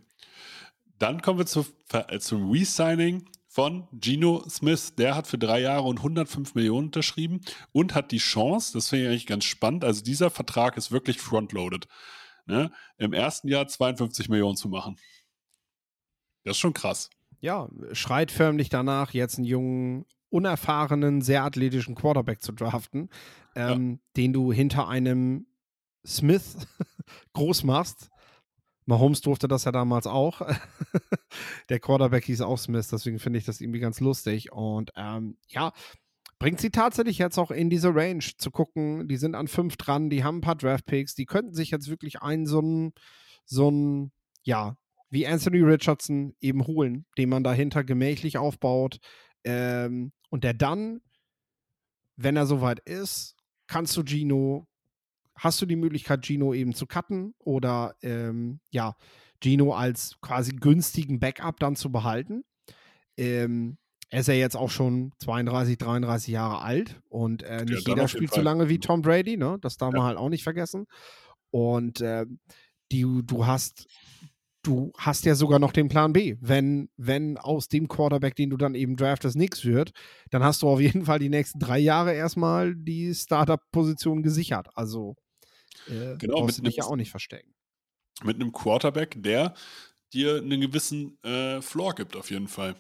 Dann 0.99 1.23
kommen 1.23 1.39
wir 1.39 1.47
zu, 1.47 1.65
äh, 1.93 2.19
zum 2.19 2.51
Resigning 2.51 3.29
von 3.55 3.89
Gino 4.01 4.45
Smith. 4.49 4.95
Der 4.97 5.15
hat 5.15 5.27
für 5.27 5.39
drei 5.39 5.61
Jahre 5.61 5.85
und 5.85 5.99
105 5.99 6.55
Millionen 6.55 6.87
unterschrieben 6.87 7.41
und 7.73 7.95
hat 7.95 8.11
die 8.11 8.19
Chance, 8.19 8.73
das 8.73 8.89
finde 8.89 9.05
ich 9.05 9.11
eigentlich 9.11 9.27
ganz 9.27 9.45
spannend, 9.45 9.85
also 9.85 10.03
dieser 10.03 10.31
Vertrag 10.31 10.77
ist 10.77 10.91
wirklich 10.91 11.19
frontloaded, 11.19 11.87
ne, 12.47 12.73
im 12.99 13.13
ersten 13.13 13.49
Jahr 13.49 13.67
52 13.69 14.29
Millionen 14.29 14.57
zu 14.57 14.69
machen. 14.69 14.97
Das 16.43 16.57
ist 16.57 16.61
schon 16.61 16.75
krass 16.75 17.11
ja, 17.45 17.69
schreit 17.93 18.31
förmlich 18.31 18.71
danach, 18.71 19.13
jetzt 19.13 19.37
einen 19.37 19.45
jungen, 19.45 20.07
unerfahrenen, 20.31 21.21
sehr 21.21 21.45
athletischen 21.45 21.95
Quarterback 21.95 22.41
zu 22.41 22.53
draften, 22.53 23.11
ähm, 23.55 23.91
ja. 23.91 23.99
den 24.17 24.33
du 24.33 24.51
hinter 24.51 24.89
einem 24.89 25.47
Smith 26.07 26.57
groß 27.35 27.65
machst. 27.65 28.09
Mahomes 28.87 29.21
durfte 29.21 29.49
das 29.49 29.65
ja 29.65 29.73
damals 29.73 30.07
auch. 30.07 30.43
Der 31.69 31.81
Quarterback 31.81 32.25
hieß 32.25 32.43
auch 32.43 32.59
Smith, 32.59 32.89
deswegen 32.89 33.19
finde 33.19 33.39
ich 33.39 33.45
das 33.45 33.61
irgendwie 33.61 33.81
ganz 33.81 34.01
lustig. 34.01 34.53
Und 34.53 34.91
ähm, 34.97 35.39
ja, 35.49 35.73
bringt 36.39 36.61
sie 36.61 36.71
tatsächlich 36.71 37.19
jetzt 37.19 37.39
auch 37.39 37.51
in 37.51 37.71
diese 37.71 37.95
Range 37.95 38.25
zu 38.37 38.51
gucken. 38.51 39.09
Die 39.09 39.17
sind 39.17 39.35
an 39.35 39.49
fünf 39.49 39.77
dran, 39.77 40.11
die 40.11 40.25
haben 40.25 40.39
ein 40.39 40.43
paar 40.43 40.57
Draftpicks, 40.57 41.15
die 41.15 41.27
könnten 41.27 41.55
sich 41.55 41.71
jetzt 41.71 41.89
wirklich 41.89 42.21
einen 42.21 42.47
so 42.47 42.59
einen, 42.59 42.93
so 43.47 43.69
einen, 43.69 44.13
ja, 44.43 44.77
wie 45.11 45.27
Anthony 45.27 45.61
Richardson 45.61 46.35
eben 46.41 46.67
holen, 46.67 47.07
den 47.17 47.29
man 47.29 47.45
dahinter 47.45 47.85
gemächlich 47.85 48.37
aufbaut 48.37 48.99
ähm, 49.45 50.13
und 50.29 50.45
der 50.45 50.55
dann, 50.55 51.01
wenn 52.17 52.37
er 52.37 52.47
soweit 52.47 52.81
ist, 52.81 53.37
kannst 53.67 53.97
du 53.97 54.03
Gino, 54.03 54.67
hast 55.37 55.61
du 55.61 55.67
die 55.67 55.77
Möglichkeit, 55.77 56.25
Gino 56.25 56.55
eben 56.55 56.75
zu 56.75 56.87
cutten 56.87 57.35
oder 57.39 57.97
ähm, 58.03 58.61
ja, 58.71 58.95
Gino 59.43 59.75
als 59.75 60.17
quasi 60.21 60.53
günstigen 60.53 61.21
Backup 61.21 61.59
dann 61.61 61.77
zu 61.77 61.91
behalten. 61.91 62.45
Ähm, 63.17 63.79
er 64.11 64.21
ist 64.21 64.29
ja 64.29 64.35
jetzt 64.35 64.57
auch 64.57 64.71
schon 64.71 65.13
32, 65.19 65.77
33 65.79 66.33
Jahre 66.33 66.61
alt 66.63 67.01
und 67.09 67.43
äh, 67.43 67.65
nicht 67.65 67.87
ja, 67.87 67.95
jeder 67.95 68.09
spielt 68.09 68.33
so 68.33 68.41
lange 68.41 68.69
wie 68.69 68.79
Tom 68.79 69.03
Brady, 69.03 69.37
ne? 69.37 69.59
Das 69.61 69.77
darf 69.77 69.93
ja. 69.93 69.99
man 69.99 70.07
halt 70.07 70.19
auch 70.19 70.29
nicht 70.29 70.45
vergessen. 70.45 70.87
Und 71.51 72.01
äh, 72.01 72.27
die, 72.93 73.05
du 73.25 73.47
hast 73.47 73.87
du 74.65 74.93
hast 74.97 75.25
ja 75.25 75.35
sogar 75.35 75.59
noch 75.59 75.73
den 75.73 75.89
Plan 75.89 76.13
B. 76.13 76.37
Wenn, 76.41 76.89
wenn 76.97 77.39
aus 77.39 77.69
dem 77.69 77.87
Quarterback, 77.89 78.35
den 78.35 78.51
du 78.51 78.57
dann 78.57 78.75
eben 78.75 78.97
draftest, 78.97 79.37
nichts 79.37 79.65
wird, 79.65 79.93
dann 80.31 80.43
hast 80.43 80.63
du 80.63 80.69
auf 80.69 80.81
jeden 80.81 81.05
Fall 81.05 81.19
die 81.19 81.29
nächsten 81.29 81.59
drei 81.59 81.79
Jahre 81.79 82.15
erstmal 82.15 82.75
die 82.75 83.15
Startup-Position 83.15 84.23
gesichert. 84.23 84.69
Also 84.75 85.17
äh, 85.89 86.17
genau, 86.19 86.41
brauchst 86.41 86.59
du 86.59 86.63
dich 86.63 86.77
ja 86.77 86.85
auch 86.85 86.97
nicht 86.97 87.11
verstecken. 87.11 87.55
Mit 88.23 88.37
einem 88.37 88.53
Quarterback, 88.53 89.23
der 89.23 89.55
dir 90.13 90.37
einen 90.37 90.61
gewissen 90.61 91.19
äh, 91.23 91.61
Floor 91.61 91.95
gibt, 91.95 92.17
auf 92.17 92.31
jeden 92.31 92.49
Fall. 92.49 92.77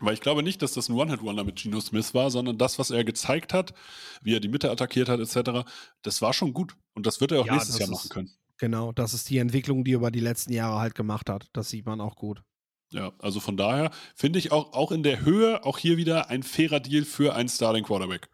Weil 0.00 0.14
ich 0.14 0.20
glaube 0.20 0.42
nicht, 0.42 0.60
dass 0.60 0.74
das 0.74 0.88
ein 0.88 0.94
One-Hit-Wonder 0.94 1.44
mit 1.44 1.56
Geno 1.56 1.80
Smith 1.80 2.12
war, 2.12 2.30
sondern 2.30 2.58
das, 2.58 2.78
was 2.78 2.90
er 2.90 3.02
gezeigt 3.04 3.54
hat, 3.54 3.72
wie 4.20 4.34
er 4.34 4.40
die 4.40 4.48
Mitte 4.48 4.70
attackiert 4.70 5.08
hat, 5.08 5.20
etc., 5.20 5.66
das 6.02 6.20
war 6.20 6.34
schon 6.34 6.52
gut. 6.52 6.76
Und 6.94 7.06
das 7.06 7.20
wird 7.20 7.32
er 7.32 7.40
auch 7.40 7.46
ja, 7.46 7.54
nächstes 7.54 7.78
Jahr 7.78 7.88
machen 7.88 8.10
können. 8.10 8.30
Genau, 8.58 8.92
das 8.92 9.14
ist 9.14 9.30
die 9.30 9.38
Entwicklung, 9.38 9.84
die 9.84 9.92
er 9.92 9.98
über 9.98 10.10
die 10.10 10.20
letzten 10.20 10.52
Jahre 10.52 10.80
halt 10.80 10.94
gemacht 10.94 11.30
hat. 11.30 11.48
Das 11.52 11.70
sieht 11.70 11.86
man 11.86 12.00
auch 12.00 12.16
gut. 12.16 12.42
Ja, 12.90 13.12
also 13.18 13.40
von 13.40 13.56
daher 13.56 13.90
finde 14.14 14.38
ich 14.38 14.52
auch, 14.52 14.72
auch 14.72 14.92
in 14.92 15.02
der 15.02 15.24
Höhe 15.24 15.64
auch 15.64 15.78
hier 15.78 15.96
wieder 15.96 16.28
ein 16.28 16.42
fairer 16.42 16.80
Deal 16.80 17.04
für 17.04 17.34
einen 17.34 17.48
Starting 17.48 17.84
Quarterback. 17.84 18.28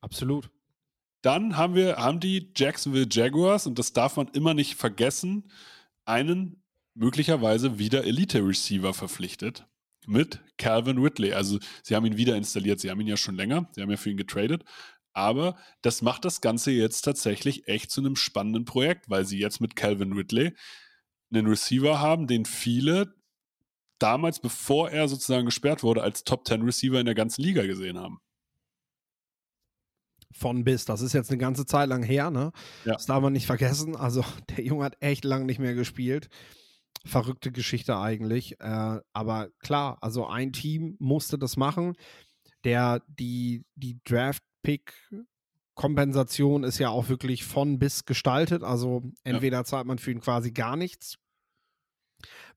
Absolut. 0.00 0.50
Dann 1.22 1.56
haben 1.56 1.74
wir, 1.74 1.96
haben 1.96 2.20
die 2.20 2.52
Jacksonville 2.54 3.08
Jaguars, 3.10 3.66
und 3.66 3.78
das 3.78 3.92
darf 3.92 4.16
man 4.16 4.28
immer 4.28 4.54
nicht 4.54 4.74
vergessen, 4.74 5.50
einen 6.04 6.62
möglicherweise 6.94 7.78
wieder 7.78 8.04
Elite-Receiver 8.04 8.92
verpflichtet 8.92 9.66
mit 10.06 10.40
Calvin 10.58 11.02
Whitley. 11.02 11.32
Also 11.32 11.58
sie 11.82 11.94
haben 11.94 12.06
ihn 12.06 12.16
wieder 12.16 12.36
installiert, 12.36 12.80
sie 12.80 12.90
haben 12.90 13.00
ihn 13.00 13.06
ja 13.06 13.16
schon 13.16 13.36
länger, 13.36 13.68
sie 13.72 13.82
haben 13.82 13.90
ja 13.90 13.96
für 13.96 14.10
ihn 14.10 14.16
getradet, 14.16 14.64
aber 15.12 15.56
das 15.82 16.02
macht 16.02 16.24
das 16.24 16.40
Ganze 16.40 16.70
jetzt 16.72 17.02
tatsächlich 17.02 17.68
echt 17.68 17.90
zu 17.90 18.00
einem 18.00 18.16
spannenden 18.16 18.64
Projekt, 18.64 19.08
weil 19.08 19.24
sie 19.24 19.38
jetzt 19.38 19.60
mit 19.60 19.76
Calvin 19.76 20.12
Ridley 20.12 20.54
einen 21.32 21.46
Receiver 21.46 22.00
haben, 22.00 22.26
den 22.26 22.44
viele 22.44 23.14
damals, 23.98 24.40
bevor 24.40 24.90
er 24.90 25.08
sozusagen 25.08 25.46
gesperrt 25.46 25.82
wurde, 25.82 26.02
als 26.02 26.24
Top 26.24 26.46
10 26.46 26.62
Receiver 26.62 26.98
in 26.98 27.06
der 27.06 27.14
ganzen 27.14 27.42
Liga 27.42 27.64
gesehen 27.64 27.98
haben. 27.98 28.20
Von 30.32 30.64
bis, 30.64 30.84
das 30.84 31.02
ist 31.02 31.12
jetzt 31.12 31.30
eine 31.30 31.38
ganze 31.38 31.66
Zeit 31.66 31.88
lang 31.88 32.02
her, 32.02 32.30
ne? 32.30 32.52
Ja. 32.84 32.94
Das 32.94 33.06
darf 33.06 33.22
man 33.22 33.32
nicht 33.32 33.46
vergessen. 33.46 33.96
Also, 33.96 34.24
der 34.56 34.64
Junge 34.64 34.84
hat 34.84 34.96
echt 35.00 35.24
lang 35.24 35.46
nicht 35.46 35.58
mehr 35.58 35.74
gespielt. 35.74 36.28
Verrückte 37.04 37.52
Geschichte 37.52 37.96
eigentlich. 37.98 38.60
Äh, 38.60 39.00
aber 39.12 39.48
klar, 39.58 39.98
also 40.00 40.26
ein 40.26 40.52
Team 40.52 40.96
musste 40.98 41.38
das 41.38 41.56
machen, 41.56 41.94
der 42.64 43.02
die, 43.08 43.64
die 43.74 44.00
Draft 44.04 44.42
Pick 44.62 44.94
Kompensation 45.74 46.64
ist 46.64 46.78
ja 46.78 46.90
auch 46.90 47.08
wirklich 47.08 47.44
von 47.44 47.78
bis 47.78 48.04
gestaltet. 48.04 48.62
Also 48.62 49.02
entweder 49.24 49.58
ja. 49.58 49.64
zahlt 49.64 49.86
man 49.86 49.98
für 49.98 50.10
ihn 50.10 50.20
quasi 50.20 50.52
gar 50.52 50.76
nichts, 50.76 51.16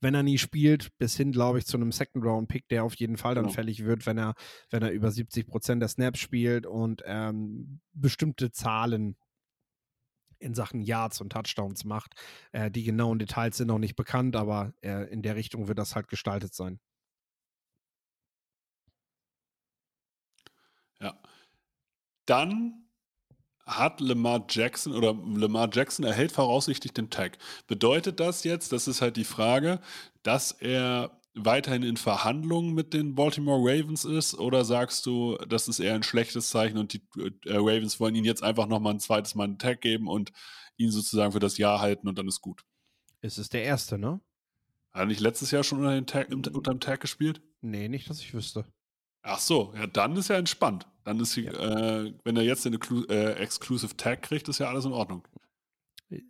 wenn 0.02 0.14
er 0.14 0.24
nie 0.24 0.38
spielt, 0.38 0.98
bis 0.98 1.16
hin, 1.16 1.32
glaube 1.32 1.60
ich, 1.60 1.66
zu 1.66 1.78
einem 1.78 1.92
Second-Round-Pick, 1.92 2.68
der 2.70 2.84
auf 2.84 2.96
jeden 2.96 3.18
Fall 3.18 3.36
dann 3.36 3.46
genau. 3.46 3.56
fällig 3.56 3.86
wird, 3.86 4.06
wenn 4.06 4.18
er, 4.18 4.34
wenn 4.70 4.84
er 4.84 4.92
über 4.92 5.12
70 5.12 5.48
Prozent 5.48 5.82
der 5.82 5.90
Snaps 5.90 6.20
spielt 6.20 6.66
und 6.66 7.04
ähm, 7.06 7.82
bestimmte 7.94 8.52
Zahlen 8.52 9.18
in 10.40 10.54
Sachen 10.54 10.82
Yards 10.82 11.22
und 11.22 11.32
Touchdowns 11.32 11.86
macht. 11.86 12.14
Äh, 12.52 12.70
die 12.70 12.84
genauen 12.84 13.20
Details 13.20 13.58
sind 13.58 13.68
noch 13.68 13.80
nicht 13.80 13.96
bekannt, 13.96 14.36
aber 14.36 14.74
äh, 14.82 15.10
in 15.12 15.22
der 15.22 15.36
Richtung 15.36 15.68
wird 15.68 15.80
das 15.80 15.96
halt 15.96 16.08
gestaltet 16.08 16.54
sein. 16.54 16.80
Ja. 21.00 21.20
Dann 22.26 22.85
hat 23.66 24.00
Lamar 24.00 24.46
Jackson 24.50 24.94
oder 24.94 25.14
Lamar 25.14 25.70
Jackson 25.72 26.06
erhält 26.06 26.32
voraussichtlich 26.32 26.94
den 26.94 27.10
Tag. 27.10 27.38
Bedeutet 27.68 28.20
das 28.20 28.44
jetzt, 28.44 28.72
das 28.72 28.88
ist 28.88 29.02
halt 29.02 29.18
die 29.18 29.24
Frage, 29.24 29.80
dass 30.24 30.52
er 30.52 31.20
weiterhin 31.36 31.84
in 31.84 31.98
Verhandlungen 31.98 32.74
mit 32.74 32.94
den 32.94 33.14
Baltimore 33.16 33.60
Ravens 33.60 34.06
ist 34.06 34.36
oder 34.36 34.64
sagst 34.64 35.06
du, 35.06 35.38
das 35.48 35.68
ist 35.68 35.80
eher 35.80 35.96
ein 35.96 36.04
schlechtes 36.04 36.50
Zeichen 36.50 36.78
und 36.78 36.94
die 36.94 37.02
äh, 37.46 37.58
Ravens 37.58 38.00
wollen 38.00 38.16
ihn 38.16 38.24
jetzt 38.24 38.42
einfach 38.42 38.68
nochmal 38.68 38.94
ein 38.94 39.00
zweites 39.00 39.36
Mal 39.36 39.46
einen 39.46 39.60
Tag 39.60 39.82
geben 39.82 40.08
und 40.08 40.32
ihn 40.78 40.92
sozusagen 40.92 41.34
für 41.34 41.40
das 41.40 41.58
Jahr 41.58 41.82
halten 41.82 42.08
und 42.08 42.18
dann 42.18 42.28
ist 42.28 42.42
gut? 42.42 42.64
Es 43.22 43.38
ist 43.38 43.54
der 43.54 43.64
erste, 43.64 43.98
ne? 43.98 44.22
Hat 44.92 45.02
er 45.02 45.06
nicht 45.08 45.20
letztes 45.20 45.52
Jahr 45.52 45.64
schon 45.64 45.80
unter, 45.80 45.94
den 45.94 46.08
Tag, 46.08 46.32
unter 46.32 46.52
dem 46.52 46.80
Tag 46.80 47.02
gespielt? 47.02 47.42
Nee, 47.60 47.90
nicht, 47.90 48.10
dass 48.10 48.22
ich 48.22 48.34
wüsste. 48.34 48.66
Ach 49.28 49.40
so, 49.40 49.74
ja, 49.76 49.88
dann 49.88 50.16
ist 50.16 50.30
ja 50.30 50.38
entspannt. 50.38 50.88
Dann 51.04 51.20
ist, 51.20 51.36
ja. 51.36 51.52
äh, 51.52 52.14
wenn 52.24 52.38
er 52.38 52.44
jetzt 52.44 52.68
eine 52.68 52.78
äh, 53.10 53.34
Exclusive 53.34 53.98
Tag 53.98 54.22
kriegt, 54.22 54.48
ist 54.48 54.60
ja 54.60 54.70
alles 54.70 54.86
in 54.86 54.94
Ordnung. 54.94 55.28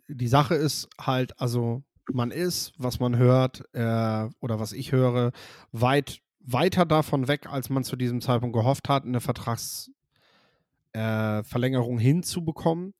Die 0.08 0.28
Sache 0.28 0.54
ist 0.54 0.88
halt, 0.98 1.38
also 1.38 1.82
man 2.10 2.30
ist, 2.30 2.72
was 2.78 2.98
man 2.98 3.18
hört 3.18 3.64
äh, 3.74 4.30
oder 4.40 4.58
was 4.58 4.72
ich 4.72 4.92
höre, 4.92 5.32
weit 5.72 6.22
weiter 6.40 6.86
davon 6.86 7.28
weg, 7.28 7.44
als 7.46 7.68
man 7.68 7.84
zu 7.84 7.96
diesem 7.96 8.22
Zeitpunkt 8.22 8.56
gehofft 8.56 8.88
hat, 8.88 9.04
eine 9.04 9.20
Vertragsverlängerung 9.20 11.98
äh, 11.98 12.02
hinzubekommen. 12.02 12.94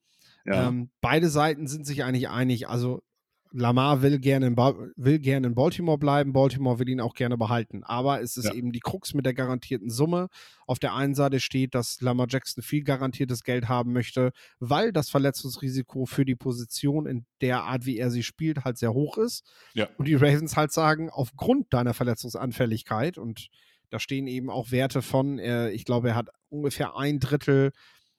Ja. 0.45 0.69
Ähm, 0.69 0.91
beide 1.01 1.31
Seiten 1.31 1.67
sind 1.67 1.87
sich 1.87 2.05
eigentlich 2.05 2.29
einig. 2.29 2.69
Also 2.69 3.03
Lamar 3.53 4.03
will 4.03 4.19
gerne, 4.19 4.47
in 4.47 4.57
will 4.57 5.19
gerne 5.19 5.47
in 5.47 5.55
Baltimore 5.55 5.99
bleiben, 5.99 6.33
Baltimore 6.33 6.79
will 6.79 6.89
ihn 6.89 7.01
auch 7.01 7.15
gerne 7.15 7.37
behalten. 7.37 7.85
Aber 7.85 8.21
es 8.21 8.37
ist 8.37 8.47
ja. 8.47 8.55
eben 8.55 8.73
die 8.73 8.81
Krux 8.81 9.15
mit 9.15 9.27
der 9.27 9.35
garantierten 9.35 9.91
Summe. 9.91 10.29
Auf 10.67 10.79
der 10.79 10.95
einen 10.95 11.15
Seite 11.15 11.41
steht, 11.41 11.75
dass 11.75 12.01
Lamar 12.01 12.27
Jackson 12.29 12.63
viel 12.63 12.83
garantiertes 12.83 13.45
Geld 13.45 13.69
haben 13.69 13.93
möchte, 13.93 14.33
weil 14.59 14.93
das 14.93 15.11
Verletzungsrisiko 15.11 16.07
für 16.07 16.25
die 16.25 16.35
Position 16.35 17.07
in 17.07 17.27
der 17.41 17.65
Art, 17.65 17.87
wie 17.87 17.99
er 17.99 18.11
sie 18.11 18.23
spielt, 18.23 18.65
halt 18.65 18.79
sehr 18.79 18.93
hoch 18.93 19.19
ist. 19.19 19.45
Ja. 19.75 19.89
Und 19.97 20.09
die 20.09 20.15
Ravens 20.15 20.57
halt 20.57 20.73
sagen, 20.73 21.11
aufgrund 21.11 21.73
deiner 21.73 21.95
Verletzungsanfälligkeit, 21.95 23.19
und 23.19 23.49
da 23.91 24.01
stehen 24.01 24.27
eben 24.27 24.51
auch 24.51 24.71
Werte 24.71 25.03
von, 25.03 25.39
äh, 25.39 25.71
ich 25.71 25.85
glaube, 25.85 26.11
er 26.11 26.17
hat 26.17 26.31
ungefähr 26.49 26.97
ein 26.97 27.21
Drittel 27.21 27.73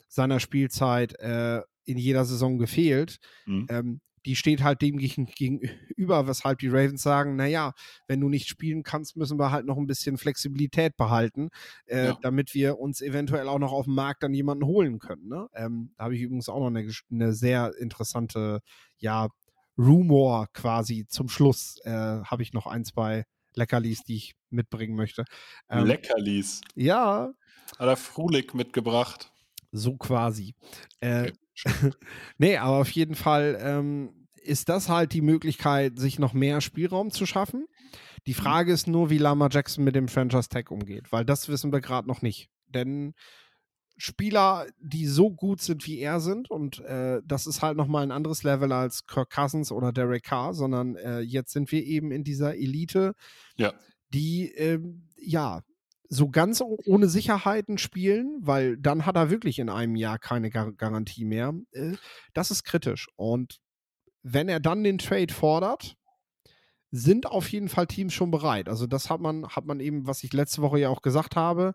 seiner 0.08 0.40
Spielzeit 0.40 1.20
äh, 1.20 1.62
in 1.84 1.98
jeder 1.98 2.26
Saison 2.26 2.58
gefehlt. 2.58 3.18
Mhm. 3.46 3.68
Ähm, 3.70 4.02
die 4.28 4.36
steht 4.36 4.62
halt 4.62 4.82
dem 4.82 4.98
gegenüber, 4.98 6.28
weshalb 6.28 6.60
die 6.60 6.68
Ravens 6.68 7.02
sagen, 7.02 7.38
naja, 7.38 7.74
wenn 8.08 8.20
du 8.20 8.28
nicht 8.28 8.50
spielen 8.50 8.84
kannst, 8.84 9.16
müssen 9.16 9.40
wir 9.40 9.52
halt 9.52 9.66
noch 9.66 9.78
ein 9.78 9.88
bisschen 9.88 10.18
Flexibilität 10.18 10.98
behalten, 10.98 11.50
äh, 11.86 12.08
ja. 12.08 12.18
damit 12.22 12.54
wir 12.54 12.78
uns 12.78 13.02
eventuell 13.02 13.48
auch 13.48 13.60
noch 13.60 13.72
auf 13.72 13.86
dem 13.86 13.96
Markt 13.96 14.24
dann 14.24 14.34
jemanden 14.34 14.66
holen 14.66 15.00
können. 15.00 15.30
Ne? 15.30 15.48
Ähm, 15.54 15.94
da 15.98 16.04
habe 16.04 16.16
ich 16.16 16.22
übrigens 16.22 16.50
auch 16.50 16.60
noch 16.60 16.68
eine, 16.68 16.92
eine 17.10 17.34
sehr 17.34 17.74
interessante, 17.80 18.60
ja, 18.98 19.30
Rumor 19.78 20.48
quasi 20.54 21.06
zum 21.08 21.30
Schluss. 21.30 21.80
Äh, 21.84 21.92
habe 21.92 22.42
ich 22.42 22.52
noch 22.52 22.68
ein, 22.68 22.84
zwei 22.84 23.26
Leckerlis, 23.54 24.04
die 24.04 24.16
ich 24.16 24.36
mitbringen 24.50 24.96
möchte. 24.96 25.24
Ähm, 25.70 25.86
Leckerlis? 25.86 26.62
Ja. 26.76 27.32
Hat 27.78 27.88
er 27.88 27.96
Frulik 27.96 28.54
mitgebracht? 28.54 29.32
So 29.72 29.96
quasi. 29.96 30.56
Äh, 31.00 31.22
okay. 31.22 31.34
nee, 32.38 32.58
aber 32.58 32.78
auf 32.78 32.92
jeden 32.92 33.16
Fall 33.16 33.58
ähm, 33.62 34.28
ist 34.36 34.70
das 34.70 34.90
halt 34.90 35.14
die 35.14 35.22
Möglichkeit, 35.22 36.00
sich 36.00 36.20
noch 36.20 36.34
mehr 36.34 36.62
Spielraum 36.62 37.12
zu 37.12 37.26
schaffen. 37.26 37.68
Die 38.26 38.32
mhm. 38.32 38.38
Frage 38.38 38.72
ist 38.72 38.88
nur, 38.88 39.10
wie 39.10 39.18
Lama 39.18 39.50
Jackson 39.52 39.84
mit 39.84 39.96
dem 39.96 40.08
Franchise 40.08 40.50
Tag 40.50 40.72
umgeht, 40.72 41.12
weil 41.12 41.26
das 41.26 41.48
wissen 41.50 41.72
wir 41.72 41.82
gerade 41.82 42.08
noch 42.08 42.22
nicht. 42.22 42.50
Denn 42.68 43.14
Spieler, 43.98 44.68
die 44.80 45.08
so 45.08 45.32
gut 45.32 45.60
sind, 45.60 45.88
wie 45.88 46.00
er 46.00 46.20
sind, 46.20 46.52
und 46.52 46.80
äh, 46.82 47.22
das 47.26 47.48
ist 47.48 47.64
halt 47.64 47.78
nochmal 47.78 48.04
ein 48.04 48.12
anderes 48.12 48.44
Level 48.44 48.72
als 48.72 49.08
Kirk 49.08 49.32
Cousins 49.32 49.72
oder 49.72 49.92
Derek 49.92 50.24
Carr, 50.24 50.54
sondern 50.54 50.96
äh, 50.98 51.20
jetzt 51.22 51.52
sind 51.52 51.72
wir 51.72 51.84
eben 51.84 52.12
in 52.12 52.24
dieser 52.24 52.56
Elite, 52.56 53.16
ja. 53.56 53.74
die, 54.14 54.52
äh, 54.54 54.80
ja, 55.18 55.64
so 56.10 56.30
ganz 56.30 56.62
ohne 56.62 57.10
Sicherheiten 57.10 57.78
spielen, 57.78 58.38
weil 58.42 58.78
dann 58.78 59.06
hat 59.06 59.16
er 59.16 59.30
wirklich 59.30 59.60
in 59.60 59.70
einem 59.70 59.96
Jahr 59.96 60.20
keine 60.20 60.50
Gar 60.50 60.72
Garantie 60.74 61.26
mehr. 61.26 61.54
Äh, 61.72 61.94
das 62.34 62.52
ist 62.52 62.64
kritisch. 62.64 63.08
Und 63.16 63.60
wenn 64.24 64.50
er 64.50 64.60
dann 64.60 64.84
den 64.84 64.98
Trade 64.98 65.34
fordert, 65.34 65.96
sind 66.92 67.26
auf 67.26 67.50
jeden 67.52 67.70
Fall 67.70 67.88
Teams 67.88 68.14
schon 68.14 68.32
bereit. 68.32 68.70
Also 68.70 68.88
das 68.88 69.10
hat 69.10 69.20
man, 69.20 69.48
hat 69.50 69.66
man 69.66 69.80
eben, 69.80 70.08
was 70.08 70.24
ich 70.24 70.34
letzte 70.34 70.62
Woche 70.62 70.80
ja 70.80 70.90
auch 70.90 71.02
gesagt 71.02 71.36
habe, 71.36 71.74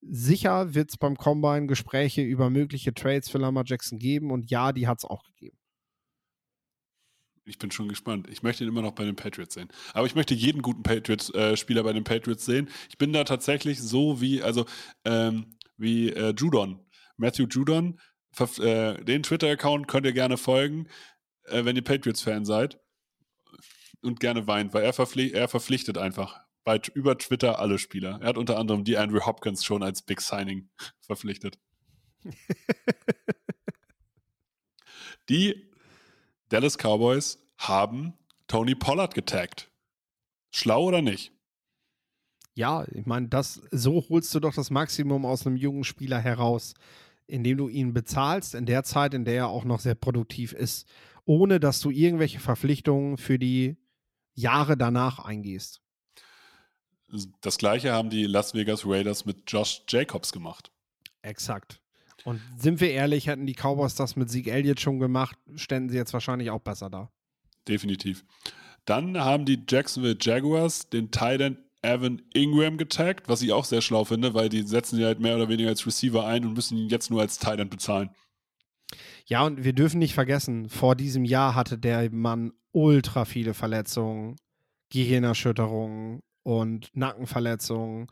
sicher 0.00 0.74
wird 0.74 0.90
es 0.90 0.96
beim 0.96 1.16
Combine 1.16 1.66
Gespräche 1.66 2.22
über 2.22 2.50
mögliche 2.50 2.94
Trades 2.94 3.28
für 3.28 3.38
Lamar 3.38 3.64
Jackson 3.66 3.98
geben 3.98 4.30
und 4.30 4.50
ja, 4.50 4.72
die 4.72 4.86
hat 4.86 4.98
es 4.98 5.04
auch 5.04 5.22
gegeben. 5.24 5.58
Ich 7.48 7.58
bin 7.58 7.70
schon 7.70 7.88
gespannt. 7.88 8.26
Ich 8.28 8.42
möchte 8.42 8.64
ihn 8.64 8.68
immer 8.68 8.82
noch 8.82 8.92
bei 8.92 9.04
den 9.04 9.14
Patriots 9.14 9.54
sehen. 9.54 9.68
Aber 9.94 10.04
ich 10.06 10.16
möchte 10.16 10.34
jeden 10.34 10.62
guten 10.62 10.82
Patriots-Spieler 10.82 11.80
äh, 11.80 11.84
bei 11.84 11.92
den 11.92 12.02
Patriots 12.02 12.44
sehen. 12.44 12.68
Ich 12.88 12.98
bin 12.98 13.12
da 13.12 13.22
tatsächlich 13.22 13.80
so 13.80 14.20
wie, 14.20 14.42
also 14.42 14.66
ähm, 15.04 15.56
wie 15.76 16.10
äh, 16.10 16.34
Judon. 16.36 16.84
Matthew 17.16 17.46
Judon. 17.46 18.00
Äh, 18.58 19.04
den 19.04 19.22
Twitter-Account 19.22 19.86
könnt 19.86 20.06
ihr 20.06 20.12
gerne 20.12 20.36
folgen, 20.36 20.88
äh, 21.44 21.64
wenn 21.64 21.76
ihr 21.76 21.84
Patriots-Fan 21.84 22.44
seid. 22.44 22.80
Und 24.02 24.18
gerne 24.18 24.48
weint, 24.48 24.74
weil 24.74 24.82
er, 24.82 24.92
verpflicht, 24.92 25.34
er 25.34 25.46
verpflichtet 25.48 25.98
einfach 25.98 26.40
bei, 26.64 26.80
über 26.94 27.16
Twitter 27.16 27.60
alle 27.60 27.78
Spieler. 27.78 28.18
Er 28.20 28.28
hat 28.28 28.38
unter 28.38 28.58
anderem 28.58 28.82
die 28.82 28.98
Andrew 28.98 29.24
Hopkins 29.24 29.64
schon 29.64 29.84
als 29.84 30.02
Big 30.02 30.20
Signing 30.20 30.68
verpflichtet. 31.00 31.58
die 35.28 35.75
Dallas 36.56 36.78
Cowboys 36.78 37.36
haben 37.58 38.14
Tony 38.48 38.74
Pollard 38.74 39.12
getaggt. 39.12 39.70
Schlau 40.50 40.84
oder 40.84 41.02
nicht? 41.02 41.30
Ja, 42.54 42.86
ich 42.92 43.04
meine, 43.04 43.28
das 43.28 43.60
so 43.72 44.02
holst 44.08 44.34
du 44.34 44.40
doch 44.40 44.54
das 44.54 44.70
Maximum 44.70 45.26
aus 45.26 45.46
einem 45.46 45.58
jungen 45.58 45.84
Spieler 45.84 46.18
heraus, 46.18 46.72
indem 47.26 47.58
du 47.58 47.68
ihn 47.68 47.92
bezahlst 47.92 48.54
in 48.54 48.64
der 48.64 48.84
Zeit, 48.84 49.12
in 49.12 49.26
der 49.26 49.34
er 49.34 49.48
auch 49.48 49.64
noch 49.64 49.80
sehr 49.80 49.96
produktiv 49.96 50.54
ist, 50.54 50.88
ohne 51.26 51.60
dass 51.60 51.80
du 51.80 51.90
irgendwelche 51.90 52.40
Verpflichtungen 52.40 53.18
für 53.18 53.38
die 53.38 53.76
Jahre 54.32 54.78
danach 54.78 55.18
eingehst. 55.18 55.82
Das 57.42 57.58
gleiche 57.58 57.92
haben 57.92 58.08
die 58.08 58.24
Las 58.24 58.54
Vegas 58.54 58.86
Raiders 58.86 59.26
mit 59.26 59.42
Josh 59.46 59.82
Jacobs 59.88 60.32
gemacht. 60.32 60.72
Exakt. 61.20 61.82
Und 62.26 62.40
sind 62.58 62.80
wir 62.80 62.90
ehrlich, 62.90 63.28
hätten 63.28 63.46
die 63.46 63.54
Cowboys 63.54 63.94
das 63.94 64.16
mit 64.16 64.28
Sieg 64.30 64.48
Elliott 64.48 64.80
schon 64.80 64.98
gemacht, 64.98 65.38
ständen 65.54 65.90
sie 65.90 65.96
jetzt 65.96 66.12
wahrscheinlich 66.12 66.50
auch 66.50 66.60
besser 66.60 66.90
da. 66.90 67.08
Definitiv. 67.68 68.24
Dann 68.84 69.16
haben 69.16 69.44
die 69.44 69.62
Jacksonville 69.68 70.18
Jaguars 70.20 70.90
den 70.90 71.12
Titan 71.12 71.56
Evan 71.82 72.20
Ingram 72.34 72.78
getaggt, 72.78 73.28
was 73.28 73.42
ich 73.42 73.52
auch 73.52 73.64
sehr 73.64 73.80
schlau 73.80 74.04
finde, 74.04 74.34
weil 74.34 74.48
die 74.48 74.62
setzen 74.62 74.98
ihn 74.98 75.04
halt 75.04 75.20
mehr 75.20 75.36
oder 75.36 75.48
weniger 75.48 75.68
als 75.68 75.86
Receiver 75.86 76.26
ein 76.26 76.44
und 76.44 76.54
müssen 76.54 76.76
ihn 76.76 76.88
jetzt 76.88 77.12
nur 77.12 77.20
als 77.20 77.38
Titan 77.38 77.68
bezahlen. 77.68 78.10
Ja, 79.26 79.44
und 79.46 79.62
wir 79.62 79.72
dürfen 79.72 80.00
nicht 80.00 80.14
vergessen, 80.14 80.68
vor 80.68 80.96
diesem 80.96 81.24
Jahr 81.24 81.54
hatte 81.54 81.78
der 81.78 82.10
Mann 82.10 82.52
ultra 82.72 83.24
viele 83.24 83.54
Verletzungen, 83.54 84.34
Gehirnerschütterungen 84.90 86.24
und 86.42 86.90
Nackenverletzungen. 86.92 88.08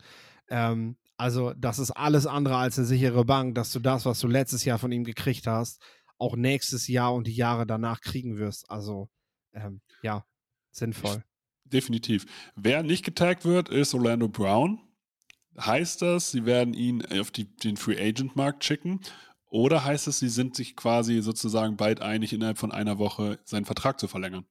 Ähm, 0.49 0.95
also, 1.17 1.53
das 1.53 1.79
ist 1.79 1.91
alles 1.91 2.27
andere 2.27 2.57
als 2.57 2.77
eine 2.77 2.87
sichere 2.87 3.23
Bank, 3.23 3.55
dass 3.55 3.71
du 3.71 3.79
das, 3.79 4.05
was 4.05 4.19
du 4.19 4.27
letztes 4.27 4.65
Jahr 4.65 4.79
von 4.79 4.91
ihm 4.91 5.03
gekriegt 5.03 5.47
hast, 5.47 5.81
auch 6.17 6.35
nächstes 6.35 6.87
Jahr 6.87 7.13
und 7.13 7.27
die 7.27 7.35
Jahre 7.35 7.65
danach 7.65 8.01
kriegen 8.01 8.37
wirst. 8.37 8.69
Also, 8.69 9.09
ähm, 9.53 9.81
ja, 10.01 10.25
sinnvoll. 10.71 11.23
Definitiv. 11.63 12.25
Wer 12.55 12.83
nicht 12.83 13.03
getaggt 13.03 13.45
wird, 13.45 13.69
ist 13.69 13.93
Orlando 13.93 14.27
Brown. 14.27 14.79
Heißt 15.57 16.01
das, 16.01 16.31
sie 16.31 16.45
werden 16.45 16.73
ihn 16.73 17.05
auf 17.05 17.31
die, 17.31 17.45
den 17.45 17.77
Free 17.77 17.97
Agent 17.97 18.35
Markt 18.35 18.63
schicken? 18.63 18.99
Oder 19.49 19.85
heißt 19.85 20.07
es, 20.07 20.19
sie 20.19 20.27
sind 20.27 20.55
sich 20.55 20.75
quasi 20.75 21.21
sozusagen 21.21 21.77
bald 21.77 22.01
einig, 22.01 22.33
innerhalb 22.33 22.57
von 22.57 22.73
einer 22.73 22.97
Woche 22.99 23.39
seinen 23.45 23.63
Vertrag 23.63 23.99
zu 23.99 24.07
verlängern? 24.07 24.45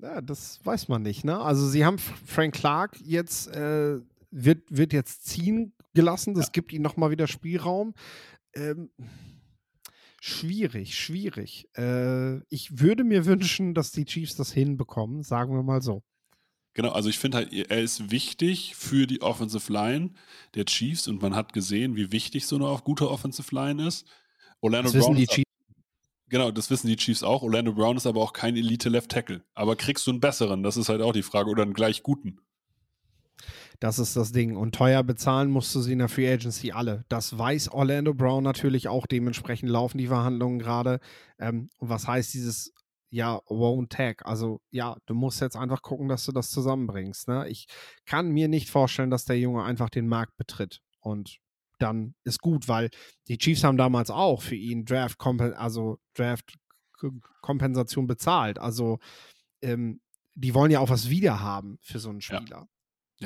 Ja, 0.00 0.20
das 0.20 0.64
weiß 0.64 0.88
man 0.88 1.02
nicht, 1.02 1.24
ne? 1.24 1.40
Also 1.40 1.66
sie 1.66 1.84
haben 1.84 1.98
Frank 1.98 2.54
Clark 2.54 3.00
jetzt 3.00 3.48
äh, 3.48 4.00
wird, 4.30 4.62
wird 4.68 4.92
jetzt 4.92 5.26
ziehen 5.26 5.72
gelassen. 5.94 6.34
Das 6.34 6.46
ja. 6.46 6.52
gibt 6.52 6.72
ihm 6.72 6.82
nochmal 6.82 7.10
wieder 7.10 7.26
Spielraum. 7.26 7.94
Ähm, 8.54 8.90
Schwierig, 10.20 10.98
schwierig. 10.98 11.68
Äh, 11.76 12.38
ich 12.48 12.80
würde 12.80 13.04
mir 13.04 13.24
wünschen, 13.24 13.74
dass 13.74 13.92
die 13.92 14.04
Chiefs 14.04 14.34
das 14.34 14.52
hinbekommen, 14.52 15.22
sagen 15.22 15.54
wir 15.54 15.62
mal 15.62 15.80
so. 15.80 16.02
Genau, 16.74 16.90
also 16.90 17.08
ich 17.08 17.18
finde 17.18 17.38
halt, 17.38 17.52
er 17.52 17.80
ist 17.80 18.10
wichtig 18.10 18.74
für 18.76 19.06
die 19.06 19.22
Offensive 19.22 19.72
Line 19.72 20.10
der 20.54 20.64
Chiefs 20.64 21.08
und 21.08 21.22
man 21.22 21.34
hat 21.34 21.52
gesehen, 21.52 21.96
wie 21.96 22.12
wichtig 22.12 22.46
so 22.46 22.56
eine 22.56 22.80
gute 22.82 23.10
Offensive 23.10 23.54
Line 23.54 23.86
ist. 23.86 24.06
Orlando 24.60 24.88
Das 24.88 24.94
wissen 24.94 25.06
Brown 25.06 25.16
die 25.16 25.26
Chiefs. 25.26 25.50
Genau, 26.28 26.50
das 26.50 26.68
wissen 26.68 26.88
die 26.88 26.96
Chiefs 26.96 27.22
auch. 27.22 27.42
Orlando 27.42 27.72
Brown 27.72 27.96
ist 27.96 28.06
aber 28.06 28.20
auch 28.20 28.32
kein 28.32 28.56
Elite 28.56 28.88
Left 28.88 29.10
Tackle. 29.10 29.44
Aber 29.54 29.76
kriegst 29.76 30.06
du 30.06 30.10
einen 30.10 30.20
besseren? 30.20 30.62
Das 30.62 30.76
ist 30.76 30.88
halt 30.88 31.00
auch 31.00 31.12
die 31.12 31.22
Frage. 31.22 31.48
Oder 31.48 31.62
einen 31.62 31.74
gleich 31.74 32.02
guten. 32.02 32.40
Das 33.80 33.98
ist 34.00 34.16
das 34.16 34.32
Ding. 34.32 34.56
Und 34.56 34.74
teuer 34.74 35.04
bezahlen 35.04 35.50
musst 35.50 35.74
du 35.74 35.80
sie 35.80 35.92
in 35.92 36.00
der 36.00 36.08
Free 36.08 36.30
Agency 36.30 36.72
alle. 36.72 37.04
Das 37.08 37.38
weiß 37.38 37.68
Orlando 37.68 38.12
Brown 38.12 38.42
natürlich 38.42 38.88
auch. 38.88 39.06
Dementsprechend 39.06 39.70
laufen 39.70 39.98
die 39.98 40.08
Verhandlungen 40.08 40.58
gerade. 40.58 40.98
Ähm, 41.38 41.70
und 41.78 41.88
was 41.88 42.08
heißt 42.08 42.34
dieses, 42.34 42.72
ja, 43.10 43.36
won't 43.46 43.90
tag? 43.90 44.26
Also, 44.26 44.60
ja, 44.70 44.96
du 45.06 45.14
musst 45.14 45.40
jetzt 45.40 45.56
einfach 45.56 45.82
gucken, 45.82 46.08
dass 46.08 46.24
du 46.24 46.32
das 46.32 46.50
zusammenbringst. 46.50 47.28
Ne? 47.28 47.48
Ich 47.48 47.66
kann 48.04 48.30
mir 48.30 48.48
nicht 48.48 48.68
vorstellen, 48.68 49.10
dass 49.10 49.24
der 49.24 49.38
Junge 49.38 49.62
einfach 49.62 49.90
den 49.90 50.08
Markt 50.08 50.36
betritt. 50.36 50.80
Und 51.00 51.38
dann 51.78 52.14
ist 52.24 52.40
gut, 52.40 52.66
weil 52.66 52.90
die 53.28 53.38
Chiefs 53.38 53.62
haben 53.62 53.76
damals 53.76 54.10
auch 54.10 54.42
für 54.42 54.56
ihn 54.56 54.84
Draft, 54.84 55.16
also 55.20 55.98
Draft 56.14 56.58
Kompensation 57.40 58.08
bezahlt. 58.08 58.58
Also, 58.58 58.98
ähm, 59.62 60.00
die 60.34 60.54
wollen 60.54 60.72
ja 60.72 60.80
auch 60.80 60.90
was 60.90 61.08
wiederhaben 61.10 61.78
für 61.80 62.00
so 62.00 62.10
einen. 62.10 62.20
Spieler. 62.20 62.40
Ja, 62.50 62.68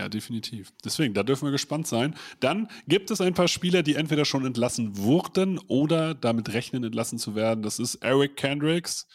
definitiv. 0.09 0.73
Deswegen, 0.85 1.13
da 1.13 1.23
dürfen 1.23 1.47
wir 1.47 1.53
gespannt 1.53 1.87
sein. 1.87 2.15
Dann 2.41 2.69
gibt 2.89 3.11
es 3.11 3.21
ein 3.21 3.35
paar 3.35 3.49
Spieler, 3.49 3.83
die 3.83 3.95
entweder 3.95 4.25
schon 4.25 4.47
entlassen 4.47 4.97
wurden 4.97 5.59
oder 5.59 6.15
damit 6.15 6.53
rechnen, 6.53 6.83
entlassen 6.83 7.19
zu 7.19 7.35
werden. 7.35 7.63
Das 7.63 7.79
ist 7.79 7.97
Eric 7.97 8.37
Kendricks, 8.37 9.07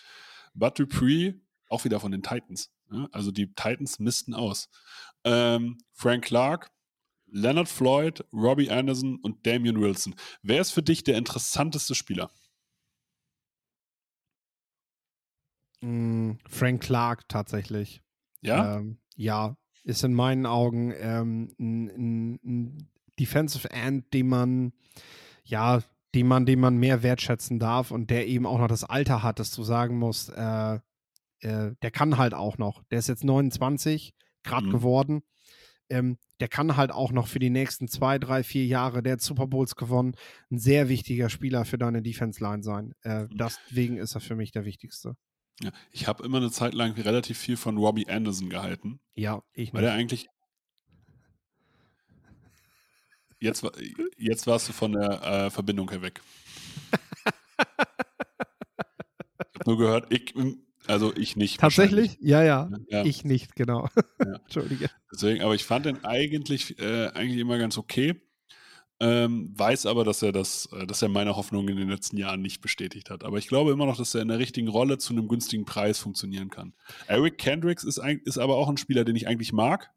Bud 0.54 0.78
Dupree, 0.78 1.34
auch 1.70 1.84
wieder 1.84 2.00
von 2.00 2.12
den 2.12 2.22
Titans. 2.22 2.72
Ja, 2.92 3.10
also 3.12 3.32
die 3.32 3.48
Titans 3.48 4.00
missten 4.00 4.34
aus. 4.34 4.70
Ähm, 5.24 5.80
Frank 5.94 6.26
Clark, 6.26 6.72
Leonard 7.26 7.68
Floyd, 7.68 8.24
Robbie 8.32 8.70
Anderson 8.70 9.18
und 9.18 9.46
Damian 9.46 9.82
Wilson. 9.82 10.16
Wer 10.44 10.62
ist 10.62 10.72
für 10.72 10.84
dich 10.84 11.04
der 11.04 11.18
interessanteste 11.18 11.96
Spieler? 11.96 12.32
Mm, 15.82 16.34
Frank 16.48 16.84
Clark 16.84 17.28
tatsächlich. 17.28 18.02
Ja? 18.42 18.78
Ähm, 18.78 19.00
ja, 19.16 19.58
ist 19.88 20.04
in 20.04 20.14
meinen 20.14 20.46
Augen 20.46 20.94
ähm, 21.00 21.50
ein, 21.60 21.88
ein, 21.88 22.40
ein 22.46 22.90
Defensive 23.20 23.70
End, 23.72 24.14
den 24.14 24.28
man, 24.28 24.74
ja, 25.44 25.82
den 26.14 26.28
man, 26.28 26.46
den 26.46 26.60
man 26.60 26.78
mehr 26.78 27.04
wertschätzen 27.04 27.58
darf 27.58 27.92
und 27.92 28.10
der 28.10 28.28
eben 28.28 28.46
auch 28.46 28.60
noch 28.60 28.68
das 28.68 28.84
Alter 28.84 29.24
hat, 29.24 29.40
dass 29.40 29.52
du 29.52 29.64
sagen 29.64 29.98
musst, 29.98 30.30
äh, 30.36 30.76
äh, 31.40 31.74
der 31.82 31.92
kann 31.92 32.18
halt 32.18 32.34
auch 32.34 32.58
noch. 32.58 32.84
Der 32.92 33.00
ist 33.00 33.08
jetzt 33.08 33.24
29 33.24 34.14
Grad 34.44 34.66
Mhm. 34.66 34.70
geworden. 34.72 35.22
Ähm, 35.90 36.18
der 36.42 36.50
kann 36.50 36.76
halt 36.76 36.92
auch 36.92 37.14
noch 37.14 37.28
für 37.28 37.40
die 37.40 37.50
nächsten 37.50 37.88
zwei, 37.88 38.20
drei, 38.20 38.44
vier 38.44 38.66
Jahre, 38.66 39.02
der 39.02 39.14
hat 39.14 39.22
Super 39.22 39.48
Bowls 39.48 39.76
gewonnen, 39.78 40.16
ein 40.52 40.60
sehr 40.60 40.90
wichtiger 40.90 41.30
Spieler 41.30 41.64
für 41.64 41.78
deine 41.78 42.02
Defense 42.02 42.44
Line 42.44 42.62
sein. 42.62 42.94
Äh, 43.04 43.24
Mhm. 43.24 43.38
deswegen 43.38 43.98
ist 43.98 44.16
er 44.16 44.22
für 44.22 44.36
mich 44.36 44.52
der 44.52 44.66
wichtigste. 44.66 45.16
Ja. 45.62 45.72
Ich 45.92 46.08
habe 46.08 46.24
immer 46.24 46.38
eine 46.38 46.52
Zeit 46.52 46.74
lang 46.74 46.94
relativ 46.94 47.38
viel 47.38 47.58
von 47.58 47.78
Robbie 47.78 48.08
Anderson 48.08 48.50
gehalten, 48.50 49.00
Ja, 49.16 49.42
ich 49.54 49.74
weil 49.74 49.82
nicht. 49.82 49.90
er 49.92 49.96
eigentlich. 49.96 50.28
Jetzt, 53.40 53.64
jetzt 54.18 54.48
warst 54.48 54.68
du 54.70 54.74
von 54.74 54.94
der 54.94 55.22
äh, 55.24 55.50
Verbindung 55.52 55.90
her 55.92 56.02
weg. 56.02 56.22
Ich 59.54 59.60
habe 59.60 59.64
nur 59.68 59.78
gehört, 59.78 60.12
ich, 60.12 60.34
also 60.88 61.16
ich 61.16 61.36
nicht. 61.36 61.60
Tatsächlich? 61.60 62.18
Ja, 62.22 62.44
ja. 62.44 62.70
Ja, 62.90 63.04
Ich 63.06 63.24
nicht, 63.26 63.56
genau. 63.56 63.90
Ja. 64.20 64.36
Entschuldige. 64.44 64.90
deswegen, 65.12 65.44
aber 65.44 65.54
ich 65.56 65.66
fand 65.66 65.86
den 65.86 66.04
eigentlich, 66.06 66.80
äh, 66.80 67.08
eigentlich 67.10 67.40
immer 67.40 67.58
ganz 67.58 67.78
okay. 67.78 68.20
Ähm, 69.00 69.54
weiß 69.56 69.86
aber, 69.86 70.04
dass 70.04 70.24
er 70.24 70.32
das, 70.32 70.68
äh, 70.72 70.88
dass 70.88 71.04
er 71.04 71.10
meine 71.10 71.36
Hoffnung 71.36 71.68
in 71.70 71.78
den 71.78 71.90
letzten 71.90 72.18
Jahren 72.18 72.42
nicht 72.42 72.62
bestätigt 72.62 73.12
hat. 73.12 73.24
Aber 73.24 73.38
ich 73.38 73.48
glaube 73.48 73.72
immer 73.72 73.86
noch, 73.86 73.98
dass 73.98 74.16
er 74.16 74.24
in 74.24 74.28
der 74.28 74.40
richtigen 74.40 74.68
Rolle 74.68 74.98
zu 74.98 75.14
einem 75.14 75.28
günstigen 75.28 75.66
Preis 75.66 76.00
funktionieren 76.00 76.50
kann. 76.50 76.74
Eric 77.06 77.38
Kendricks 77.38 77.84
ist, 77.84 78.02
eig- 78.02 78.26
ist 78.26 78.40
aber 78.40 78.58
auch 78.58 78.70
ein 78.70 78.78
Spieler, 78.78 79.06
den 79.06 79.16
ich 79.16 79.28
eigentlich 79.28 79.54
mag. 79.54 79.92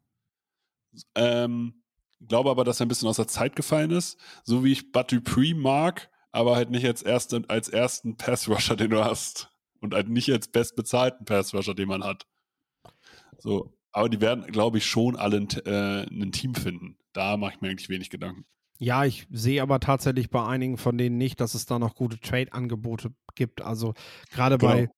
Ähm, 1.15 1.81
glaube 2.27 2.51
aber, 2.51 2.63
dass 2.63 2.79
er 2.79 2.85
ein 2.85 2.89
bisschen 2.89 3.07
aus 3.07 3.15
der 3.15 3.27
Zeit 3.27 3.55
gefallen 3.55 3.89
ist. 3.89 4.19
So 4.43 4.63
wie 4.63 4.71
ich 4.71 4.91
Bud 4.91 5.11
Dupree 5.11 5.55
mag, 5.55 6.11
aber 6.31 6.55
halt 6.55 6.69
nicht 6.69 6.85
als, 6.85 7.01
erste, 7.01 7.41
als 7.47 7.69
ersten 7.69 8.17
Pass-Rusher, 8.17 8.75
den 8.75 8.91
du 8.91 9.03
hast. 9.03 9.49
Und 9.79 9.95
halt 9.95 10.09
nicht 10.09 10.29
als 10.31 10.47
bestbezahlten 10.47 11.25
Pass-Rusher, 11.25 11.73
den 11.73 11.87
man 11.87 12.03
hat. 12.03 12.27
So, 13.39 13.75
aber 13.91 14.09
die 14.09 14.21
werden, 14.21 14.45
glaube 14.51 14.77
ich, 14.77 14.85
schon 14.85 15.15
alle 15.15 15.37
ein, 15.37 15.49
äh, 15.65 16.03
ein 16.03 16.31
Team 16.31 16.53
finden. 16.53 16.99
Da 17.13 17.35
mache 17.35 17.55
ich 17.55 17.61
mir 17.61 17.69
eigentlich 17.69 17.89
wenig 17.89 18.11
Gedanken. 18.11 18.45
Ja, 18.83 19.05
ich 19.05 19.27
sehe 19.29 19.61
aber 19.61 19.79
tatsächlich 19.79 20.31
bei 20.31 20.43
einigen 20.43 20.75
von 20.75 20.97
denen 20.97 21.19
nicht, 21.19 21.39
dass 21.39 21.53
es 21.53 21.67
da 21.67 21.77
noch 21.77 21.93
gute 21.93 22.19
Trade-Angebote 22.19 23.13
gibt. 23.35 23.61
Also 23.61 23.93
gerade 24.31 24.57
bei 24.57 24.81
Genau. 24.81 24.93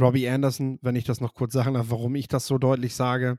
Robbie 0.00 0.28
Anderson, 0.30 0.78
wenn 0.80 0.96
ich 0.96 1.04
das 1.04 1.20
noch 1.20 1.34
kurz 1.34 1.52
sagen 1.52 1.74
darf, 1.74 1.90
warum 1.90 2.14
ich 2.14 2.28
das 2.28 2.46
so 2.46 2.56
deutlich 2.56 2.94
sage, 2.94 3.36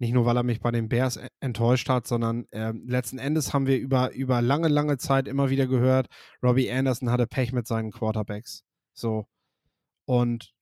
nicht 0.00 0.12
nur, 0.14 0.24
weil 0.24 0.36
er 0.36 0.42
mich 0.42 0.60
bei 0.60 0.72
den 0.72 0.88
Bears 0.88 1.20
enttäuscht 1.38 1.88
hat, 1.88 2.08
sondern 2.08 2.46
ähm, 2.50 2.84
letzten 2.88 3.18
Endes 3.18 3.54
haben 3.54 3.68
wir 3.68 3.78
über, 3.78 4.12
über 4.12 4.42
lange, 4.42 4.66
lange 4.66 4.96
Zeit 4.98 5.28
immer 5.28 5.48
wieder 5.48 5.68
gehört, 5.68 6.08
Robbie 6.42 6.72
Anderson 6.72 7.10
hatte 7.10 7.28
Pech 7.28 7.52
mit 7.52 7.68
seinen 7.68 7.92
Quarterbacks. 7.92 8.64
So. 8.94 9.26
Und 10.06 10.52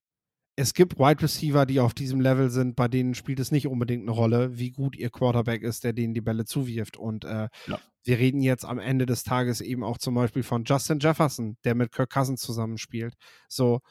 es 0.58 0.74
gibt 0.74 0.98
Wide 0.98 1.22
Receiver, 1.22 1.66
die 1.66 1.78
auf 1.78 1.94
diesem 1.94 2.20
Level 2.20 2.50
sind, 2.50 2.74
bei 2.74 2.88
denen 2.88 3.14
spielt 3.14 3.38
es 3.38 3.52
nicht 3.52 3.68
unbedingt 3.68 4.02
eine 4.02 4.10
Rolle, 4.10 4.58
wie 4.58 4.72
gut 4.72 4.96
ihr 4.96 5.08
Quarterback 5.08 5.62
ist, 5.62 5.84
der 5.84 5.92
denen 5.92 6.14
die 6.14 6.20
Bälle 6.20 6.46
zuwirft. 6.46 6.96
Und 6.96 7.24
äh, 7.24 7.48
Ja. 7.68 7.78
wir 8.02 8.18
reden 8.18 8.40
jetzt 8.40 8.64
am 8.64 8.80
Ende 8.80 9.06
des 9.06 9.22
Tages 9.22 9.60
eben 9.60 9.84
auch 9.84 9.98
zum 9.98 10.16
Beispiel 10.16 10.42
von 10.42 10.64
Justin 10.64 10.98
Jefferson, 10.98 11.56
der 11.62 11.76
mit 11.76 11.92
Kirk 11.92 12.10
Cousins 12.10 12.40
zusammenspielt. 12.40 13.14
So, 13.46 13.82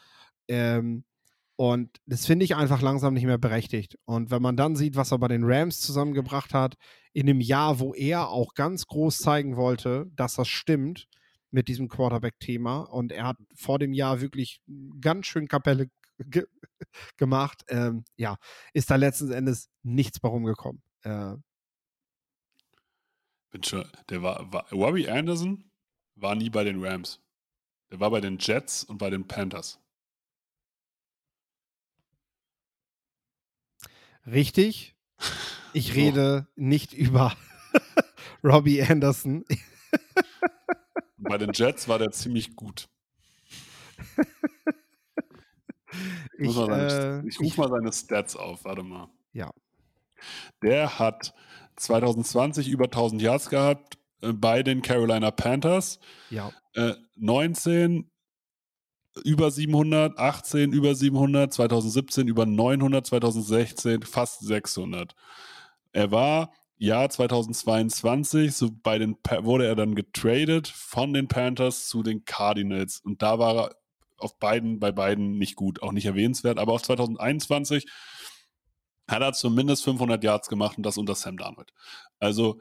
ähm, 0.50 1.06
und 1.56 1.90
das 2.06 2.26
finde 2.26 2.44
ich 2.44 2.58
einfach 2.58 2.82
langsam 2.82 3.14
nicht 3.14 3.26
mehr 3.26 3.38
berechtigt. 3.38 3.98
Und 4.04 4.30
wenn 4.30 4.42
man 4.42 4.58
dann 4.58 4.76
sieht, 4.76 4.98
was 4.98 5.12
er 5.14 5.20
bei 5.20 5.30
den 5.30 5.46
Rams 5.46 5.80
zusammengebracht 5.80 6.54
hat, 6.54 6.76
in 7.14 7.30
einem 7.30 7.40
Jahr, 7.40 7.80
wo 7.80 7.94
er 7.94 8.28
auch 8.28 8.56
ganz 8.56 8.88
groß 8.88 9.20
zeigen 9.20 9.56
wollte, 9.56 10.06
dass 10.18 10.36
das 10.36 10.50
stimmt 10.50 11.08
mit 11.50 11.70
diesem 11.70 11.88
Quarterback-Thema. 11.88 12.82
Und 12.82 13.14
er 13.14 13.26
hat 13.28 13.38
vor 13.56 13.80
dem 13.80 13.94
Jahr 13.94 14.20
wirklich 14.20 14.60
ganz 15.00 15.28
schön 15.28 15.48
Kapelle 15.48 15.88
ge 16.20 16.46
gemacht. 17.18 17.64
Ähm, 17.70 18.04
ja, 18.18 18.38
ist 18.74 18.90
da 18.92 18.96
letzten 18.96 19.32
Endes 19.32 19.70
nichts 19.84 20.20
bei 20.20 20.30
rumgekommen. 20.30 20.82
Äh, 21.04 21.36
Bin 23.52 23.64
schon, 23.64 23.86
der 24.10 24.22
war, 24.24 24.52
war, 24.54 24.70
Robbie 24.72 25.10
Anderson 25.10 25.70
war 26.16 26.36
nie 26.36 26.50
bei 26.50 26.64
den 26.64 26.84
Rams. 26.84 27.22
Der 27.92 28.00
war 28.00 28.12
bei 28.12 28.22
den 28.22 28.38
Jets 28.40 28.84
und 28.84 28.98
bei 28.98 29.10
den 29.10 29.28
Panthers. 29.28 29.80
richtig. 34.26 34.96
Ich 35.74 35.88
So. 35.88 35.94
rede 35.94 36.48
nicht 36.56 36.94
über 36.94 37.36
Robbie 38.44 38.82
Anderson. 38.82 39.44
Bei 41.18 41.38
den 41.38 41.52
Jets 41.54 41.88
war 41.88 42.00
der 42.00 42.12
ziemlich 42.12 42.56
gut. 42.56 42.90
Ich, 46.38 46.46
muss 46.46 46.56
Ich, 46.56 46.68
mal 46.68 46.90
seine, 46.90 47.24
äh, 47.24 47.28
ich 47.28 47.40
ruf 47.40 47.48
ich- 47.48 47.58
mal 47.58 47.70
seine 47.70 47.92
Stats 47.94 48.36
auf, 48.36 48.66
warte 48.66 48.84
mal. 48.84 49.10
Ja. 49.34 49.52
Der 50.62 50.98
hat 51.00 51.34
2020 51.78 52.70
über 52.70 52.86
1000 52.86 53.22
Yards 53.22 53.50
gehabt 53.50 53.98
äh, 54.22 54.34
bei 54.34 54.64
den 54.64 54.82
Carolina 54.82 55.32
Panthers. 55.32 56.00
Ja, 56.30 56.52
Äh, 56.74 56.94
19 57.16 58.10
über 59.24 59.50
700, 59.50 60.18
18 60.20 60.72
über 60.74 60.94
700, 60.94 61.52
2017 61.54 62.28
über 62.28 62.46
900, 62.46 63.06
2016 63.06 64.04
fast 64.04 64.42
600. 64.42 65.16
Er 65.92 66.12
war 66.12 66.52
Jahr 66.78 67.10
2022, 67.10 68.56
so 68.56 68.70
bei 68.72 69.00
den 69.00 69.18
wurde 69.42 69.66
er 69.66 69.76
dann 69.76 69.96
getradet 69.96 70.68
von 70.68 71.14
den 71.14 71.28
Panthers 71.28 71.88
zu 71.88 72.04
den 72.04 72.26
Cardinals 72.26 73.00
und 73.00 73.24
da 73.24 73.40
war 73.40 73.56
er 73.70 73.76
auf 74.18 74.40
beiden 74.40 74.80
bei 74.80 74.92
beiden 74.92 75.38
nicht 75.38 75.56
gut, 75.56 75.82
auch 75.82 75.92
nicht 75.92 76.06
erwähnenswert, 76.06 76.58
aber 76.60 76.74
auf 76.74 76.84
2021 76.84 77.86
hat 79.08 79.22
er 79.22 79.34
zumindest 79.34 79.84
500 79.86 80.24
Yards 80.24 80.50
gemacht 80.50 80.78
und 80.78 80.86
das 80.86 80.98
unter 80.98 81.16
Sam 81.16 81.38
Darnold. 81.38 81.72
Also 82.20 82.60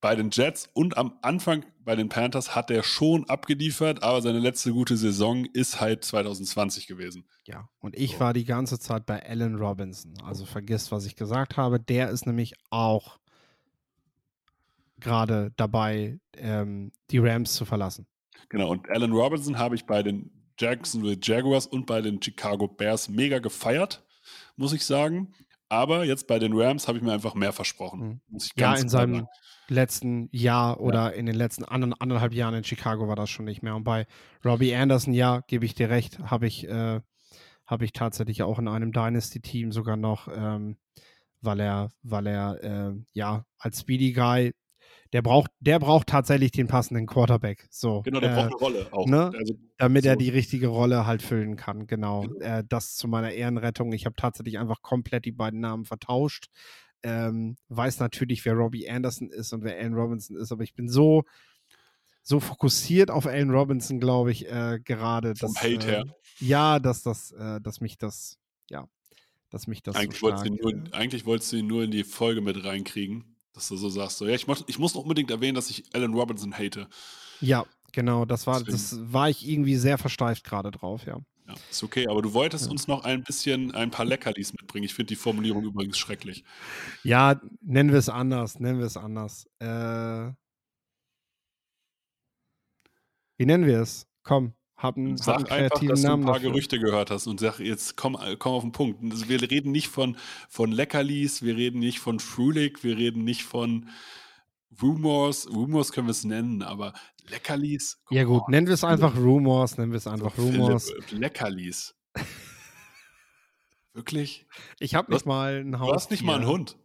bei 0.00 0.16
den 0.16 0.30
Jets 0.30 0.68
und 0.72 0.96
am 0.96 1.18
Anfang 1.22 1.64
bei 1.84 1.96
den 1.96 2.08
Panthers 2.08 2.54
hat 2.54 2.70
er 2.70 2.82
schon 2.82 3.28
abgeliefert, 3.28 4.02
aber 4.02 4.20
seine 4.20 4.38
letzte 4.40 4.72
gute 4.72 4.96
Saison 4.96 5.44
ist 5.46 5.80
halt 5.80 6.04
2020 6.04 6.86
gewesen. 6.86 7.24
ja. 7.46 7.68
Und 7.80 7.96
ich 7.96 8.12
So. 8.14 8.20
war 8.20 8.32
die 8.34 8.44
ganze 8.44 8.78
Zeit 8.78 9.06
bei 9.06 9.24
Allen 9.24 9.56
Robinson. 9.56 10.14
Also 10.24 10.44
vergiss, 10.44 10.90
was 10.92 11.06
ich 11.06 11.16
gesagt 11.16 11.56
habe. 11.56 11.80
Der 11.80 12.10
ist 12.10 12.26
nämlich 12.26 12.54
auch 12.70 13.18
gerade 14.98 15.52
dabei, 15.56 16.18
ähm, 16.36 16.92
die 17.10 17.18
Rams 17.18 17.54
zu 17.54 17.64
verlassen. 17.64 18.06
Genau, 18.48 18.70
und 18.70 18.88
Allen 18.90 19.12
Robinson 19.12 19.58
habe 19.58 19.74
ich 19.74 19.84
bei 19.86 20.02
den 20.02 20.30
Jacksonville 20.62 21.18
Jaguars 21.20 21.66
und 21.66 21.86
bei 21.86 22.00
den 22.00 22.22
Chicago 22.22 22.68
Bears 22.68 23.08
mega 23.08 23.40
gefeiert, 23.40 24.04
muss 24.56 24.72
ich 24.72 24.84
sagen. 24.86 25.34
Aber 25.68 26.04
jetzt 26.04 26.26
bei 26.26 26.38
den 26.38 26.52
Rams 26.54 26.86
habe 26.86 26.98
ich 26.98 27.04
mir 27.04 27.12
einfach 27.12 27.34
mehr 27.34 27.52
versprochen. 27.52 28.00
Mhm. 28.00 28.20
Muss 28.28 28.46
ich 28.46 28.52
Ja, 28.56 28.68
ganz 28.70 28.82
in 28.82 28.88
klar 28.88 29.00
seinem 29.00 29.14
sagen. 29.14 29.26
letzten 29.68 30.28
Jahr 30.32 30.80
oder 30.80 31.14
in 31.14 31.26
den 31.26 31.34
letzten 31.34 31.64
andern, 31.64 31.94
anderthalb 31.98 32.34
Jahren 32.34 32.54
in 32.54 32.62
Chicago 32.64 33.08
war 33.08 33.16
das 33.16 33.30
schon 33.30 33.46
nicht 33.46 33.62
mehr. 33.62 33.74
Und 33.74 33.84
bei 33.84 34.06
Robbie 34.44 34.74
Anderson, 34.74 35.14
ja, 35.14 35.40
gebe 35.46 35.64
ich 35.64 35.74
dir 35.74 35.88
recht, 35.90 36.18
habe 36.20 36.46
ich, 36.46 36.68
äh, 36.68 37.00
habe 37.66 37.84
ich 37.84 37.92
tatsächlich 37.92 38.42
auch 38.42 38.58
in 38.58 38.68
einem 38.68 38.92
Dynasty-Team 38.92 39.72
sogar 39.72 39.96
noch, 39.96 40.28
ähm, 40.28 40.76
weil 41.40 41.58
er, 41.60 41.90
weil 42.02 42.26
er, 42.26 42.62
äh, 42.62 42.92
ja, 43.14 43.46
als 43.58 43.80
Speedy 43.80 44.12
Guy, 44.12 44.52
der 45.12 45.22
braucht, 45.22 45.50
der 45.60 45.78
braucht 45.78 46.06
tatsächlich 46.08 46.52
den 46.52 46.66
passenden 46.66 47.06
Quarterback. 47.06 47.66
So, 47.70 48.02
Genau, 48.02 48.20
der 48.20 48.32
äh, 48.32 48.34
braucht 48.34 48.46
eine 48.46 48.56
Rolle 48.56 48.92
auch. 48.92 49.06
ne? 49.06 49.32
Also, 49.36 49.54
damit 49.78 50.04
er 50.04 50.14
So. 50.14 50.18
die 50.18 50.28
richtige 50.30 50.68
Rolle 50.68 51.06
halt 51.06 51.22
füllen 51.22 51.56
kann. 51.56 51.86
Genau. 51.86 52.22
Genau. 52.22 52.40
Äh, 52.40 52.64
das 52.68 52.96
zu 52.96 53.08
meiner 53.08 53.32
Ehrenrettung. 53.32 53.92
Ich 53.92 54.06
habe 54.06 54.16
tatsächlich 54.16 54.58
einfach 54.58 54.82
komplett 54.82 55.24
die 55.24 55.32
beiden 55.32 55.60
Namen 55.60 55.84
vertauscht. 55.84 56.46
Ähm, 57.02 57.56
weiß 57.68 57.98
natürlich, 57.98 58.44
wer 58.44 58.54
Robbie 58.54 58.88
Anderson 58.88 59.28
ist 59.30 59.52
und 59.52 59.64
wer 59.64 59.76
Allen 59.76 59.94
Robinson 59.94 60.36
ist, 60.36 60.52
aber 60.52 60.62
ich 60.62 60.74
bin 60.74 60.88
so, 60.88 61.24
so 62.22 62.38
fokussiert 62.38 63.10
auf 63.10 63.26
Allen 63.26 63.50
Robinson, 63.50 63.98
glaube 63.98 64.30
ich, 64.30 64.46
äh, 64.48 64.78
gerade. 64.84 65.34
Vom 65.34 65.52
dass, 65.52 65.62
Hate 65.64 65.86
äh, 65.88 65.90
her. 65.90 66.04
Ja, 66.38 66.78
dass 66.78 67.02
das, 67.02 67.32
äh, 67.32 67.60
dass 67.60 67.80
mich 67.80 67.98
das, 67.98 68.38
ja, 68.70 68.86
dass 69.50 69.66
mich 69.66 69.82
das 69.82 69.96
eigentlich, 69.96 70.20
so 70.20 70.26
wolltest 70.26 70.46
stark, 70.46 70.60
du 70.60 70.68
ihn 70.68 70.78
nur, 70.78 70.92
äh, 70.92 70.96
eigentlich 70.96 71.26
wolltest 71.26 71.52
du 71.52 71.56
ihn 71.56 71.66
nur 71.66 71.82
in 71.82 71.90
die 71.90 72.04
Folge 72.04 72.40
mit 72.40 72.64
reinkriegen, 72.64 73.31
dass 73.52 73.68
du 73.68 73.76
so 73.76 73.88
sagst, 73.88 74.18
so, 74.18 74.26
ja, 74.26 74.34
ich, 74.34 74.46
muss- 74.46 74.64
ich 74.66 74.78
muss 74.78 74.94
noch 74.94 75.02
unbedingt 75.02 75.30
erwähnen, 75.30 75.54
dass 75.54 75.70
ich 75.70 75.84
Allen 75.94 76.14
Robinson 76.14 76.52
hate. 76.56 76.88
Ja, 77.40 77.64
genau, 77.92 78.24
das 78.24 78.46
war, 78.46 78.58
Deswegen. 78.62 78.72
das 78.72 79.12
war 79.12 79.28
ich 79.28 79.46
irgendwie 79.46 79.76
sehr 79.76 79.98
versteift 79.98 80.44
gerade 80.44 80.70
drauf, 80.70 81.04
ja. 81.06 81.20
Ja, 81.48 81.54
ist 81.70 81.82
okay, 81.82 82.06
aber 82.06 82.22
du 82.22 82.32
wolltest 82.34 82.66
Ja. 82.66 82.70
uns 82.70 82.86
noch 82.86 83.02
ein 83.04 83.24
bisschen, 83.24 83.74
ein 83.74 83.90
paar 83.90 84.04
Leckerlis 84.04 84.52
mitbringen. 84.52 84.84
Ich 84.84 84.94
finde 84.94 85.08
die 85.08 85.16
Formulierung 85.16 85.64
übrigens 85.64 85.98
schrecklich. 85.98 86.44
Ja, 87.02 87.40
nennen 87.60 87.90
wir 87.90 87.98
es 87.98 88.08
anders, 88.08 88.60
nennen 88.60 88.78
wir 88.78 88.86
es 88.86 88.96
anders. 88.96 89.46
Äh, 89.58 90.30
wie 93.38 93.46
nennen 93.46 93.66
wir 93.66 93.80
es? 93.80 94.06
Komm, 94.22 94.54
hab 94.82 94.96
einen, 94.96 95.16
hab 95.20 95.36
einen 95.36 95.46
Sag 95.46 95.52
einfach, 95.52 95.56
kreativen 95.56 95.88
dass 95.88 96.00
du 96.00 96.06
ein 96.06 96.10
Namen 96.10 96.24
paar 96.24 96.34
dafür. 96.34 96.50
Gerüchte 96.50 96.78
gehört 96.78 97.10
hast 97.10 97.26
und 97.26 97.40
sag 97.40 97.60
jetzt, 97.60 97.96
komm, 97.96 98.18
komm 98.38 98.52
auf 98.52 98.62
den 98.62 98.72
Punkt. 98.72 99.28
Wir 99.28 99.42
reden 99.42 99.72
nicht 99.72 99.88
von, 99.88 100.16
von 100.48 100.72
Leckerlis, 100.72 101.42
wir 101.42 101.56
reden 101.56 101.78
nicht 101.80 102.00
von 102.00 102.18
Frühling, 102.18 102.76
wir 102.82 102.96
reden 102.96 103.24
nicht 103.24 103.42
von 103.42 103.88
Rumors. 104.80 105.48
Rumors 105.48 105.92
können 105.92 106.08
wir 106.08 106.12
es 106.12 106.24
nennen, 106.24 106.62
aber 106.62 106.92
Leckerlis? 107.28 108.02
Ja 108.10 108.24
gut, 108.24 108.42
on. 108.42 108.50
nennen 108.50 108.66
wir 108.66 108.74
es 108.74 108.84
einfach 108.84 109.16
Rumors, 109.16 109.78
nennen 109.78 109.92
wir 109.92 109.98
es 109.98 110.06
einfach 110.06 110.34
So, 110.34 110.42
Rumors. 110.42 110.90
Philipp, 110.90 111.20
Leckerlis. 111.20 111.94
Wirklich? 113.94 114.46
Ich 114.80 114.94
habe 114.94 115.12
nicht 115.12 115.26
mal 115.26 115.60
ein 115.60 115.78
Haustier. 115.78 115.92
Du 115.92 115.94
hast 115.94 116.10
nicht 116.10 116.22
mal 116.22 116.36
einen 116.36 116.46
Hund. 116.46 116.78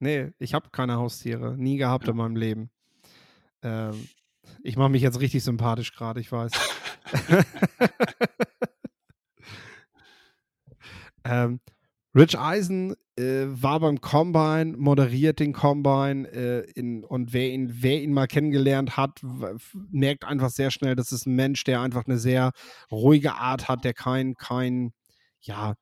Nee, 0.00 0.32
ich 0.38 0.54
habe 0.54 0.68
keine 0.70 0.96
Haustiere. 0.96 1.56
Nie 1.56 1.78
gehabt 1.78 2.06
in 2.08 2.16
meinem 2.16 2.36
Leben. 2.36 2.70
Ähm, 3.62 4.08
ich 4.62 4.76
mache 4.76 4.90
mich 4.90 5.02
jetzt 5.02 5.20
richtig 5.20 5.44
sympathisch 5.44 5.92
gerade, 5.94 6.20
ich 6.20 6.30
weiß. 6.32 6.52
ähm, 11.24 11.60
Rich 12.14 12.38
Eisen 12.38 12.94
äh, 13.18 13.46
war 13.46 13.80
beim 13.80 14.00
Combine, 14.00 14.76
moderiert 14.76 15.40
den 15.40 15.52
Combine 15.52 16.28
äh, 16.28 16.70
in, 16.72 17.04
und 17.04 17.32
wer 17.32 17.50
ihn, 17.50 17.82
wer 17.82 18.00
ihn 18.00 18.12
mal 18.12 18.28
kennengelernt 18.28 18.96
hat, 18.96 19.20
merkt 19.90 20.24
einfach 20.24 20.50
sehr 20.50 20.70
schnell, 20.70 20.94
das 20.94 21.10
ist 21.10 21.26
ein 21.26 21.34
Mensch, 21.34 21.64
der 21.64 21.80
einfach 21.80 22.04
eine 22.06 22.18
sehr 22.18 22.52
ruhige 22.90 23.34
Art 23.34 23.68
hat, 23.68 23.84
der 23.84 23.94
kein, 23.94 24.34
kein, 24.36 24.92
ja, 25.40 25.74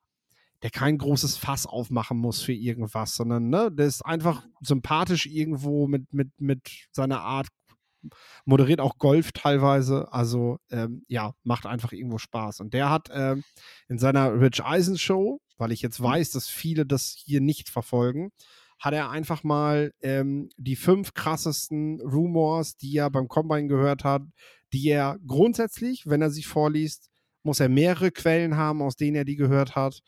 der 0.63 0.71
kein 0.71 0.97
großes 0.97 1.37
Fass 1.37 1.67
aufmachen 1.67 2.17
muss 2.19 2.41
für 2.41 2.53
irgendwas, 2.53 3.15
sondern 3.15 3.49
ne, 3.51 3.71
der 3.71 3.87
ist 3.87 4.05
einfach 4.07 4.47
sympathisch 4.61 5.27
irgendwo 5.27 5.89
mit, 5.89 6.13
mit, 6.15 6.29
mit 6.41 6.61
seiner 6.93 7.21
Art, 7.21 7.49
moderiert 8.45 8.81
auch 8.81 8.99
Golf 8.99 9.33
teilweise, 9.33 10.13
also 10.13 10.59
ähm, 10.71 11.05
ja, 11.09 11.35
macht 11.43 11.67
einfach 11.67 11.93
irgendwo 11.93 12.19
Spaß. 12.19 12.61
Und 12.61 12.75
der 12.75 12.91
hat 12.91 13.09
ähm, 13.13 13.45
in 13.89 13.99
seiner 13.99 14.41
Rich 14.41 14.65
Eisen 14.65 14.99
Show, 14.99 15.41
weil 15.59 15.73
ich 15.73 15.83
jetzt 15.83 16.03
weiß, 16.03 16.31
dass 16.31 16.49
viele 16.49 16.87
das 16.87 17.15
hier 17.17 17.41
nicht 17.41 17.69
verfolgen, 17.69 18.31
hat 18.79 18.95
er 18.95 19.11
einfach 19.11 19.45
mal 19.45 19.93
ähm, 20.03 20.51
die 20.57 20.77
fünf 20.77 21.15
krassesten 21.15 22.01
Rumors, 22.01 22.77
die 22.77 22.97
er 22.97 23.11
beim 23.11 23.29
Combine 23.29 23.69
gehört 23.69 24.03
hat, 24.03 24.23
die 24.73 24.89
er 24.89 25.19
grundsätzlich, 25.27 26.07
wenn 26.07 26.21
er 26.21 26.31
sie 26.31 26.43
vorliest, 26.43 27.09
muss 27.45 27.61
er 27.61 27.69
mehrere 27.69 28.11
Quellen 28.11 28.57
haben, 28.57 28.83
aus 28.83 28.97
denen 28.97 29.17
er 29.17 29.25
die 29.25 29.37
gehört 29.37 29.77
hat. 29.77 30.01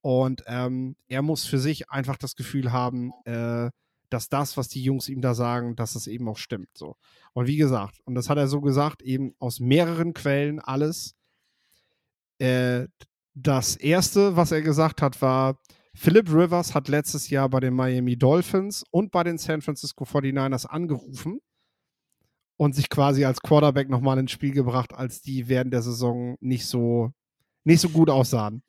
Und 0.00 0.44
ähm, 0.46 0.96
er 1.08 1.22
muss 1.22 1.44
für 1.44 1.58
sich 1.58 1.90
einfach 1.90 2.16
das 2.16 2.36
Gefühl 2.36 2.72
haben, 2.72 3.12
äh, 3.24 3.70
dass 4.12 4.28
das, 4.28 4.56
was 4.56 4.68
die 4.68 4.82
Jungs 4.82 5.08
ihm 5.08 5.20
da 5.20 5.34
sagen, 5.34 5.76
dass 5.76 5.94
es 5.94 6.06
eben 6.06 6.28
auch 6.28 6.36
stimmt. 6.36 6.68
So. 6.76 6.96
Und 7.32 7.46
wie 7.46 7.56
gesagt, 7.56 8.00
und 8.04 8.14
das 8.14 8.28
hat 8.28 8.38
er 8.38 8.48
so 8.48 8.60
gesagt, 8.60 9.02
eben 9.02 9.34
aus 9.38 9.60
mehreren 9.60 10.14
Quellen 10.14 10.60
alles. 10.60 11.14
Äh, 12.38 12.88
das 13.34 13.76
erste, 13.76 14.36
was 14.36 14.52
er 14.52 14.62
gesagt 14.62 15.02
hat, 15.02 15.20
war, 15.22 15.58
Philip 15.94 16.28
Rivers 16.32 16.74
hat 16.74 16.88
letztes 16.88 17.30
Jahr 17.30 17.48
bei 17.48 17.60
den 17.60 17.74
Miami 17.74 18.16
Dolphins 18.16 18.84
und 18.90 19.10
bei 19.10 19.24
den 19.24 19.38
San 19.38 19.60
Francisco 19.60 20.04
49ers 20.04 20.66
angerufen 20.66 21.40
und 22.56 22.74
sich 22.74 22.88
quasi 22.88 23.24
als 23.24 23.40
Quarterback 23.40 23.88
nochmal 23.88 24.18
ins 24.18 24.32
Spiel 24.32 24.52
gebracht, 24.52 24.92
als 24.92 25.22
die 25.22 25.48
während 25.48 25.72
der 25.72 25.82
Saison 25.82 26.36
nicht 26.40 26.66
so, 26.66 27.10
nicht 27.64 27.80
so 27.80 27.88
gut 27.88 28.10
aussahen. 28.10 28.62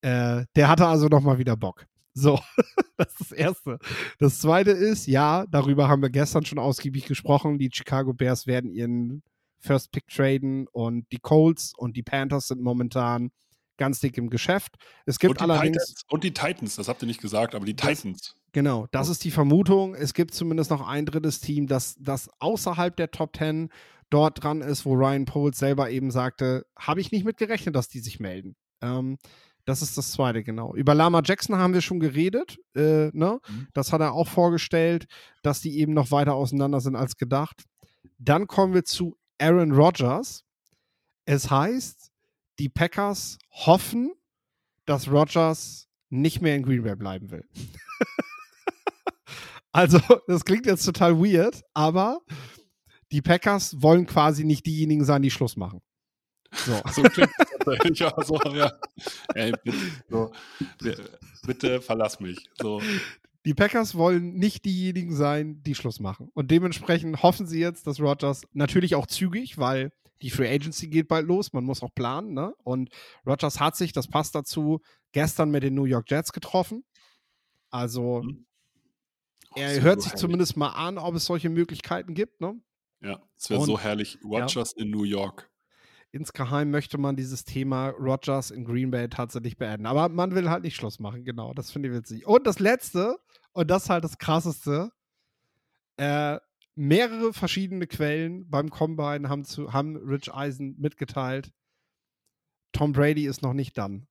Äh, 0.00 0.44
der 0.56 0.68
hatte 0.68 0.86
also 0.86 1.08
nochmal 1.08 1.38
wieder 1.38 1.56
Bock. 1.56 1.86
So, 2.14 2.38
das 2.96 3.08
ist 3.12 3.20
das 3.20 3.32
Erste. 3.32 3.78
Das 4.18 4.38
Zweite 4.40 4.70
ist, 4.70 5.06
ja, 5.06 5.46
darüber 5.50 5.88
haben 5.88 6.02
wir 6.02 6.10
gestern 6.10 6.44
schon 6.44 6.58
ausgiebig 6.58 7.06
gesprochen. 7.06 7.58
Die 7.58 7.70
Chicago 7.72 8.12
Bears 8.12 8.46
werden 8.46 8.70
ihren 8.70 9.22
First 9.60 9.92
Pick 9.92 10.08
traden 10.08 10.66
und 10.68 11.06
die 11.12 11.18
Colts 11.18 11.72
und 11.76 11.96
die 11.96 12.02
Panthers 12.02 12.48
sind 12.48 12.60
momentan 12.60 13.30
ganz 13.78 14.00
dick 14.00 14.18
im 14.18 14.28
Geschäft. 14.28 14.76
Es 15.06 15.18
gibt 15.18 15.30
Und 15.32 15.40
die, 15.40 15.44
allerdings. 15.44 15.78
Titans, 15.86 16.02
und 16.10 16.24
die 16.24 16.34
Titans, 16.34 16.76
das 16.76 16.88
habt 16.88 17.02
ihr 17.02 17.06
nicht 17.06 17.20
gesagt, 17.22 17.54
aber 17.54 17.64
die 17.64 17.74
Das- 17.74 18.00
Titans. 18.02 18.36
Genau, 18.54 18.86
das 18.92 19.08
ist 19.08 19.24
die 19.24 19.30
Vermutung. 19.30 19.94
Es 19.94 20.12
gibt 20.12 20.34
zumindest 20.34 20.70
noch 20.70 20.86
ein 20.86 21.06
drittes 21.06 21.40
Team, 21.40 21.66
das, 21.66 21.96
das 21.98 22.28
außerhalb 22.38 22.94
der 22.94 23.10
Top 23.10 23.34
10 23.34 23.70
dort 24.10 24.44
dran 24.44 24.60
ist, 24.60 24.84
wo 24.84 24.92
Ryan 24.92 25.24
Poles 25.24 25.56
selber 25.58 25.88
eben 25.88 26.10
sagte, 26.10 26.66
habe 26.78 27.00
ich 27.00 27.12
nicht 27.12 27.24
mit 27.24 27.38
gerechnet, 27.38 27.74
dass 27.74 27.88
die 27.88 28.00
sich 28.00 28.20
melden. 28.20 28.54
Ähm, 28.82 29.16
das 29.64 29.82
ist 29.82 29.96
das 29.96 30.12
zweite, 30.12 30.42
genau. 30.42 30.74
Über 30.74 30.94
Lama 30.94 31.22
Jackson 31.24 31.56
haben 31.56 31.74
wir 31.74 31.80
schon 31.80 32.00
geredet. 32.00 32.58
Äh, 32.74 33.10
ne? 33.12 33.40
Mhm. 33.48 33.68
Das 33.74 33.92
hat 33.92 34.00
er 34.00 34.12
auch 34.12 34.28
vorgestellt, 34.28 35.06
dass 35.42 35.60
die 35.60 35.78
eben 35.78 35.94
noch 35.94 36.10
weiter 36.10 36.34
auseinander 36.34 36.80
sind 36.80 36.96
als 36.96 37.16
gedacht. 37.16 37.64
Dann 38.18 38.46
kommen 38.46 38.74
wir 38.74 38.84
zu 38.84 39.16
Aaron 39.38 39.72
Rodgers. 39.72 40.44
Es 41.24 41.50
heißt, 41.50 42.10
die 42.58 42.68
Packers 42.68 43.38
hoffen, 43.50 44.12
dass 44.84 45.08
Rodgers 45.08 45.88
nicht 46.10 46.42
mehr 46.42 46.56
in 46.56 46.64
Green 46.64 46.82
Bay 46.82 46.96
bleiben 46.96 47.30
will. 47.30 47.48
also, 49.72 50.00
das 50.26 50.44
klingt 50.44 50.66
jetzt 50.66 50.84
total 50.84 51.18
weird, 51.18 51.62
aber 51.72 52.20
die 53.12 53.22
Packers 53.22 53.80
wollen 53.80 54.06
quasi 54.06 54.44
nicht 54.44 54.66
diejenigen 54.66 55.04
sein, 55.04 55.22
die 55.22 55.30
Schluss 55.30 55.56
machen. 55.56 55.80
So. 56.52 56.80
So 56.92 57.02
klingt 57.02 57.30
es. 57.38 57.48
Ja, 58.00 58.12
so, 58.24 58.38
ja. 58.52 58.72
Ey, 59.34 59.52
bitte, 59.62 59.78
so, 60.10 60.32
bitte, 61.46 61.80
verlass 61.80 62.18
mich. 62.18 62.38
So. 62.60 62.82
Die 63.44 63.54
Packers 63.54 63.94
wollen 63.94 64.34
nicht 64.34 64.64
diejenigen 64.64 65.14
sein, 65.14 65.62
die 65.62 65.74
Schluss 65.76 66.00
machen. 66.00 66.28
Und 66.34 66.50
dementsprechend 66.50 67.22
hoffen 67.22 67.46
sie 67.46 67.60
jetzt, 67.60 67.86
dass 67.86 68.00
Rodgers 68.00 68.42
natürlich 68.52 68.94
auch 68.96 69.06
zügig, 69.06 69.58
weil 69.58 69.92
die 70.22 70.30
Free 70.30 70.48
Agency 70.52 70.88
geht 70.88 71.08
bald 71.08 71.26
los, 71.26 71.52
man 71.52 71.64
muss 71.64 71.82
auch 71.82 71.94
planen, 71.94 72.32
ne? 72.34 72.52
Und 72.64 72.90
Rodgers 73.26 73.58
hat 73.60 73.76
sich, 73.76 73.92
das 73.92 74.08
passt 74.08 74.34
dazu, 74.34 74.80
gestern 75.12 75.50
mit 75.50 75.62
den 75.62 75.74
New 75.74 75.84
York 75.84 76.10
Jets 76.10 76.32
getroffen. 76.32 76.84
Also 77.70 78.22
Mhm. 78.22 78.46
er 79.54 79.80
hört 79.82 79.96
so 79.96 80.02
sich 80.02 80.10
herrlich. 80.12 80.20
zumindest 80.20 80.56
mal 80.56 80.70
an, 80.70 80.98
ob 80.98 81.14
es 81.14 81.24
solche 81.24 81.48
Möglichkeiten 81.48 82.14
gibt, 82.14 82.40
ne? 82.40 82.60
Ja, 83.00 83.20
es 83.36 83.50
wäre 83.50 83.64
so 83.64 83.78
herrlich. 83.78 84.18
Rogers 84.24 84.72
in 84.74 84.90
New 84.90 85.02
York. 85.04 85.48
Insgeheim 86.12 86.70
möchte 86.70 86.98
man 86.98 87.16
dieses 87.16 87.44
Thema 87.44 87.88
Rodgers 87.88 88.50
in 88.50 88.64
Green 88.64 88.90
Bay 88.90 89.08
tatsächlich 89.08 89.56
beenden. 89.56 89.86
Aber 89.86 90.10
man 90.10 90.34
will 90.34 90.50
halt 90.50 90.62
nicht 90.62 90.76
Schluss 90.76 91.00
machen, 91.00 91.24
genau. 91.24 91.54
Das 91.54 91.70
finde 91.70 91.88
ich 91.88 91.94
witzig. 91.94 92.26
Und 92.26 92.46
das 92.46 92.58
Letzte, 92.58 93.16
und 93.52 93.70
das 93.70 93.84
ist 93.84 93.90
halt 93.90 94.04
das 94.04 94.18
Krasseste, 94.18 94.92
äh, 95.96 96.38
mehrere 96.74 97.32
verschiedene 97.32 97.86
Quellen 97.86 98.48
beim 98.48 98.68
Combine 98.68 99.28
haben, 99.30 99.44
zu, 99.44 99.72
haben 99.72 99.96
Rich 99.96 100.32
Eisen 100.32 100.76
mitgeteilt, 100.78 101.50
Tom 102.72 102.92
Brady 102.92 103.26
ist 103.26 103.42
noch 103.42 103.52
nicht 103.54 103.76
dann. 103.78 104.06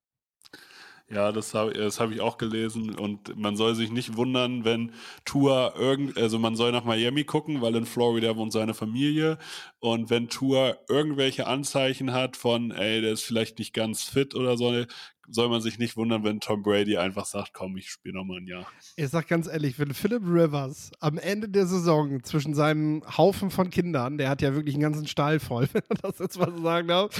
Ja, 1.14 1.32
das 1.34 1.53
habe 1.53 1.74
das 1.74 1.99
hab 1.99 2.12
ich 2.12 2.22
auch 2.22 2.38
gelesen 2.38 2.95
und 2.95 3.38
man 3.38 3.57
soll 3.57 3.76
sich 3.76 3.91
nicht 3.91 4.16
wundern, 4.16 4.64
wenn 4.64 4.93
Tour 5.26 5.74
irgend, 5.78 6.18
also 6.18 6.39
man 6.39 6.55
soll 6.55 6.72
nach 6.72 6.86
Miami 6.86 7.26
gucken, 7.26 7.62
weil 7.62 7.76
in 7.76 7.86
Florida 7.86 8.38
wohnt 8.38 8.53
seine 8.53 8.74
Familie 8.74 9.38
und 9.80 10.09
wenn 10.09 10.30
Tour 10.30 10.80
irgendwelche 10.88 11.47
Anzeichen 11.47 12.14
hat 12.14 12.38
von, 12.38 12.72
ey, 12.72 13.01
der 13.01 13.12
ist 13.12 13.24
vielleicht 13.24 13.59
nicht 13.59 13.74
ganz 13.74 14.03
fit 14.03 14.36
oder 14.36 14.55
so, 14.55 14.86
soll 15.28 15.49
man 15.49 15.62
sich 15.62 15.80
nicht 15.80 15.97
wundern, 15.97 16.24
wenn 16.24 16.39
Tom 16.39 16.64
Brady 16.64 16.97
einfach 16.97 17.26
sagt, 17.26 17.53
komm, 17.53 17.76
ich 17.78 17.89
spiele 17.89 18.16
nochmal 18.16 18.38
ein 18.38 18.47
Jahr. 18.47 18.68
Ich 18.95 19.09
sag 19.09 19.28
ganz 19.28 19.47
ehrlich, 19.47 19.80
wenn 19.80 19.93
Philip 19.93 20.24
Rivers 20.26 20.91
am 20.99 21.18
Ende 21.18 21.49
der 21.49 21.66
Saison 21.66 22.24
zwischen 22.24 22.53
seinem 22.53 23.03
Haufen 23.18 23.51
von 23.51 23.70
Kindern, 23.70 24.18
der 24.18 24.30
hat 24.30 24.41
ja 24.41 24.53
wirklich 24.55 24.76
einen 24.76 24.84
ganzen 24.84 25.07
Stall 25.07 25.39
voll, 25.39 25.68
wenn 25.74 25.84
man 25.89 25.97
das 26.01 26.20
jetzt 26.20 26.39
mal 26.39 26.51
so 26.51 26.62
sagen 26.62 26.88
darf, 26.88 27.20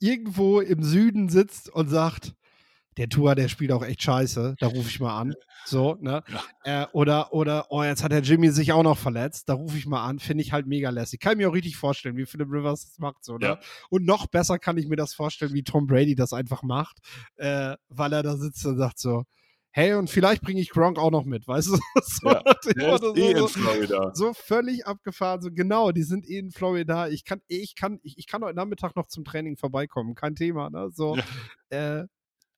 irgendwo 0.00 0.60
im 0.60 0.82
Süden 0.82 1.28
sitzt 1.28 1.68
und 1.70 1.88
sagt, 1.88 2.34
der 2.98 3.08
Tour, 3.08 3.34
der 3.34 3.48
spielt 3.48 3.72
auch 3.72 3.84
echt 3.84 4.02
scheiße, 4.02 4.56
da 4.58 4.66
rufe 4.66 4.88
ich 4.88 5.00
mal 5.00 5.16
an. 5.16 5.34
So, 5.64 5.96
ne? 6.00 6.22
Ja. 6.64 6.82
Äh, 6.82 6.86
oder, 6.92 7.32
oder, 7.32 7.66
oh, 7.70 7.82
jetzt 7.82 8.02
hat 8.02 8.12
der 8.12 8.20
Jimmy 8.20 8.50
sich 8.50 8.72
auch 8.72 8.82
noch 8.82 8.98
verletzt, 8.98 9.48
da 9.48 9.54
rufe 9.54 9.78
ich 9.78 9.86
mal 9.86 10.04
an, 10.04 10.18
finde 10.18 10.42
ich 10.42 10.52
halt 10.52 10.66
mega 10.66 10.90
lässig. 10.90 11.20
Kann 11.20 11.32
ich 11.32 11.38
mir 11.38 11.48
auch 11.48 11.54
richtig 11.54 11.76
vorstellen, 11.76 12.16
wie 12.16 12.26
Philip 12.26 12.48
Rivers 12.50 12.86
das 12.86 12.98
macht, 12.98 13.24
so, 13.24 13.38
ne? 13.38 13.46
Ja. 13.46 13.60
Und 13.88 14.04
noch 14.04 14.26
besser 14.26 14.58
kann 14.58 14.76
ich 14.76 14.88
mir 14.88 14.96
das 14.96 15.14
vorstellen, 15.14 15.54
wie 15.54 15.62
Tom 15.62 15.86
Brady 15.86 16.14
das 16.14 16.32
einfach 16.32 16.62
macht, 16.62 16.98
äh, 17.36 17.76
weil 17.88 18.12
er 18.12 18.22
da 18.22 18.36
sitzt 18.36 18.66
und 18.66 18.76
sagt 18.76 18.98
so, 18.98 19.24
hey, 19.70 19.94
und 19.94 20.10
vielleicht 20.10 20.42
bringe 20.42 20.60
ich 20.60 20.70
Gronk 20.70 20.98
auch 20.98 21.10
noch 21.10 21.24
mit, 21.24 21.46
weißt 21.46 21.68
du? 21.68 21.78
So, 22.02 22.30
ja, 22.30 22.42
ist 22.60 22.76
eh 22.76 23.34
so, 23.36 23.46
in 23.46 23.48
Florida. 23.48 24.10
So 24.14 24.32
völlig 24.34 24.86
abgefahren, 24.86 25.40
so 25.40 25.50
genau, 25.52 25.92
die 25.92 26.02
sind 26.02 26.28
eh 26.28 26.38
in 26.38 26.50
Florida. 26.50 27.08
Ich 27.08 27.24
kann, 27.24 27.40
ich 27.46 27.76
kann, 27.76 28.00
ich, 28.02 28.18
ich 28.18 28.26
kann 28.26 28.42
heute 28.42 28.56
Nachmittag 28.56 28.96
noch 28.96 29.06
zum 29.06 29.24
Training 29.24 29.56
vorbeikommen, 29.56 30.14
kein 30.14 30.34
Thema, 30.34 30.70
ne? 30.70 30.90
So, 30.92 31.16
ja. 31.70 32.00
äh, 32.00 32.06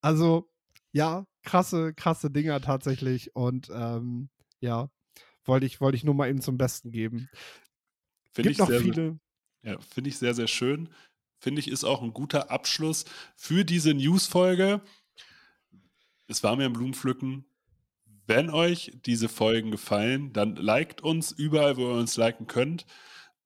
also, 0.01 0.49
ja, 0.93 1.27
krasse, 1.43 1.95
krasse 1.95 2.31
Dinger 2.31 2.61
tatsächlich. 2.61 3.35
Und 3.35 3.71
ähm, 3.73 4.29
ja, 4.61 4.91
wollte 5.45 5.67
ich, 5.67 5.81
wollte 5.81 5.97
ich 5.97 6.05
nur 6.05 6.15
mal 6.15 6.29
eben 6.29 6.41
zum 6.41 6.59
Besten 6.59 6.91
geben. 6.91 7.29
Finde 8.33 8.51
ich 8.51 8.59
noch 8.59 8.69
sehr, 8.69 8.81
viele. 8.81 9.19
Ja, 9.63 9.79
finde 9.81 10.11
ich 10.11 10.19
sehr, 10.19 10.35
sehr 10.35 10.47
schön. 10.47 10.89
Finde 11.39 11.61
ich, 11.61 11.69
ist 11.69 11.85
auch 11.85 12.03
ein 12.03 12.13
guter 12.13 12.51
Abschluss 12.51 13.05
für 13.37 13.65
diese 13.65 13.95
News-Folge. 13.95 14.83
Es 16.27 16.43
war 16.43 16.57
mir 16.57 16.67
ein 16.67 16.73
Blumenpflücken. 16.73 17.47
Wenn 18.27 18.51
euch 18.51 18.93
diese 19.05 19.29
Folgen 19.29 19.71
gefallen, 19.71 20.33
dann 20.33 20.55
liked 20.55 21.01
uns 21.01 21.33
überall, 21.33 21.77
wo 21.77 21.89
ihr 21.89 21.99
uns 21.99 22.17
liken 22.17 22.47
könnt. 22.47 22.87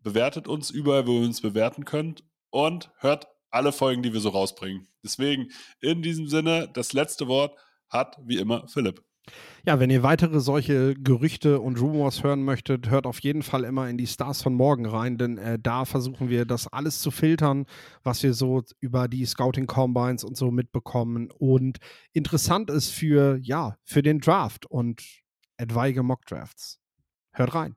Bewertet 0.03 0.49
uns 0.49 0.71
überall, 0.71 1.07
wo 1.07 1.21
ihr 1.21 1.27
uns 1.27 1.41
bewerten 1.41 1.85
könnt. 1.85 2.25
Und 2.51 2.91
hört 2.99 3.29
alle 3.55 3.73
Folgen, 3.73 4.03
die 4.03 4.13
wir 4.13 4.21
so 4.21 4.31
rausbringen. 4.31 4.89
Deswegen 5.03 5.49
in 5.81 6.03
diesem 6.03 6.29
Sinne, 6.29 6.69
das 6.73 6.93
letzte 6.93 7.29
Wort 7.29 7.57
hat 7.89 8.19
wie 8.25 8.39
immer 8.39 8.67
Philipp. 8.69 9.03
Ja, 9.67 9.81
wenn 9.81 9.89
ihr 9.89 10.03
weitere 10.03 10.41
solche 10.41 10.95
Gerüchte 10.95 11.61
und 11.61 11.81
Rumors 11.81 12.23
hören 12.23 12.43
möchtet, 12.43 12.91
hört 12.91 13.07
auf 13.07 13.21
jeden 13.21 13.43
Fall 13.43 13.65
immer 13.65 13.89
in 13.89 13.97
die 13.97 14.07
Stars 14.07 14.43
von 14.43 14.55
morgen 14.55 14.85
rein, 14.85 15.17
denn 15.17 15.39
äh, 15.39 15.59
da 15.59 15.87
versuchen 15.87 16.29
wir 16.29 16.45
das 16.45 16.71
alles 16.71 17.01
zu 17.01 17.11
filtern, 17.11 17.65
was 18.03 18.23
wir 18.23 18.35
so 18.35 18.63
über 18.81 19.09
die 19.09 19.25
Scouting 19.25 19.67
Combines 19.67 20.25
und 20.25 20.37
so 20.37 20.51
mitbekommen 20.51 21.31
und 21.39 21.79
interessant 22.13 22.69
ist 22.69 22.91
für 22.91 23.39
ja, 23.41 23.77
für 23.85 24.03
den 24.03 24.21
Draft 24.21 24.67
und 24.67 25.03
etwaige 25.57 26.03
Mock 26.03 26.27
Drafts. 26.27 26.81
Hört 27.33 27.55
rein. 27.55 27.77